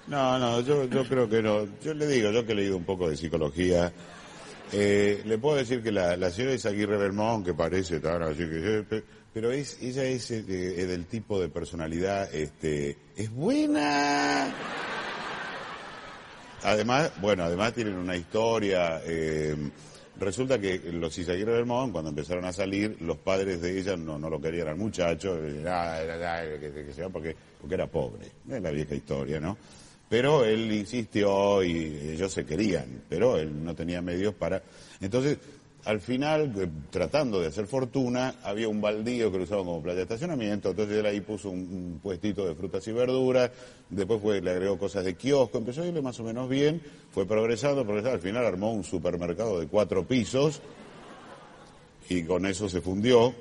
No, 0.07 0.37
no, 0.37 0.61
yo, 0.61 0.85
yo 0.85 1.03
creo 1.07 1.27
que 1.27 1.41
no. 1.41 1.67
Yo 1.83 1.93
le 1.93 2.05
digo, 2.07 2.31
yo 2.31 2.45
que 2.45 2.51
he 2.51 2.55
leído 2.55 2.77
un 2.77 2.83
poco 2.85 3.09
de 3.09 3.17
psicología, 3.17 3.91
eh, 4.71 5.21
le 5.25 5.37
puedo 5.37 5.57
decir 5.57 5.81
que 5.81 5.91
la, 5.91 6.15
la 6.15 6.29
señora 6.29 6.53
Isaguirre 6.53 6.97
Belmont, 6.97 7.45
que 7.45 7.53
parece 7.53 7.99
tan 7.99 8.21
que... 8.35 8.85
pe- 8.87 9.03
Pero 9.33 9.51
es, 9.51 9.81
ella 9.81 10.03
es 10.03 10.29
eh, 10.31 10.43
eh, 10.47 10.85
del 10.85 11.05
tipo 11.07 11.39
de 11.41 11.49
personalidad, 11.49 12.33
este, 12.33 12.97
es 13.17 13.31
buena. 13.31 14.53
Además, 16.63 17.11
bueno, 17.21 17.43
además 17.43 17.73
tienen 17.73 17.95
una 17.95 18.15
historia. 18.15 19.01
eh, 19.05 19.55
resulta 20.19 20.59
que 20.59 20.79
los 20.93 21.17
Isaguirre 21.17 21.53
Belmont, 21.53 21.91
cuando 21.91 22.09
empezaron 22.11 22.45
a 22.45 22.53
salir, 22.53 22.97
los 23.01 23.17
padres 23.17 23.61
de 23.61 23.77
ella 23.79 23.97
no, 23.97 24.17
no 24.19 24.29
lo 24.29 24.39
querían 24.39 24.67
al 24.67 24.77
muchacho, 24.77 25.37
eh, 25.43 25.63
ah, 25.67 25.99
que, 26.59 26.93
que 26.93 27.01
va 27.03 27.09
porque, 27.09 27.35
porque 27.59 27.75
era 27.75 27.87
pobre. 27.87 28.25
Es 28.49 28.61
la 28.61 28.69
vieja 28.71 28.95
historia, 28.95 29.39
¿no? 29.39 29.57
Pero 30.15 30.45
él 30.45 30.71
insistió 30.71 31.61
y 31.61 32.11
ellos 32.13 32.31
se 32.31 32.45
querían, 32.45 33.03
pero 33.09 33.35
él 33.37 33.65
no 33.65 33.75
tenía 33.75 34.01
medios 34.01 34.33
para. 34.33 34.63
Entonces, 35.01 35.37
al 35.83 35.99
final, 35.99 36.53
eh, 36.57 36.69
tratando 36.89 37.41
de 37.41 37.47
hacer 37.47 37.67
fortuna, 37.67 38.35
había 38.41 38.69
un 38.69 38.79
baldío 38.79 39.29
que 39.29 39.39
lo 39.39 39.43
usaban 39.43 39.65
como 39.65 39.83
playa 39.83 39.97
de 39.97 40.03
estacionamiento, 40.03 40.69
entonces 40.69 40.99
él 40.99 41.05
ahí 41.05 41.19
puso 41.19 41.49
un, 41.49 41.59
un 41.59 41.99
puestito 42.01 42.47
de 42.47 42.55
frutas 42.55 42.87
y 42.87 42.93
verduras, 42.93 43.51
después 43.89 44.21
fue, 44.21 44.39
le 44.39 44.51
agregó 44.51 44.79
cosas 44.79 45.03
de 45.03 45.15
kiosco, 45.15 45.57
empezó 45.57 45.81
a 45.81 45.87
irle 45.87 46.01
más 46.01 46.17
o 46.21 46.23
menos 46.23 46.47
bien, 46.47 46.81
fue 47.11 47.25
progresando, 47.25 47.83
progresando, 47.83 48.15
al 48.15 48.21
final 48.21 48.45
armó 48.45 48.71
un 48.71 48.85
supermercado 48.85 49.59
de 49.59 49.67
cuatro 49.67 50.07
pisos 50.07 50.61
y 52.07 52.23
con 52.23 52.45
eso 52.45 52.69
se 52.69 52.79
fundió. 52.79 53.35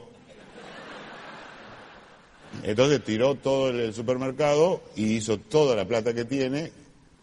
Entonces 2.62 3.02
tiró 3.02 3.34
todo 3.34 3.70
el 3.70 3.92
supermercado 3.92 4.82
y 4.96 5.16
hizo 5.16 5.38
toda 5.38 5.74
la 5.76 5.86
plata 5.86 6.14
que 6.14 6.24
tiene 6.24 6.72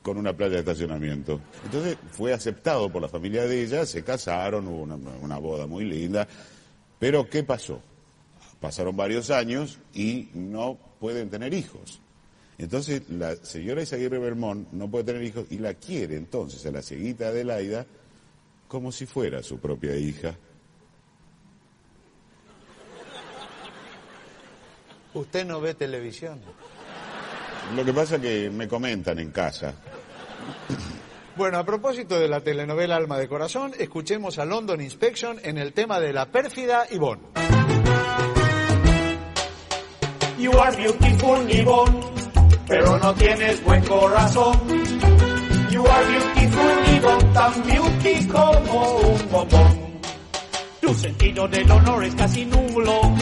con 0.02 0.18
una 0.18 0.34
playa 0.34 0.54
de 0.54 0.60
estacionamiento. 0.60 1.40
Entonces 1.64 1.98
fue 2.12 2.34
aceptado 2.34 2.90
por 2.92 3.02
la 3.02 3.08
familia 3.08 3.46
de 3.46 3.64
ella, 3.64 3.86
se 3.86 4.04
casaron, 4.04 4.68
hubo 4.68 4.82
una, 4.82 4.96
una 4.96 5.38
boda 5.38 5.68
muy 5.68 5.86
linda. 5.86 6.28
Pero 7.00 7.30
¿qué 7.30 7.44
pasó? 7.44 7.82
Pasaron 8.60 8.96
varios 8.96 9.32
años 9.32 9.80
y 9.94 10.30
no 10.34 10.78
pueden 11.00 11.30
tener 11.30 11.54
hijos. 11.54 12.00
Entonces 12.58 13.04
la 13.10 13.36
señora 13.38 13.82
Isaguirre 13.82 14.20
Belmont 14.20 14.72
no 14.72 14.90
puede 14.90 15.06
tener 15.06 15.24
hijos 15.24 15.48
y 15.50 15.58
la 15.58 15.74
quiere 15.74 16.16
entonces 16.16 16.64
a 16.66 16.72
la 16.72 16.84
cieguita 16.84 17.30
Adelaida 17.30 17.88
como 18.68 18.92
si 18.92 19.06
fuera 19.06 19.42
su 19.42 19.60
propia 19.60 19.96
hija. 19.96 20.36
Usted 25.22 25.46
no 25.46 25.62
ve 25.62 25.76
televisión. 25.76 26.42
Lo 27.76 27.86
que 27.86 27.94
pasa 27.94 28.16
es 28.16 28.22
que 28.22 28.50
me 28.50 28.68
comentan 28.68 29.20
en 29.20 29.30
casa. 29.30 29.76
Bueno, 31.36 31.60
a 31.60 31.64
propósito 31.64 32.20
de 32.20 32.28
la 32.28 32.42
telenovela 32.42 32.96
Alma 32.96 33.20
de 33.20 33.28
Corazón, 33.28 33.72
escuchemos 33.78 34.40
a 34.40 34.46
London 34.46 34.82
Inspection 34.82 35.38
en 35.44 35.60
el 35.60 35.74
tema 35.74 36.00
de 36.00 36.12
la 36.12 36.26
pérfida 36.26 36.88
Yvonne. 36.90 37.22
You 40.40 40.52
are 40.60 40.76
beautiful, 40.76 41.48
Yvonne, 41.48 42.00
pero 42.68 42.98
no 42.98 43.14
tienes 43.14 43.64
buen 43.64 43.86
corazón. 43.86 44.60
You 45.70 45.86
are 45.86 46.06
beautiful, 46.08 46.98
Yvonne, 46.98 47.34
tan 47.34 47.64
beauty 47.64 48.28
como 48.28 48.98
un 48.98 49.32
bombón. 49.32 50.02
Tu 50.82 50.94
sentido 50.96 51.48
del 51.48 51.70
honor 51.70 52.04
es 52.06 52.16
casi 52.16 52.44
nulo. 52.44 53.16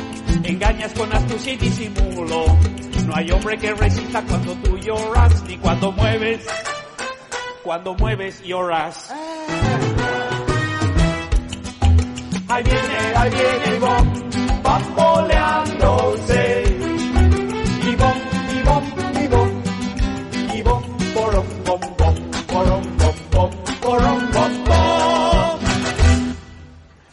Engañas 0.44 0.94
con 0.94 1.12
astucia 1.14 1.54
y 1.54 1.58
disimulo. 1.58 2.46
No 3.06 3.16
hay 3.16 3.32
hombre 3.32 3.58
que 3.58 3.74
resista 3.74 4.22
cuando 4.24 4.54
tú 4.56 4.78
lloras 4.78 5.44
ni 5.44 5.58
cuando 5.58 5.92
mueves. 5.92 6.46
Cuando 7.64 7.94
mueves 7.96 8.42
lloras. 8.44 9.12
Ahí 12.48 12.64
viene, 12.64 13.14
ahí 13.16 13.30
viene 13.30 13.76
Yvonne, 13.78 14.12
bamboleándose. 14.64 16.64
Yvonne, 17.84 18.22
Yvonne, 18.60 18.90
Yvonne, 19.24 19.62
Yvonne, 20.58 20.88
porom, 21.14 21.46
bom, 21.66 21.80
bom, 21.98 22.16
porom, 22.48 22.84
bom, 22.98 23.16
bom, 23.32 23.52
porom, 23.82 24.32
bom, 24.32 24.64
bom. 24.66 25.60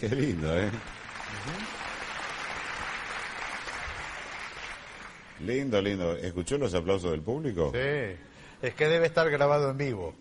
Qué 0.01 0.09
lindo, 0.09 0.57
¿eh? 0.59 0.71
Lindo, 5.47 5.81
lindo. 5.81 6.17
¿Escuchó 6.17 6.59
los 6.59 6.75
aplausos 6.75 7.13
del 7.13 7.23
público? 7.23 7.71
Sí, 7.73 8.17
es 8.63 8.75
que 8.75 8.89
debe 8.89 9.07
estar 9.07 9.31
grabado 9.31 9.71
en 9.71 9.79
vivo. 9.79 10.15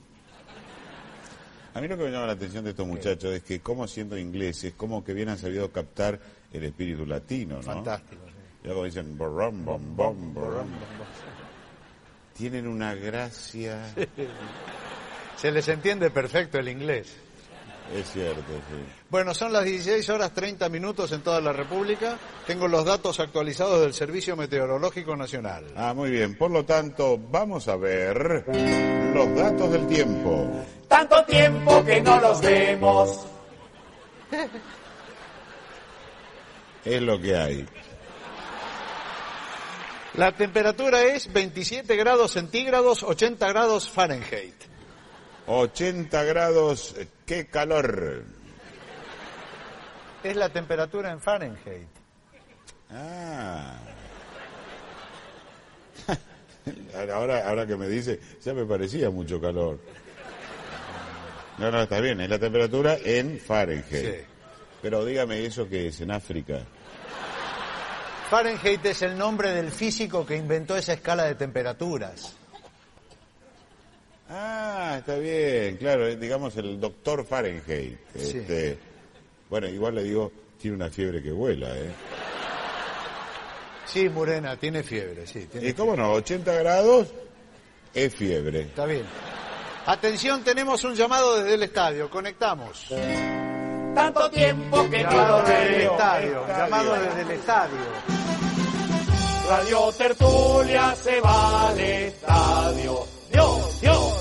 A 1.74 1.82
mí 1.82 1.88
lo 1.88 1.98
que 1.98 2.04
me 2.04 2.12
llama 2.12 2.28
la 2.28 2.34
atención 2.34 2.64
de 2.64 2.70
estos 2.70 2.88
muchachos 2.88 3.34
es 3.34 3.44
que, 3.44 3.60
como 3.60 3.88
siendo 3.88 4.18
ingleses, 4.18 4.74
como 4.78 5.04
que 5.04 5.14
bien 5.14 5.28
han 5.30 5.38
sabido 5.38 5.70
captar 5.72 6.20
el 6.54 6.64
espíritu 6.64 7.06
latino, 7.06 7.56
¿no? 7.56 7.64
Fantástico. 7.64 8.22
sí. 8.28 8.34
Ya 8.64 8.74
como 8.74 8.86
dicen, 8.86 9.18
borrom, 9.18 9.66
bom, 9.66 9.96
bom, 9.96 10.34
borrom. 10.34 10.68
Tienen 12.38 12.68
una 12.68 12.96
gracia. 12.96 13.94
Se 15.36 15.52
les 15.52 15.68
entiende 15.68 16.10
perfecto 16.12 16.60
el 16.60 16.70
inglés. 16.70 17.16
Es 17.94 18.12
cierto, 18.12 18.42
sí. 18.42 18.94
Bueno, 19.10 19.34
son 19.34 19.54
las 19.54 19.64
16 19.64 20.10
horas 20.10 20.34
30 20.34 20.68
minutos 20.70 21.12
en 21.12 21.22
toda 21.22 21.40
la 21.40 21.54
República. 21.54 22.18
Tengo 22.48 22.68
los 22.68 22.84
datos 22.84 23.20
actualizados 23.20 23.82
del 23.82 23.94
Servicio 23.94 24.36
Meteorológico 24.36 25.16
Nacional. 25.16 25.66
Ah, 25.76 25.94
muy 25.94 26.10
bien. 26.10 26.38
Por 26.38 26.52
lo 26.52 26.66
tanto, 26.66 27.18
vamos 27.18 27.68
a 27.68 27.76
ver 27.76 28.46
los 29.14 29.36
datos 29.36 29.72
del 29.72 29.88
tiempo. 29.88 30.50
Tanto 30.88 31.24
tiempo 31.26 31.84
que 31.86 32.02
no 32.02 32.20
los 32.20 32.42
vemos. 32.42 33.28
Es 36.84 37.02
lo 37.02 37.20
que 37.20 37.36
hay. 37.36 37.66
La 40.16 40.32
temperatura 40.32 41.04
es 41.04 41.32
27 41.32 41.96
grados 41.96 42.32
centígrados, 42.32 43.04
80 43.04 43.48
grados 43.50 43.90
Fahrenheit. 43.90 44.75
80 45.48 46.24
grados, 46.24 46.96
qué 47.26 47.48
calor. 47.48 48.24
Es 50.24 50.36
la 50.36 50.50
temperatura 50.50 51.12
en 51.12 51.22
Fahrenheit. 51.22 51.88
Ah. 52.90 53.78
Ahora, 57.14 57.48
ahora 57.48 57.68
que 57.68 57.76
me 57.76 57.88
dice, 57.88 58.20
ya 58.44 58.52
me 58.54 58.66
parecía 58.66 59.12
mucho 59.12 59.40
calor. 59.40 59.80
No, 61.60 61.70
no, 61.70 61.84
está 61.84 62.00
bien, 62.00 62.20
es 62.22 62.30
la 62.30 62.40
temperatura 62.40 62.98
en 63.04 63.40
Fahrenheit. 63.40 63.86
Sí. 63.86 64.26
Pero 64.82 65.06
dígame 65.06 65.46
eso 65.46 65.70
que 65.70 65.88
es 65.88 66.02
en 66.02 66.10
África. 66.10 66.62
Fahrenheit 68.32 68.84
es 68.86 69.04
el 69.04 69.16
nombre 69.16 69.54
del 69.54 69.70
físico 69.70 70.26
que 70.26 70.36
inventó 70.36 70.76
esa 70.76 70.94
escala 70.94 71.26
de 71.26 71.36
temperaturas. 71.36 72.36
Ah, 74.30 74.96
está 75.00 75.16
bien, 75.18 75.78
claro, 75.78 76.08
eh, 76.08 76.16
digamos 76.16 76.56
el 76.58 76.80
doctor 76.80 77.26
Fahrenheit. 77.26 77.98
Sí. 78.16 78.38
Este, 78.38 78.78
bueno, 79.50 79.68
igual 79.68 79.96
le 79.96 80.04
digo, 80.04 80.32
tiene 80.60 80.76
una 80.78 80.90
fiebre 80.90 81.22
que 81.22 81.32
vuela, 81.32 81.70
¿eh? 81.78 81.92
Sí, 83.86 84.10
Morena, 84.10 84.58
tiene 84.58 84.84
fiebre, 84.84 85.28
sí. 85.28 85.46
Tiene 85.52 85.70
¿Y 85.70 85.74
cómo 85.74 85.96
no? 85.96 86.12
80 86.14 86.54
grados 86.56 87.08
es 87.94 88.14
fiebre. 88.16 88.62
Está 88.62 88.86
bien. 88.86 89.04
Atención, 89.86 90.44
tenemos 90.44 90.84
un 90.84 90.96
llamado 90.96 91.36
desde 91.38 91.54
el 91.54 91.64
estadio. 91.64 92.10
Conectamos. 92.10 92.88
Tanto 93.94 94.30
tiempo 94.32 94.90
que 94.90 95.04
no 95.04 95.12
Llamado 95.12 95.38
los 95.40 95.48
desde 95.48 95.66
el 95.68 95.76
veo. 95.78 95.92
estadio. 95.92 96.48
Llamado 96.48 96.94
desde 97.00 97.22
el 97.22 97.32
estadio. 97.32 97.78
Radio 99.48 99.92
Tertulia 99.96 100.96
se 100.96 101.22
va 101.22 101.70
al 101.70 101.80
estadio. 101.80 103.06
Dios, 103.32 103.82
Dios. 103.82 104.15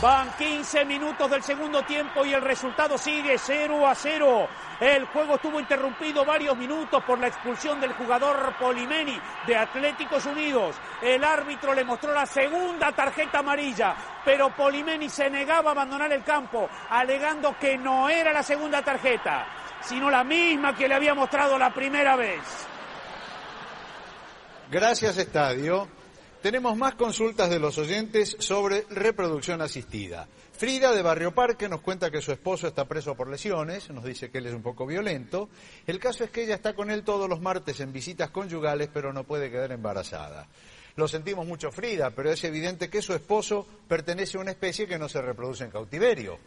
Van 0.00 0.30
15 0.38 0.84
minutos 0.84 1.28
del 1.28 1.42
segundo 1.42 1.82
tiempo 1.82 2.24
y 2.24 2.32
el 2.32 2.40
resultado 2.40 2.96
sigue 2.96 3.36
0 3.36 3.84
a 3.84 3.96
0. 3.96 4.48
El 4.78 5.06
juego 5.06 5.34
estuvo 5.34 5.58
interrumpido 5.58 6.24
varios 6.24 6.56
minutos 6.56 7.02
por 7.02 7.18
la 7.18 7.26
expulsión 7.26 7.80
del 7.80 7.94
jugador 7.94 8.54
Polimeni 8.60 9.20
de 9.44 9.56
Atléticos 9.56 10.24
Unidos. 10.26 10.76
El 11.02 11.24
árbitro 11.24 11.74
le 11.74 11.82
mostró 11.82 12.14
la 12.14 12.26
segunda 12.26 12.92
tarjeta 12.92 13.40
amarilla, 13.40 13.96
pero 14.24 14.54
Polimeni 14.54 15.08
se 15.08 15.28
negaba 15.28 15.70
a 15.70 15.72
abandonar 15.72 16.12
el 16.12 16.22
campo, 16.22 16.68
alegando 16.90 17.56
que 17.58 17.76
no 17.76 18.08
era 18.08 18.32
la 18.32 18.44
segunda 18.44 18.82
tarjeta. 18.82 19.46
sino 19.80 20.10
la 20.10 20.24
misma 20.24 20.74
que 20.74 20.88
le 20.88 20.94
había 20.94 21.14
mostrado 21.14 21.56
la 21.58 21.72
primera 21.72 22.16
vez. 22.16 22.40
Gracias, 24.70 25.16
Estadio. 25.18 25.88
Tenemos 26.42 26.76
más 26.76 26.94
consultas 26.94 27.50
de 27.50 27.58
los 27.58 27.78
oyentes 27.78 28.36
sobre 28.38 28.86
reproducción 28.90 29.60
asistida. 29.60 30.28
Frida 30.52 30.92
de 30.92 31.02
Barrio 31.02 31.34
Parque 31.34 31.68
nos 31.68 31.80
cuenta 31.80 32.12
que 32.12 32.22
su 32.22 32.30
esposo 32.30 32.68
está 32.68 32.84
preso 32.84 33.16
por 33.16 33.28
lesiones, 33.28 33.90
nos 33.90 34.04
dice 34.04 34.30
que 34.30 34.38
él 34.38 34.46
es 34.46 34.54
un 34.54 34.62
poco 34.62 34.86
violento. 34.86 35.48
El 35.84 35.98
caso 35.98 36.22
es 36.22 36.30
que 36.30 36.44
ella 36.44 36.54
está 36.54 36.74
con 36.74 36.92
él 36.92 37.02
todos 37.02 37.28
los 37.28 37.40
martes 37.40 37.80
en 37.80 37.92
visitas 37.92 38.30
conyugales, 38.30 38.88
pero 38.92 39.12
no 39.12 39.24
puede 39.24 39.50
quedar 39.50 39.72
embarazada. 39.72 40.46
Lo 40.94 41.08
sentimos 41.08 41.44
mucho, 41.44 41.72
Frida, 41.72 42.10
pero 42.10 42.30
es 42.30 42.42
evidente 42.44 42.88
que 42.88 43.02
su 43.02 43.14
esposo 43.14 43.66
pertenece 43.88 44.38
a 44.38 44.40
una 44.40 44.52
especie 44.52 44.86
que 44.86 44.98
no 44.98 45.08
se 45.08 45.20
reproduce 45.20 45.64
en 45.64 45.70
cautiverio. 45.70 46.38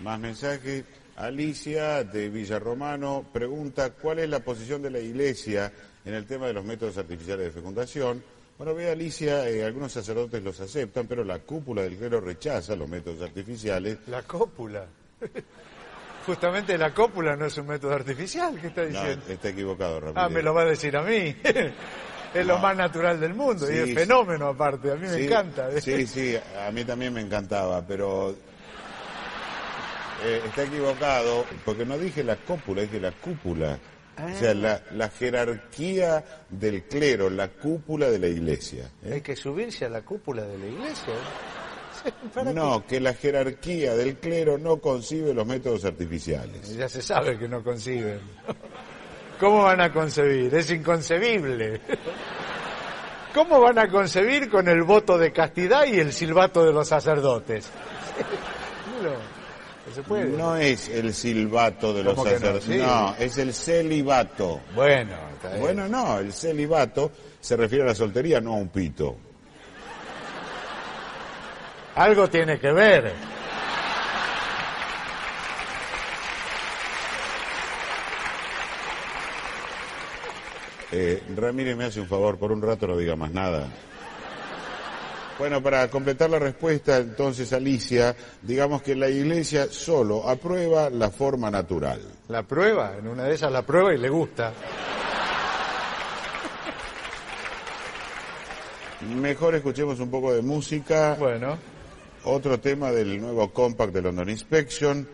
Más 0.00 0.18
mensajes. 0.18 0.84
Alicia 1.16 2.02
de 2.02 2.28
Villarromano 2.28 3.24
pregunta 3.32 3.90
cuál 3.90 4.18
es 4.18 4.28
la 4.28 4.40
posición 4.40 4.82
de 4.82 4.90
la 4.90 4.98
Iglesia 4.98 5.72
en 6.04 6.14
el 6.14 6.26
tema 6.26 6.46
de 6.46 6.52
los 6.52 6.64
métodos 6.64 6.96
artificiales 6.98 7.46
de 7.46 7.52
fecundación. 7.52 8.22
Bueno, 8.58 8.74
ve 8.74 8.90
Alicia, 8.90 9.48
eh, 9.48 9.64
algunos 9.64 9.90
sacerdotes 9.92 10.42
los 10.42 10.60
aceptan, 10.60 11.06
pero 11.06 11.24
la 11.24 11.40
cúpula 11.40 11.82
del 11.82 11.96
clero 11.96 12.20
rechaza 12.20 12.76
los 12.76 12.88
métodos 12.88 13.22
artificiales. 13.22 13.98
La 14.06 14.22
cópula. 14.22 14.86
Justamente 16.26 16.78
la 16.78 16.94
cópula 16.94 17.36
no 17.36 17.46
es 17.46 17.58
un 17.58 17.66
método 17.66 17.92
artificial, 17.92 18.58
¿qué 18.60 18.68
está 18.68 18.82
No, 18.82 18.88
diciendo? 18.88 19.24
está 19.28 19.48
equivocado, 19.50 20.00
Ramírez. 20.00 20.22
Ah, 20.24 20.28
me 20.28 20.42
lo 20.42 20.54
va 20.54 20.62
a 20.62 20.66
decir 20.66 20.96
a 20.96 21.02
mí. 21.02 21.36
es 22.34 22.46
lo 22.46 22.54
No. 22.54 22.58
más 22.60 22.76
natural 22.76 23.20
del 23.20 23.34
mundo 23.34 23.70
y 23.70 23.76
es 23.76 23.94
fenómeno 23.94 24.48
aparte, 24.48 24.90
a 24.92 24.94
mí 24.94 25.06
me 25.06 25.24
encanta. 25.24 25.68
Sí, 25.80 26.06
sí, 26.06 26.36
a 26.66 26.70
mí 26.70 26.84
también 26.84 27.12
me 27.12 27.20
encantaba, 27.20 27.86
pero 27.86 28.34
eh, 30.24 30.40
está 30.46 30.62
equivocado, 30.62 31.44
porque 31.64 31.84
no 31.84 31.98
dije 31.98 32.24
la 32.24 32.36
cópula, 32.36 32.82
dije 32.82 33.00
la 33.00 33.12
cúpula. 33.12 33.78
O 34.16 34.38
sea, 34.38 34.54
la, 34.54 34.80
la 34.92 35.08
jerarquía 35.08 36.24
del 36.48 36.84
clero, 36.84 37.28
la 37.28 37.48
cúpula 37.48 38.10
de 38.10 38.18
la 38.18 38.28
iglesia. 38.28 38.90
¿eh? 39.02 39.14
Hay 39.14 39.20
que 39.20 39.34
subirse 39.34 39.84
a 39.86 39.88
la 39.88 40.02
cúpula 40.02 40.42
de 40.44 40.56
la 40.58 40.66
iglesia. 40.66 41.14
¿eh? 42.06 42.12
¿Para 42.34 42.52
No, 42.52 42.86
que 42.86 43.00
la 43.00 43.14
jerarquía 43.14 43.94
del 43.94 44.16
clero 44.18 44.56
no 44.58 44.76
concibe 44.76 45.34
los 45.34 45.46
métodos 45.46 45.84
artificiales. 45.84 46.76
Ya 46.76 46.88
se 46.88 47.02
sabe 47.02 47.38
que 47.38 47.48
no 47.48 47.62
conciben. 47.64 48.20
¿Cómo 49.40 49.64
van 49.64 49.80
a 49.80 49.92
concebir? 49.92 50.54
Es 50.54 50.70
inconcebible. 50.70 51.80
¿Cómo 53.34 53.60
van 53.60 53.78
a 53.80 53.88
concebir 53.88 54.48
con 54.48 54.68
el 54.68 54.84
voto 54.84 55.18
de 55.18 55.32
castidad 55.32 55.86
y 55.86 55.98
el 55.98 56.12
silbato 56.12 56.64
de 56.64 56.72
los 56.72 56.88
sacerdotes? 56.88 57.68
No 59.02 59.43
se 59.92 60.02
puede. 60.02 60.24
No 60.36 60.56
es 60.56 60.88
el 60.88 61.12
silbato 61.12 61.92
de 61.92 62.02
los 62.04 62.16
sacerdotes, 62.16 62.64
Sí. 62.64 62.76
no, 62.78 63.14
es 63.18 63.36
el 63.38 63.52
celibato. 63.52 64.60
Bueno, 64.74 65.14
está 65.34 65.48
bien. 65.50 65.60
Bueno, 65.60 65.88
no, 65.88 66.18
el 66.18 66.32
celibato 66.32 67.10
se 67.40 67.56
refiere 67.56 67.84
a 67.84 67.88
la 67.88 67.94
soltería, 67.94 68.40
no 68.40 68.52
a 68.54 68.56
un 68.56 68.68
pito. 68.68 69.16
algo 71.96 72.28
tiene 72.28 72.58
que 72.58 72.72
ver. 72.72 73.12
Eh, 80.92 81.22
Ramírez 81.34 81.76
me 81.76 81.84
hace 81.84 82.00
un 82.00 82.06
favor, 82.06 82.38
por 82.38 82.52
un 82.52 82.62
rato 82.62 82.86
no 82.86 82.96
diga 82.96 83.16
más 83.16 83.32
nada. 83.32 83.66
Bueno, 85.38 85.60
para 85.60 85.88
completar 85.90 86.30
la 86.30 86.38
respuesta, 86.38 86.98
entonces, 86.98 87.52
Alicia, 87.52 88.14
digamos 88.42 88.82
que 88.82 88.94
la 88.94 89.08
Iglesia 89.08 89.66
solo 89.68 90.28
aprueba 90.28 90.90
la 90.90 91.10
forma 91.10 91.50
natural. 91.50 92.00
La 92.28 92.44
prueba, 92.44 92.94
en 92.96 93.08
una 93.08 93.24
de 93.24 93.34
esas 93.34 93.50
la 93.50 93.62
prueba 93.62 93.92
y 93.92 93.98
le 93.98 94.08
gusta. 94.08 94.52
Mejor 99.20 99.54
escuchemos 99.56 99.98
un 100.00 100.10
poco 100.10 100.32
de 100.32 100.42
música. 100.42 101.16
Bueno, 101.18 101.58
Otro 102.24 102.58
tema 102.58 102.90
del 102.90 103.20
nuevo 103.20 103.52
compact 103.52 103.92
de 103.92 104.02
London 104.02 104.30
Inspection. 104.30 105.06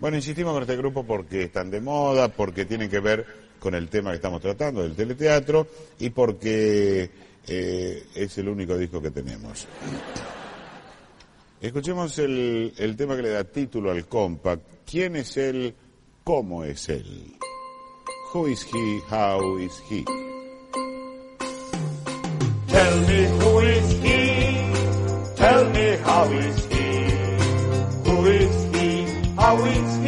Bueno, 0.00 0.16
insistimos 0.16 0.52
con 0.52 0.62
este 0.62 0.76
grupo 0.76 1.04
porque 1.04 1.44
están 1.44 1.70
de 1.70 1.80
moda, 1.80 2.28
porque 2.28 2.66
tienen 2.66 2.90
que 2.90 3.00
ver 3.00 3.24
con 3.58 3.74
el 3.74 3.88
tema 3.88 4.10
que 4.10 4.16
estamos 4.16 4.40
tratando 4.40 4.82
del 4.82 4.94
teleteatro 4.94 5.66
y 5.98 6.10
porque 6.10 7.10
eh, 7.48 8.06
es 8.14 8.38
el 8.38 8.48
único 8.48 8.76
disco 8.76 9.00
que 9.00 9.10
tenemos. 9.10 9.66
Escuchemos 11.60 12.18
el, 12.18 12.72
el 12.78 12.96
tema 12.96 13.16
que 13.16 13.22
le 13.22 13.30
da 13.30 13.44
título 13.44 13.90
al 13.90 14.06
compact. 14.06 14.62
¿Quién 14.88 15.16
es 15.16 15.36
él? 15.36 15.74
¿Cómo 16.24 16.64
es 16.64 16.88
él? 16.88 17.34
Who 18.32 18.46
is 18.48 18.64
he? 18.64 19.00
How 19.10 19.58
is 19.58 19.82
he? 19.90 20.04
Tell 22.68 23.00
me 23.00 23.26
who 23.38 23.60
is 23.60 23.92
he? 24.02 24.72
Tell 25.36 25.64
me 25.70 25.96
how 26.04 26.30
is 26.32 26.66
he? 26.70 26.88
Who 28.04 28.26
is 28.26 28.56
he? 28.74 29.06
How 29.36 29.56
is 29.64 29.96
he? 30.04 30.07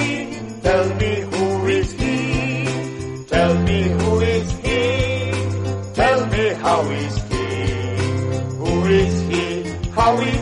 we 10.19 10.40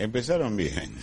Empezaron 0.00 0.56
bien. 0.56 0.96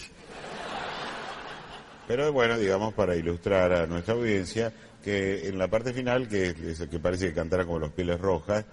Pero 2.08 2.34
bueno, 2.34 2.58
digamos, 2.58 2.96
para 2.96 3.16
ilustrar 3.16 3.72
a 3.72 3.86
nuestra 3.86 4.16
audiencia, 4.16 4.74
que 5.04 5.48
en 5.48 5.60
la 5.60 5.68
parte 5.68 5.94
final, 5.94 6.28
que, 6.28 6.48
es 6.48 6.80
que 6.90 7.00
parece 7.00 7.28
que 7.28 7.36
cantara 7.36 7.64
como 7.64 7.78
los 7.78 7.92
pieles 7.92 8.20
rojas, 8.20 8.66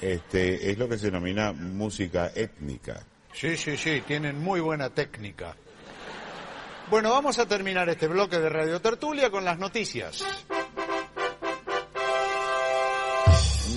este, 0.00 0.68
es 0.68 0.76
lo 0.78 0.88
que 0.88 0.98
se 0.98 1.06
denomina 1.06 1.52
música 1.52 2.32
étnica. 2.34 3.06
sí, 3.32 3.56
sí, 3.56 3.76
sí, 3.76 4.02
tienen 4.04 4.36
muy 4.36 4.58
buena 4.58 4.90
técnica. 4.90 5.54
Bueno, 6.90 7.10
vamos 7.10 7.38
a 7.38 7.46
terminar 7.46 7.88
este 7.88 8.08
bloque 8.08 8.40
de 8.40 8.48
Radio 8.48 8.80
Tertulia 8.80 9.30
con 9.30 9.44
las 9.44 9.60
noticias. 9.60 10.24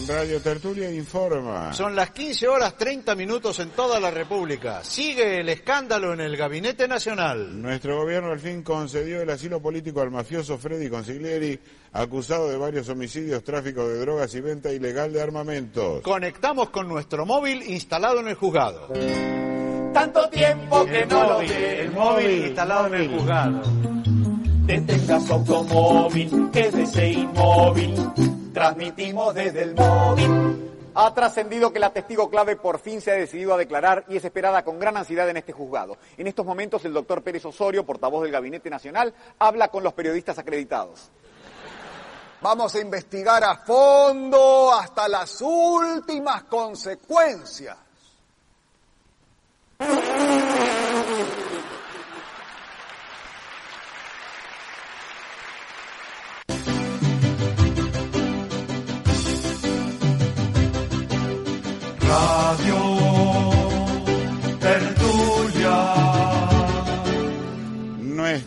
Radio 0.07 0.39
Tertulia 0.39 0.91
informa. 0.91 1.73
Son 1.73 1.95
las 1.95 2.11
15 2.11 2.47
horas 2.47 2.77
30 2.77 3.15
minutos 3.15 3.59
en 3.59 3.69
toda 3.69 3.99
la 3.99 4.11
República. 4.11 4.83
Sigue 4.83 5.39
el 5.39 5.49
escándalo 5.49 6.13
en 6.13 6.21
el 6.21 6.37
Gabinete 6.37 6.87
Nacional. 6.87 7.59
Nuestro 7.59 7.97
gobierno 7.97 8.31
al 8.31 8.39
fin 8.39 8.61
concedió 8.61 9.21
el 9.21 9.29
asilo 9.29 9.59
político 9.59 10.01
al 10.01 10.11
mafioso 10.11 10.59
Freddy 10.59 10.89
Consiglieri, 10.89 11.59
acusado 11.93 12.49
de 12.49 12.57
varios 12.57 12.87
homicidios, 12.89 13.43
tráfico 13.43 13.87
de 13.87 13.99
drogas 13.99 14.33
y 14.35 14.41
venta 14.41 14.71
ilegal 14.71 15.11
de 15.11 15.21
armamentos. 15.21 16.01
Conectamos 16.01 16.69
con 16.69 16.87
nuestro 16.87 17.25
móvil 17.25 17.63
instalado 17.63 18.19
en 18.19 18.27
el 18.27 18.35
juzgado. 18.35 18.89
Tanto 19.93 20.29
tiempo 20.29 20.85
que 20.85 21.05
no 21.05 21.23
lo 21.29 21.37
ve 21.39 21.81
el 21.81 21.91
móvil 21.91 22.45
instalado 22.45 22.87
en 22.87 22.93
el 22.93 23.09
juzgado. 23.09 23.61
Detenga 24.65 25.19
su 25.19 25.33
automóvil, 25.33 26.49
quédese 26.51 27.11
inmóvil. 27.11 28.44
Transmitimos 28.55 29.35
desde 29.35 29.63
el 29.63 29.75
móvil. 29.75 30.71
Ha 30.95 31.13
trascendido 31.13 31.73
que 31.73 31.79
la 31.79 31.91
testigo 31.91 32.29
clave 32.29 32.55
por 32.55 32.79
fin 32.79 33.01
se 33.01 33.11
ha 33.11 33.15
decidido 33.15 33.53
a 33.53 33.57
declarar 33.57 34.05
y 34.07 34.15
es 34.15 34.23
esperada 34.23 34.63
con 34.63 34.79
gran 34.79 34.95
ansiedad 34.95 35.29
en 35.29 35.35
este 35.35 35.51
juzgado. 35.51 35.97
En 36.15 36.25
estos 36.25 36.45
momentos 36.45 36.85
el 36.85 36.93
doctor 36.93 37.21
Pérez 37.21 37.43
Osorio, 37.43 37.85
portavoz 37.85 38.23
del 38.23 38.31
Gabinete 38.31 38.69
Nacional, 38.69 39.13
habla 39.39 39.67
con 39.67 39.83
los 39.83 39.91
periodistas 39.91 40.39
acreditados. 40.39 41.09
Vamos 42.39 42.73
a 42.75 42.79
investigar 42.79 43.43
a 43.43 43.57
fondo 43.57 44.73
hasta 44.73 45.09
las 45.09 45.41
últimas 45.41 46.45
consecuencias. 46.45 47.75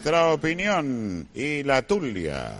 Nuestra 0.08 0.32
opinión 0.32 1.28
y 1.34 1.62
la 1.64 1.82
tulia. 1.82 2.54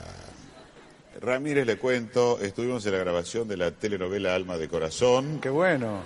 Ramírez, 1.18 1.66
le 1.66 1.78
cuento, 1.78 2.38
estuvimos 2.38 2.84
en 2.84 2.92
la 2.92 2.99
grabación 2.99 3.49
de 3.49 3.57
la 3.57 3.70
telenovela 3.70 4.34
Alma 4.34 4.59
de 4.59 4.68
Corazón. 4.68 5.38
Qué 5.40 5.49
bueno. 5.49 6.03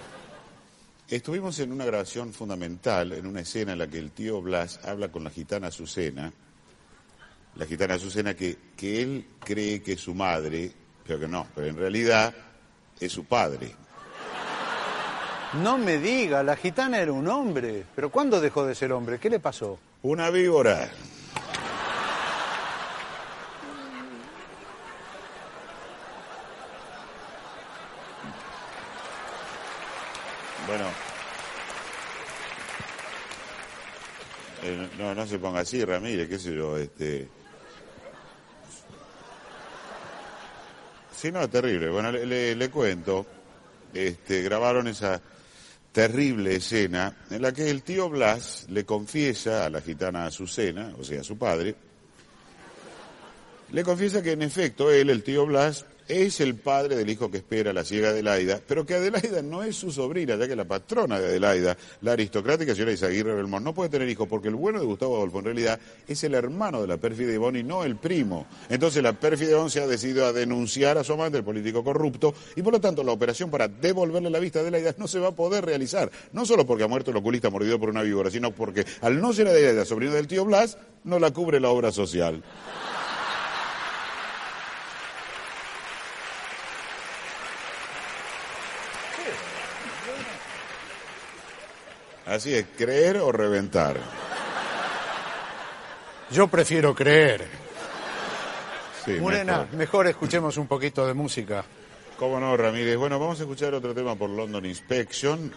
Estuvimos 1.08 1.58
en 1.58 1.72
una 1.72 1.84
grabación 1.84 2.32
fundamental, 2.32 3.10
en 3.10 3.26
una 3.26 3.40
escena 3.40 3.72
en 3.72 3.80
la 3.80 3.88
que 3.88 3.98
el 3.98 4.12
tío 4.12 4.40
Blas 4.40 4.78
habla 4.84 5.10
con 5.10 5.24
la 5.24 5.30
gitana 5.30 5.66
Azucena, 5.66 6.32
la 7.56 7.66
gitana 7.66 7.94
Azucena 7.94 8.34
que, 8.34 8.56
que 8.76 9.02
él 9.02 9.26
cree 9.40 9.82
que 9.82 9.94
es 9.94 10.00
su 10.00 10.14
madre, 10.14 10.70
pero 11.04 11.18
que 11.18 11.26
no, 11.26 11.48
pero 11.56 11.66
en 11.66 11.76
realidad 11.76 12.32
es 13.00 13.10
su 13.10 13.24
padre. 13.24 13.74
No 15.60 15.76
me 15.76 15.98
diga, 15.98 16.44
la 16.44 16.54
gitana 16.54 17.00
era 17.00 17.12
un 17.12 17.26
hombre. 17.26 17.82
¿Pero 17.96 18.10
cuándo 18.10 18.40
dejó 18.40 18.64
de 18.64 18.76
ser 18.76 18.92
hombre? 18.92 19.18
¿Qué 19.18 19.28
le 19.28 19.40
pasó? 19.40 19.80
Una 20.02 20.30
víbora. 20.30 20.88
Bueno. 30.72 30.88
Eh, 34.62 34.88
no, 34.98 35.14
no 35.14 35.26
se 35.26 35.38
ponga 35.38 35.60
así, 35.60 35.84
Ramírez, 35.84 36.30
qué 36.30 36.38
sé 36.38 36.54
yo, 36.54 36.78
este... 36.78 37.28
Sí, 41.14 41.30
no, 41.30 41.46
terrible. 41.50 41.90
Bueno, 41.90 42.10
le, 42.10 42.54
le- 42.56 42.70
cuento, 42.70 43.26
este, 43.92 44.40
grabaron 44.40 44.88
esa 44.88 45.20
terrible 45.92 46.54
escena 46.56 47.18
en 47.28 47.42
la 47.42 47.52
que 47.52 47.68
el 47.68 47.82
tío 47.82 48.08
Blas 48.08 48.64
le 48.70 48.86
confiesa 48.86 49.66
a 49.66 49.70
la 49.70 49.82
gitana 49.82 50.24
Azucena, 50.24 50.94
o 50.98 51.04
sea, 51.04 51.20
a 51.20 51.24
su 51.24 51.36
padre, 51.36 51.74
le 53.72 53.84
confiesa 53.84 54.22
que 54.22 54.32
en 54.32 54.40
efecto 54.40 54.90
él, 54.90 55.10
el 55.10 55.22
tío 55.22 55.44
Blas, 55.44 55.84
es 56.08 56.40
el 56.40 56.56
padre 56.56 56.96
del 56.96 57.08
hijo 57.10 57.30
que 57.30 57.38
espera 57.38 57.72
la 57.72 57.84
ciega 57.84 58.10
Adelaida, 58.10 58.60
pero 58.66 58.84
que 58.84 58.94
Adelaida 58.94 59.42
no 59.42 59.62
es 59.62 59.76
su 59.76 59.90
sobrina, 59.90 60.36
ya 60.36 60.48
que 60.48 60.56
la 60.56 60.64
patrona 60.64 61.18
de 61.18 61.26
Adelaida, 61.26 61.76
la 62.00 62.12
aristocrática 62.12 62.74
señora 62.74 62.92
Isaguirre 62.92 63.34
Belmont, 63.34 63.64
no 63.64 63.74
puede 63.74 63.90
tener 63.90 64.08
hijos 64.08 64.28
porque 64.28 64.48
el 64.48 64.54
bueno 64.54 64.80
de 64.80 64.86
Gustavo 64.86 65.16
Adolfo 65.16 65.38
en 65.38 65.44
realidad 65.46 65.80
es 66.06 66.22
el 66.24 66.34
hermano 66.34 66.80
de 66.80 66.88
la 66.88 66.96
pérfida 66.96 67.32
Ivonne 67.32 67.60
y 67.60 67.62
no 67.64 67.84
el 67.84 67.96
primo. 67.96 68.46
Entonces 68.68 69.02
la 69.02 69.12
pérfida 69.12 69.52
Ivonne 69.52 69.70
se 69.70 69.80
ha 69.80 69.86
decidido 69.86 70.26
a 70.26 70.32
denunciar 70.32 70.98
a 70.98 71.04
su 71.04 71.12
amante, 71.12 71.38
el 71.38 71.44
político 71.44 71.84
corrupto, 71.84 72.34
y 72.56 72.62
por 72.62 72.72
lo 72.72 72.80
tanto 72.80 73.02
la 73.02 73.12
operación 73.12 73.50
para 73.50 73.68
devolverle 73.68 74.30
la 74.30 74.38
vista 74.38 74.58
a 74.58 74.62
Adelaida 74.62 74.94
no 74.98 75.08
se 75.08 75.18
va 75.18 75.28
a 75.28 75.32
poder 75.32 75.64
realizar. 75.64 76.10
No 76.32 76.44
solo 76.46 76.66
porque 76.66 76.84
ha 76.84 76.88
muerto 76.88 77.10
el 77.10 77.16
oculista 77.16 77.50
mordido 77.50 77.78
por 77.78 77.90
una 77.90 78.02
víbora, 78.02 78.30
sino 78.30 78.52
porque 78.52 78.84
al 79.00 79.20
no 79.20 79.32
ser 79.32 79.48
Adelaida 79.48 79.84
sobrino 79.84 80.12
del 80.12 80.26
tío 80.26 80.44
Blas, 80.44 80.78
no 81.04 81.18
la 81.18 81.30
cubre 81.32 81.60
la 81.60 81.70
obra 81.70 81.92
social. 81.92 82.42
Así 92.32 92.54
es, 92.54 92.64
creer 92.78 93.18
o 93.18 93.30
reventar. 93.30 93.94
Yo 96.30 96.48
prefiero 96.48 96.94
creer. 96.94 97.46
Sí, 99.04 99.10
Morena, 99.20 99.58
mejor. 99.58 99.76
mejor 99.76 100.06
escuchemos 100.06 100.56
un 100.56 100.66
poquito 100.66 101.06
de 101.06 101.12
música. 101.12 101.62
¿Cómo 102.18 102.40
no, 102.40 102.56
Ramírez? 102.56 102.96
Bueno, 102.96 103.18
vamos 103.18 103.38
a 103.38 103.42
escuchar 103.42 103.74
otro 103.74 103.92
tema 103.94 104.14
por 104.14 104.30
London 104.30 104.64
Inspection. 104.64 105.52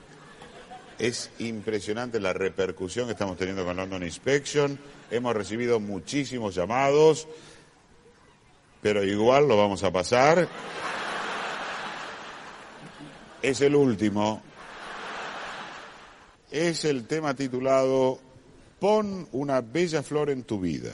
Es 1.00 1.32
impresionante 1.40 2.20
la 2.20 2.34
repercusión 2.34 3.06
que 3.06 3.14
estamos 3.14 3.38
teniendo 3.38 3.64
con 3.64 3.78
London 3.78 4.04
Inspection. 4.04 4.78
Hemos 5.10 5.34
recibido 5.34 5.80
muchísimos 5.80 6.56
llamados, 6.56 7.26
pero 8.82 9.02
igual 9.02 9.48
lo 9.48 9.56
vamos 9.56 9.82
a 9.86 9.94
pasar. 9.94 10.46
Es 13.42 13.62
el 13.62 13.76
último. 13.78 14.42
Es 16.52 16.86
el 16.86 17.08
tema 17.08 17.34
titulado 17.34 18.20
Pon 18.80 19.28
una 19.32 19.62
bella 19.62 20.04
flor 20.04 20.30
en 20.30 20.44
tu 20.44 20.60
vida. 20.60 20.94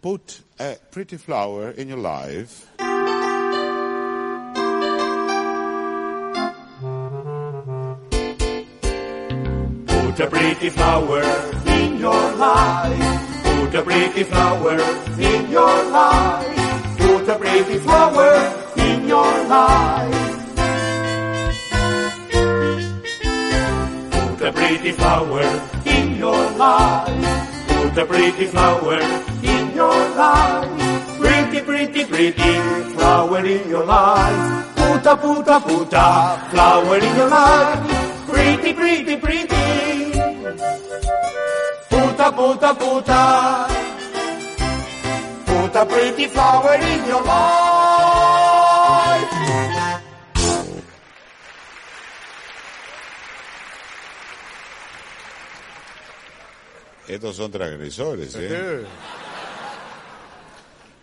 Put 0.00 0.42
a 0.58 0.76
pretty 0.90 1.18
flower 1.18 1.72
in 1.78 1.88
your 1.88 1.98
life. 1.98 2.66
Put 9.86 10.20
a 10.20 10.26
pretty 10.26 10.70
flower 10.70 11.22
in 11.66 11.98
your 11.98 12.36
life. 12.36 13.42
Put 13.44 13.74
a 13.74 13.82
pretty 13.82 14.24
flower 14.24 14.80
in 15.18 15.50
your 15.50 15.90
life. 15.90 16.96
Put 16.98 17.28
a 17.28 17.38
pretty 17.38 17.78
flower 17.78 18.72
in 18.76 19.06
your 19.06 19.44
life. 19.48 20.19
A 24.50 24.52
pretty 24.52 24.90
flower 24.92 25.42
in 25.84 26.16
your 26.16 26.50
life. 26.52 27.68
Put 27.68 27.98
a 27.98 28.04
pretty 28.06 28.46
flower 28.46 29.00
in 29.42 29.74
your 29.74 29.98
life. 30.16 31.18
Pretty, 31.20 31.60
pretty, 31.60 32.04
pretty 32.04 32.52
flower 32.94 33.44
in 33.46 33.68
your 33.68 33.84
life. 33.84 34.76
Put 34.76 35.06
a, 35.06 35.16
put 35.16 35.48
a, 35.48 35.60
put 35.60 35.92
a 35.92 36.06
flower 36.50 36.96
in 36.98 37.16
your 37.16 37.28
life. 37.28 38.26
Pretty, 38.28 38.72
pretty, 38.72 39.16
pretty. 39.16 39.46
Put 41.90 42.20
a, 42.26 42.32
put 42.38 42.62
a, 42.68 42.74
put 42.74 43.08
a. 43.08 43.22
Put 45.46 45.76
a 45.76 45.86
pretty 45.86 46.26
flower 46.26 46.74
in 46.74 47.06
your 47.06 47.22
life. 47.22 47.79
Estos 57.10 57.36
son 57.36 57.50
transgresores, 57.50 58.36
¿eh? 58.36 58.84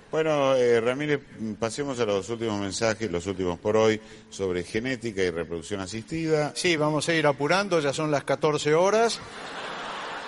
Bueno, 0.10 0.56
eh, 0.56 0.80
Ramírez, 0.80 1.20
pasemos 1.60 2.00
a 2.00 2.06
los 2.06 2.30
últimos 2.30 2.58
mensajes, 2.62 3.12
los 3.12 3.28
últimos 3.28 3.60
por 3.60 3.76
hoy, 3.76 4.00
sobre 4.30 4.64
genética 4.64 5.22
y 5.22 5.30
reproducción 5.30 5.82
asistida. 5.82 6.54
Sí, 6.56 6.78
vamos 6.78 7.10
a 7.10 7.14
ir 7.14 7.28
apurando, 7.28 7.82
ya 7.82 7.92
son 7.92 8.10
las 8.10 8.24
14 8.24 8.74
horas. 8.74 9.20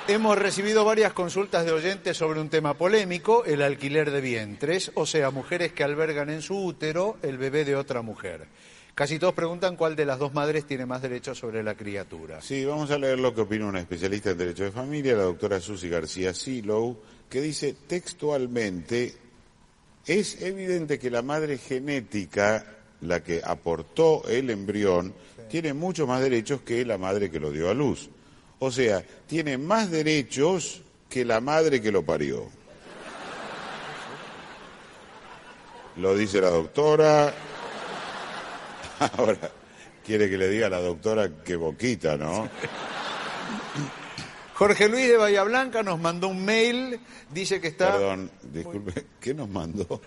Hemos 0.10 0.38
recibido 0.38 0.84
varias 0.84 1.14
consultas 1.14 1.66
de 1.66 1.72
oyentes 1.72 2.18
sobre 2.18 2.42
un 2.42 2.50
tema 2.50 2.74
polémico, 2.74 3.46
el 3.46 3.62
alquiler 3.62 4.12
de 4.12 4.20
vientres, 4.20 4.92
o 4.96 5.06
sea, 5.06 5.32
mujeres 5.32 5.72
que 5.72 5.86
albergan 5.86 6.30
en 6.30 6.42
su 6.42 6.58
útero 6.58 7.18
el 7.22 7.38
bebé 7.38 7.64
de 7.64 7.78
otra 7.78 8.02
mujer. 8.02 8.48
Casi 8.96 9.18
todos 9.18 9.34
preguntan 9.34 9.76
cuál 9.76 9.96
de 9.96 10.06
las 10.06 10.20
dos 10.20 10.34
madres 10.34 10.66
tiene 10.66 10.86
más 10.86 11.02
derechos 11.02 11.38
sobre 11.38 11.64
la 11.64 11.76
criatura. 11.76 12.42
Sí, 12.42 12.66
vamos 12.66 12.92
a 12.92 12.98
leer 12.98 13.20
lo 13.20 13.34
que 13.34 13.42
opina 13.42 13.66
una 13.66 13.80
especialista 13.80 14.32
en 14.32 14.38
Derecho 14.38 14.64
de 14.64 14.72
Familia, 14.72 15.16
la 15.16 15.24
doctora 15.24 15.62
Susi 15.62 15.88
García 15.88 16.34
Silow, 16.34 16.98
que 17.30 17.42
dice 17.42 17.76
textualmente, 17.88 19.16
es 20.06 20.42
evidente 20.42 21.00
que 21.00 21.10
la 21.10 21.22
madre 21.22 21.58
genética, 21.58 22.66
la 23.02 23.24
que 23.24 23.42
aportó 23.44 24.28
el 24.28 24.50
embrión, 24.50 25.14
tiene 25.50 25.74
mucho 25.74 26.06
más 26.06 26.22
derechos 26.22 26.62
que 26.62 26.84
la 26.86 26.98
madre 26.98 27.32
que 27.32 27.40
lo 27.40 27.52
dio 27.52 27.70
a 27.70 27.74
luz. 27.74 28.10
O 28.60 28.72
sea, 28.72 29.04
tiene 29.28 29.58
más 29.58 29.90
derechos 29.90 30.82
que 31.10 31.24
la 31.24 31.40
madre 31.42 31.82
que 31.82 31.92
lo 31.92 32.04
parió. 32.04 32.48
Lo 35.98 36.16
dice 36.16 36.40
la 36.42 36.50
doctora. 36.50 37.34
Ahora, 39.18 39.38
quiere 40.06 40.30
que 40.30 40.38
le 40.38 40.50
diga 40.50 40.68
a 40.68 40.70
la 40.70 40.82
doctora 40.82 41.30
que 41.44 41.56
boquita, 41.56 42.18
¿no? 42.18 42.50
Jorge 44.56 44.90
Luis 44.90 45.08
de 45.08 45.18
Bahía 45.18 45.44
Blanca 45.44 45.84
nos 45.84 46.00
mandó 46.00 46.28
un 46.28 46.44
mail, 46.44 47.00
dice 47.32 47.62
que 47.62 47.70
está... 47.70 47.94
Perdón, 47.94 48.30
disculpe, 48.44 49.06
¿qué 49.20 49.34
nos 49.34 49.48
mandó? 49.48 50.02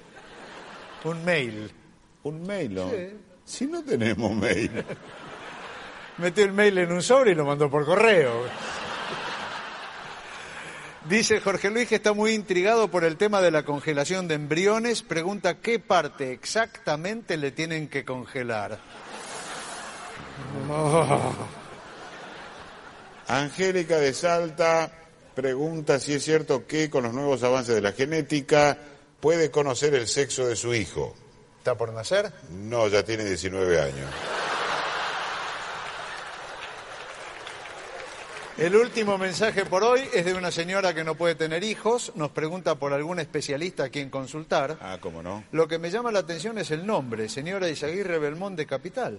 Un 1.05 1.25
mail. 1.25 1.71
Un 2.23 2.43
mail, 2.47 2.75
¿no? 2.75 2.91
Si 3.45 3.67
no 3.67 3.83
tenemos 3.83 4.31
mail. 4.35 4.85
Metió 6.19 6.45
el 6.45 6.53
mail 6.53 6.79
en 6.79 6.93
un 6.93 7.03
sobre 7.03 7.33
y 7.33 7.35
lo 7.35 7.47
mandó 7.47 7.71
por 7.71 7.87
correo. 7.87 8.45
Dice 11.09 11.41
Jorge 11.41 11.71
Luis 11.71 11.89
que 11.89 11.97
está 11.97 12.13
muy 12.13 12.33
intrigado 12.33 12.89
por 12.89 13.05
el 13.05 13.17
tema 13.17 13.41
de 13.41 13.51
la 13.51 13.65
congelación 13.65 14.29
de 14.29 14.35
embriones. 14.35 15.03
Pregunta 15.03 15.59
qué 15.59 15.81
parte 15.81 16.33
exactamente 16.33 17.37
le 17.37 17.51
tienen 17.51 17.89
que 17.89 18.05
congelar. 18.05 18.79
Angélica 23.27 23.99
de 23.99 24.15
Salta 24.15 24.93
pregunta 25.35 25.99
si 25.99 26.15
es 26.15 26.25
cierto 26.25 26.67
que 26.67 26.89
con 26.89 27.05
los 27.05 27.15
nuevos 27.15 27.43
avances 27.43 27.75
de 27.75 27.81
la 27.81 27.93
genética 27.93 28.79
puede 29.21 29.51
conocer 29.51 29.95
el 29.95 30.07
sexo 30.07 30.47
de 30.47 30.57
su 30.57 30.75
hijo. 30.75 31.15
¿Está 31.59 31.77
por 31.77 31.93
nacer? 31.93 32.33
No, 32.51 32.89
ya 32.89 33.03
tiene 33.05 33.25
19 33.25 33.81
años. 33.81 34.11
El 38.63 38.77
último 38.77 39.19
mensaje 39.19 39.65
por 39.65 39.83
hoy 39.83 40.03
es 40.15 40.25
de 40.25 40.35
una 40.35 40.53
señora 40.53 40.95
que 40.95 41.03
no 41.03 41.17
puede 41.17 41.35
tener 41.35 41.65
hijos, 41.65 42.13
nos 42.15 42.31
pregunta 42.31 42.77
por 42.77 42.93
algún 42.93 43.19
especialista 43.19 43.83
a 43.83 43.89
quien 43.89 44.09
consultar. 44.09 44.79
Ah, 44.81 44.99
cómo 45.01 45.21
no. 45.21 45.43
Lo 45.51 45.67
que 45.67 45.81
me 45.81 45.91
llama 45.91 46.13
la 46.13 46.21
atención 46.21 46.57
es 46.59 46.71
el 46.71 46.87
nombre, 46.87 47.29
señora 47.29 47.69
Isaguirre 47.69 48.21
Belmont 48.21 48.57
de 48.57 48.65
Capital. 48.65 49.19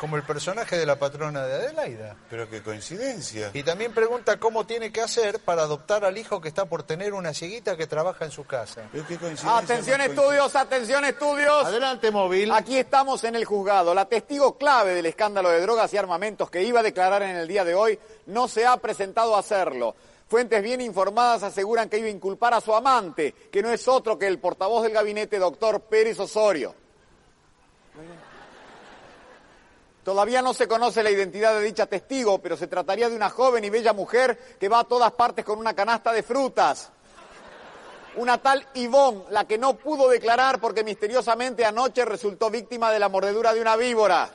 Como 0.00 0.16
el 0.16 0.22
personaje 0.22 0.76
de 0.76 0.84
la 0.84 0.96
patrona 0.98 1.46
de 1.46 1.54
Adelaida. 1.54 2.16
Pero 2.28 2.48
qué 2.50 2.62
coincidencia. 2.62 3.50
Y 3.54 3.62
también 3.62 3.92
pregunta 3.92 4.38
cómo 4.38 4.66
tiene 4.66 4.92
que 4.92 5.00
hacer 5.00 5.40
para 5.40 5.62
adoptar 5.62 6.04
al 6.04 6.18
hijo 6.18 6.40
que 6.40 6.48
está 6.48 6.66
por 6.66 6.82
tener 6.82 7.14
una 7.14 7.32
cieguita 7.32 7.76
que 7.76 7.86
trabaja 7.86 8.26
en 8.26 8.30
su 8.30 8.44
casa. 8.44 8.82
Pero 8.92 9.06
qué 9.06 9.16
coincidencia. 9.16 9.56
Atención 9.56 10.00
estudios, 10.02 10.54
atención 10.54 11.04
estudios. 11.04 11.64
Adelante, 11.64 12.10
móvil. 12.10 12.50
Aquí 12.52 12.76
estamos 12.76 13.24
en 13.24 13.36
el 13.36 13.46
juzgado. 13.46 13.94
La 13.94 14.04
testigo 14.04 14.58
clave 14.58 14.94
del 14.94 15.06
escándalo 15.06 15.48
de 15.48 15.60
drogas 15.60 15.92
y 15.94 15.96
armamentos 15.96 16.50
que 16.50 16.62
iba 16.62 16.80
a 16.80 16.82
declarar 16.82 17.22
en 17.22 17.36
el 17.36 17.48
día 17.48 17.64
de 17.64 17.74
hoy 17.74 17.98
no 18.26 18.48
se 18.48 18.66
ha 18.66 18.76
presentado 18.76 19.34
a 19.34 19.40
hacerlo. 19.40 19.94
Fuentes 20.28 20.62
bien 20.62 20.80
informadas 20.80 21.44
aseguran 21.44 21.88
que 21.88 21.98
iba 21.98 22.08
a 22.08 22.10
inculpar 22.10 22.52
a 22.52 22.60
su 22.60 22.74
amante, 22.74 23.32
que 23.50 23.62
no 23.62 23.70
es 23.70 23.86
otro 23.86 24.18
que 24.18 24.26
el 24.26 24.40
portavoz 24.40 24.82
del 24.82 24.92
gabinete, 24.92 25.38
doctor 25.38 25.80
Pérez 25.82 26.18
Osorio. 26.18 26.74
Todavía 30.06 30.40
no 30.40 30.54
se 30.54 30.68
conoce 30.68 31.02
la 31.02 31.10
identidad 31.10 31.52
de 31.54 31.64
dicha 31.64 31.86
testigo, 31.86 32.38
pero 32.38 32.56
se 32.56 32.68
trataría 32.68 33.10
de 33.10 33.16
una 33.16 33.28
joven 33.28 33.64
y 33.64 33.70
bella 33.70 33.92
mujer 33.92 34.38
que 34.56 34.68
va 34.68 34.78
a 34.78 34.84
todas 34.84 35.10
partes 35.10 35.44
con 35.44 35.58
una 35.58 35.74
canasta 35.74 36.12
de 36.12 36.22
frutas. 36.22 36.90
Una 38.14 38.38
tal 38.38 38.64
Ivonne, 38.74 39.24
la 39.30 39.48
que 39.48 39.58
no 39.58 39.74
pudo 39.74 40.08
declarar 40.08 40.60
porque 40.60 40.84
misteriosamente 40.84 41.64
anoche 41.64 42.04
resultó 42.04 42.50
víctima 42.50 42.92
de 42.92 43.00
la 43.00 43.08
mordedura 43.08 43.52
de 43.52 43.60
una 43.60 43.74
víbora. 43.74 44.30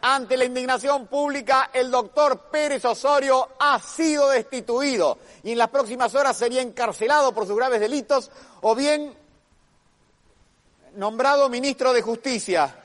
Ante 0.00 0.38
la 0.38 0.46
indignación 0.46 1.08
pública, 1.08 1.68
el 1.70 1.90
doctor 1.90 2.48
Pérez 2.50 2.86
Osorio 2.86 3.50
ha 3.60 3.78
sido 3.78 4.30
destituido 4.30 5.18
y 5.42 5.52
en 5.52 5.58
las 5.58 5.68
próximas 5.68 6.14
horas 6.14 6.38
sería 6.38 6.62
encarcelado 6.62 7.34
por 7.34 7.46
sus 7.46 7.54
graves 7.54 7.80
delitos 7.80 8.30
o 8.62 8.74
bien 8.74 9.14
nombrado 10.94 11.50
ministro 11.50 11.92
de 11.92 12.00
Justicia. 12.00 12.84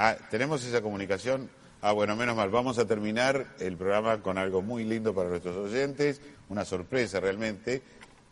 Ah, 0.00 0.16
tenemos 0.30 0.64
esa 0.64 0.80
comunicación. 0.80 1.50
Ah, 1.82 1.90
bueno, 1.90 2.14
menos 2.14 2.36
mal. 2.36 2.50
Vamos 2.50 2.78
a 2.78 2.86
terminar 2.86 3.56
el 3.58 3.76
programa 3.76 4.22
con 4.22 4.38
algo 4.38 4.62
muy 4.62 4.84
lindo 4.84 5.12
para 5.12 5.28
nuestros 5.28 5.56
oyentes, 5.56 6.20
una 6.48 6.64
sorpresa 6.64 7.18
realmente. 7.18 7.82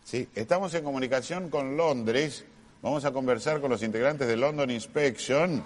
Sí, 0.05 0.29
estamos 0.37 0.73
en 0.75 0.85
comunicación 0.85 1.51
con 1.51 1.77
Londres. 1.77 2.45
Vamos 2.83 3.05
a 3.05 3.11
conversar 3.11 3.61
con 3.61 3.73
los 3.73 3.83
integrantes 3.83 4.29
de 4.29 4.37
London 4.37 4.71
Inspection. 4.71 5.61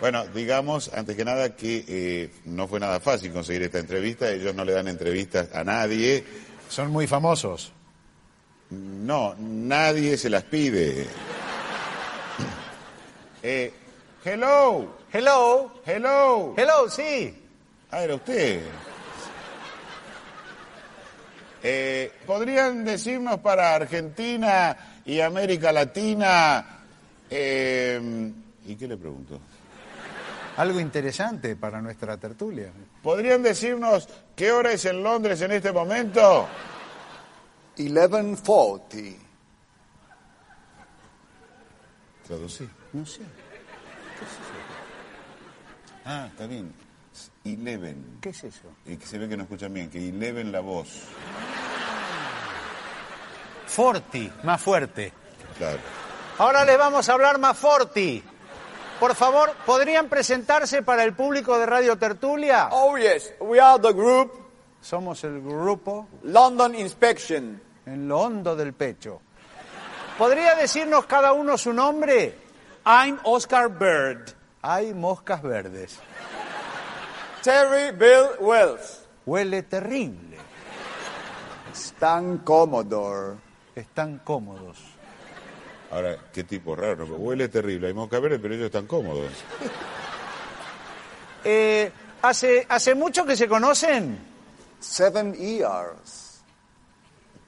Bueno, 0.00 0.26
digamos, 0.26 0.92
antes 0.92 1.16
que 1.16 1.24
nada, 1.24 1.54
que 1.54 1.84
eh, 1.86 2.30
no 2.46 2.66
fue 2.66 2.80
nada 2.80 2.98
fácil 2.98 3.32
conseguir 3.32 3.62
esta 3.62 3.78
entrevista. 3.78 4.28
Ellos 4.28 4.56
no 4.56 4.64
le 4.64 4.72
dan 4.72 4.88
entrevistas 4.88 5.54
a 5.54 5.62
nadie. 5.62 6.24
Son 6.68 6.90
muy 6.90 7.06
famosos. 7.06 7.70
No, 8.70 9.36
nadie 9.38 10.16
se 10.16 10.30
las 10.30 10.42
pide. 10.42 11.06
Eh, 13.42 13.72
hello, 14.24 14.96
Hello. 15.12 15.72
hello. 15.84 16.54
Hello, 16.56 16.88
sí. 16.88 17.34
Ah, 17.90 18.02
era 18.02 18.14
usted. 18.14 18.62
Eh, 21.62 22.12
¿Podrían 22.26 22.84
decirnos 22.84 23.38
para 23.40 23.74
Argentina 23.74 24.76
y 25.04 25.20
América 25.20 25.72
Latina? 25.72 26.64
eh, 27.28 28.32
¿Y 28.66 28.76
qué 28.76 28.86
le 28.88 28.96
pregunto? 28.96 29.40
Algo 30.56 30.78
interesante 30.80 31.56
para 31.56 31.80
nuestra 31.80 32.16
tertulia. 32.16 32.70
¿Podrían 33.02 33.42
decirnos 33.42 34.08
qué 34.36 34.52
hora 34.52 34.72
es 34.72 34.84
en 34.84 35.02
Londres 35.02 35.40
en 35.42 35.52
este 35.52 35.72
momento? 35.72 36.46
1140. 37.76 39.18
Traducí. 42.26 42.68
No 42.92 43.06
sé. 43.06 43.22
Ah, 46.04 46.26
está 46.30 46.46
bien. 46.46 46.72
Eleven. 47.44 48.18
¿Qué 48.22 48.30
es 48.30 48.42
eso? 48.44 48.62
Y 48.86 48.96
que 48.96 49.06
se 49.06 49.18
ve 49.18 49.28
que 49.28 49.36
no 49.36 49.42
escuchan 49.44 49.72
bien, 49.72 49.90
que 49.90 50.08
eleven 50.08 50.50
la 50.50 50.60
voz. 50.60 50.88
Forti, 53.66 54.30
más 54.42 54.60
fuerte. 54.60 55.12
Claro. 55.58 55.78
Ahora 56.38 56.64
les 56.64 56.78
vamos 56.78 57.08
a 57.08 57.12
hablar 57.12 57.38
más 57.38 57.56
forti. 57.56 58.22
Por 58.98 59.14
favor, 59.14 59.52
¿podrían 59.64 60.08
presentarse 60.08 60.82
para 60.82 61.04
el 61.04 61.14
público 61.14 61.58
de 61.58 61.66
Radio 61.66 61.96
Tertulia? 61.96 62.68
Oh 62.72 62.96
yes, 62.98 63.32
we 63.40 63.60
are 63.60 63.80
the 63.80 63.92
group 63.92 64.32
Somos 64.80 65.22
el 65.24 65.40
grupo 65.40 66.08
London 66.22 66.74
Inspection. 66.74 67.60
en 67.86 68.08
lo 68.08 68.20
hondo 68.20 68.56
del 68.56 68.72
pecho. 68.72 69.20
¿Podría 70.18 70.54
decirnos 70.54 71.06
cada 71.06 71.32
uno 71.32 71.56
su 71.56 71.72
nombre? 71.72 72.49
I'm 72.92 73.20
Oscar 73.22 73.68
Bird. 73.68 74.32
Hay 74.62 74.92
moscas 74.94 75.40
verdes. 75.42 75.96
Terry 77.40 77.96
Bill 77.96 78.30
Wells. 78.40 79.06
Huele 79.24 79.62
terrible. 79.62 80.36
Stan 81.72 82.38
Commodore. 82.38 83.36
Están 83.76 84.18
cómodos. 84.24 84.78
Ahora, 85.92 86.16
qué 86.32 86.42
tipo 86.42 86.74
raro, 86.74 87.06
¿no? 87.06 87.14
huele 87.14 87.48
terrible. 87.48 87.86
Hay 87.86 87.94
mosca 87.94 88.18
verde, 88.18 88.40
pero 88.40 88.54
ellos 88.54 88.66
están 88.66 88.88
cómodos. 88.88 89.30
Eh, 91.44 91.92
¿hace, 92.22 92.66
¿Hace 92.68 92.96
mucho 92.96 93.24
que 93.24 93.36
se 93.36 93.46
conocen? 93.46 94.18
Seven 94.80 95.32
years. 95.34 96.42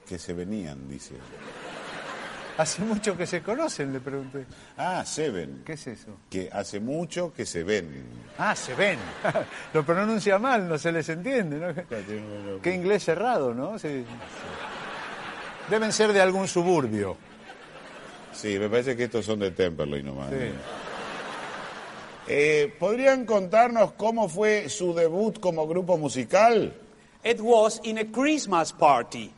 Que 0.07 0.17
se 0.17 0.31
venían, 0.31 0.87
dice. 0.87 1.15
Hace 2.57 2.83
mucho 2.83 3.17
que 3.17 3.25
se 3.25 3.41
conocen, 3.41 3.91
le 3.91 3.99
pregunté. 3.99 4.45
Ah, 4.77 5.03
Seven. 5.05 5.63
¿Qué 5.65 5.73
es 5.73 5.87
eso? 5.87 6.17
Que 6.29 6.49
hace 6.51 6.79
mucho 6.79 7.33
que 7.33 7.45
se 7.45 7.63
ven. 7.63 8.05
Ah, 8.37 8.55
se 8.55 8.75
ven. 8.75 8.99
Lo 9.73 9.83
pronuncia 9.83 10.37
mal, 10.37 10.67
no 10.67 10.77
se 10.77 10.91
les 10.91 11.09
entiende, 11.09 11.57
¿no? 11.57 12.61
Qué 12.61 12.73
inglés 12.73 13.03
cerrado, 13.03 13.53
¿no? 13.53 13.79
Sí. 13.79 14.05
Deben 15.69 15.91
ser 15.91 16.13
de 16.13 16.21
algún 16.21 16.47
suburbio. 16.47 17.17
Sí, 18.33 18.59
me 18.59 18.69
parece 18.69 18.95
que 18.95 19.05
estos 19.05 19.25
son 19.25 19.39
de 19.39 19.51
Temperley 19.51 20.03
nomás. 20.03 20.29
Sí. 20.29 20.51
Eh, 22.27 22.75
¿Podrían 22.79 23.25
contarnos 23.25 23.93
cómo 23.93 24.29
fue 24.29 24.69
su 24.69 24.93
debut 24.93 25.39
como 25.39 25.67
grupo 25.67 25.97
musical? 25.97 26.73
It 27.23 27.39
was 27.39 27.81
in 27.83 27.97
a 27.97 28.05
Christmas 28.11 28.71
party. 28.71 29.31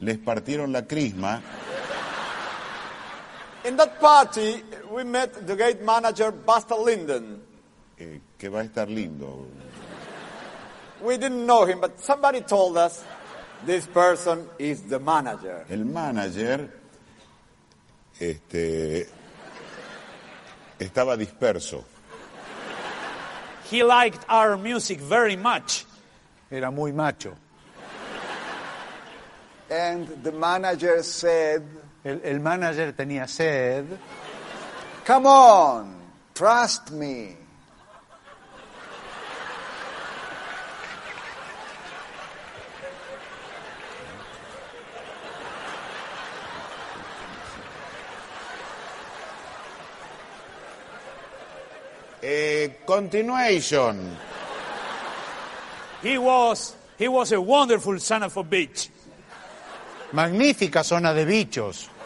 Les 0.00 0.18
partieron 0.18 0.72
la 0.72 0.86
crisma. 0.86 1.42
In 3.68 3.76
that 3.76 4.00
party, 4.00 4.62
we 4.90 5.04
met 5.04 5.46
the 5.46 5.54
gate 5.54 5.82
manager, 5.82 6.32
Buster 6.32 6.74
Linden. 6.74 7.42
eh, 7.98 8.18
que 8.38 8.48
va 8.48 8.60
a 8.60 8.64
estar 8.64 8.88
lindo. 8.88 9.46
We 11.02 11.18
didn't 11.18 11.44
know 11.44 11.66
him, 11.66 11.80
but 11.80 12.00
somebody 12.00 12.40
told 12.40 12.78
us 12.78 13.04
this 13.66 13.86
person 13.86 14.48
is 14.58 14.82
the 14.82 14.98
manager. 14.98 15.66
El 15.68 15.84
manager 15.84 16.70
este, 18.18 19.06
estaba 20.78 21.16
disperso. 21.18 21.84
He 23.64 23.82
liked 23.82 24.24
our 24.30 24.56
music 24.56 24.98
very 24.98 25.36
much. 25.36 25.84
Era 26.50 26.70
muy 26.70 26.92
macho. 26.92 27.36
And 29.70 30.08
the 30.22 30.32
manager 30.32 31.02
said, 31.02 31.68
El, 32.08 32.22
el 32.24 32.40
manager 32.40 32.94
tenía 32.94 33.28
sed. 33.28 33.84
Come 35.06 35.26
on, 35.28 35.94
trust 36.32 36.90
me. 36.92 37.36
Eh, 52.22 52.78
continuation. 52.86 54.16
He 56.02 56.16
was 56.16 56.74
he 56.96 57.06
was 57.06 57.32
a 57.32 57.40
wonderful 57.40 57.98
son 57.98 58.22
of 58.22 58.34
a 58.38 58.44
bitch. 58.44 58.88
Magnífica 60.12 60.82
zona 60.82 61.12
de 61.12 61.26
bichos. 61.26 61.97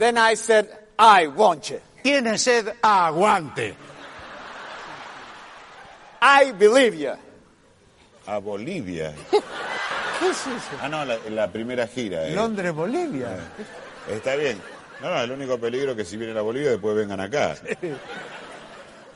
Then 0.00 0.16
I 0.16 0.34
said, 0.34 0.66
I 0.98 1.26
want 1.26 1.68
you. 1.70 1.78
Tiene 2.02 2.38
sed, 2.38 2.66
aguante. 2.82 3.74
I 6.22 6.52
believe 6.52 6.94
you. 6.94 7.12
A 8.26 8.38
Bolivia. 8.40 9.12
¿Qué 9.30 10.28
es 10.30 10.46
eso? 10.46 10.78
Ah, 10.80 10.88
no, 10.88 11.04
la, 11.04 11.18
la 11.28 11.48
primera 11.52 11.86
gira. 11.86 12.26
eh. 12.26 12.34
Londres, 12.34 12.72
Bolivia. 12.72 13.28
Está 14.10 14.36
bien. 14.36 14.58
No, 15.02 15.10
no, 15.10 15.20
el 15.20 15.30
único 15.32 15.58
peligro 15.58 15.90
es 15.90 15.96
que 15.98 16.04
si 16.06 16.16
vienen 16.16 16.38
a 16.38 16.40
Bolivia 16.42 16.70
después 16.70 16.96
vengan 16.96 17.20
acá. 17.20 17.56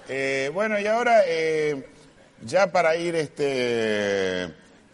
Eh, 0.09 0.51
bueno, 0.53 0.79
y 0.79 0.87
ahora, 0.87 1.23
eh, 1.27 1.87
ya 2.43 2.71
para 2.71 2.95
ir 2.97 3.15
este 3.17 4.45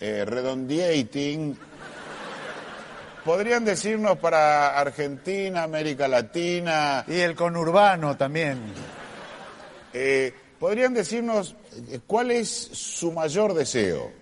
eh, 0.00 0.24
redondeating, 0.24 1.58
¿podrían 3.24 3.64
decirnos 3.64 4.18
para 4.18 4.78
Argentina, 4.78 5.62
América 5.62 6.08
Latina, 6.08 7.04
Y 7.06 7.20
el 7.20 7.34
conurbano 7.34 8.16
también. 8.16 8.60
eh, 9.92 10.32
¿podrían 10.58 10.94
decirnos 10.94 11.54
eh, 11.90 12.00
cuál 12.06 12.30
es 12.30 12.48
su 12.50 13.12
mayor 13.12 13.54
deseo? 13.54 14.12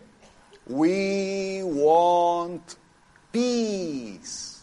We 0.67 1.63
want 1.65 2.63
peace. 3.33 4.59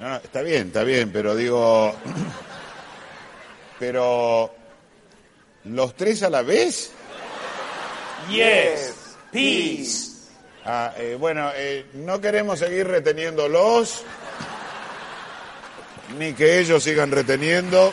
No, 0.00 0.08
no, 0.08 0.16
está 0.16 0.42
bien, 0.42 0.66
está 0.68 0.82
bien, 0.82 1.10
pero 1.12 1.36
digo, 1.36 1.94
pero 3.78 4.52
los 5.64 5.94
tres 5.94 6.22
a 6.24 6.30
la 6.30 6.42
vez. 6.42 6.90
Yes. 8.30 8.94
Peace. 9.30 10.13
Ah, 10.66 10.94
eh, 10.96 11.16
bueno, 11.18 11.50
eh, 11.54 11.86
no 11.94 12.20
queremos 12.20 12.58
seguir 12.58 12.86
reteniéndolos, 12.86 14.02
ni 16.18 16.32
que 16.32 16.58
ellos 16.58 16.82
sigan 16.82 17.10
reteniendo. 17.10 17.92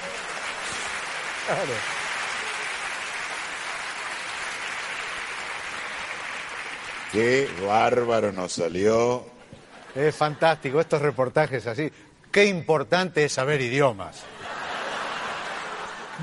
Qué 7.12 7.50
bárbaro 7.66 8.32
nos 8.32 8.54
salió. 8.54 9.26
Es 9.94 10.16
fantástico 10.16 10.80
estos 10.80 11.02
reportajes 11.02 11.68
así. 11.68 11.92
Qué 12.32 12.46
importante 12.46 13.26
es 13.26 13.34
saber 13.34 13.60
idiomas. 13.60 14.24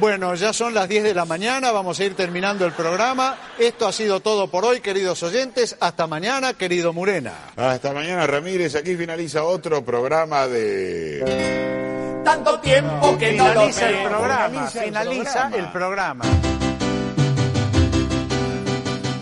Bueno, 0.00 0.34
ya 0.36 0.52
son 0.52 0.74
las 0.74 0.88
10 0.88 1.02
de 1.02 1.14
la 1.14 1.24
mañana, 1.24 1.72
vamos 1.72 1.98
a 1.98 2.04
ir 2.04 2.14
terminando 2.14 2.64
el 2.64 2.72
programa. 2.72 3.36
Esto 3.58 3.88
ha 3.88 3.92
sido 3.92 4.20
todo 4.20 4.46
por 4.48 4.64
hoy, 4.64 4.80
queridos 4.80 5.22
oyentes. 5.24 5.76
Hasta 5.80 6.06
mañana, 6.06 6.54
querido 6.54 6.92
Murena. 6.92 7.32
Hasta 7.56 7.92
mañana, 7.92 8.26
Ramírez. 8.26 8.76
Aquí 8.76 8.94
finaliza 8.96 9.42
otro 9.42 9.84
programa 9.84 10.46
de... 10.46 12.22
Tanto 12.24 12.60
tiempo 12.60 13.16
que 13.18 13.32
no 13.32 13.44
lo 13.48 13.52
Finaliza 13.68 13.88
el 13.90 14.08
programa, 14.08 14.48
Finaliza 14.68 14.78
el 14.78 14.84
finaliza 14.84 15.32
programa. 15.32 15.56
el 15.56 15.72
programa. 15.72 16.24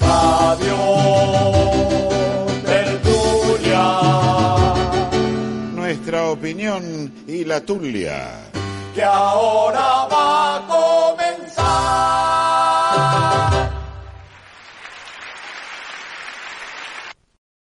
Radio 0.00 0.76
Tertulia. 2.64 4.00
nuestra 5.74 6.24
opinión 6.24 7.12
y 7.26 7.44
la 7.44 7.60
tulia 7.60 8.42
que 8.96 9.04
ahora 9.04 10.08
va 10.10 10.56
a 10.56 10.60
comenzar. 10.66 12.25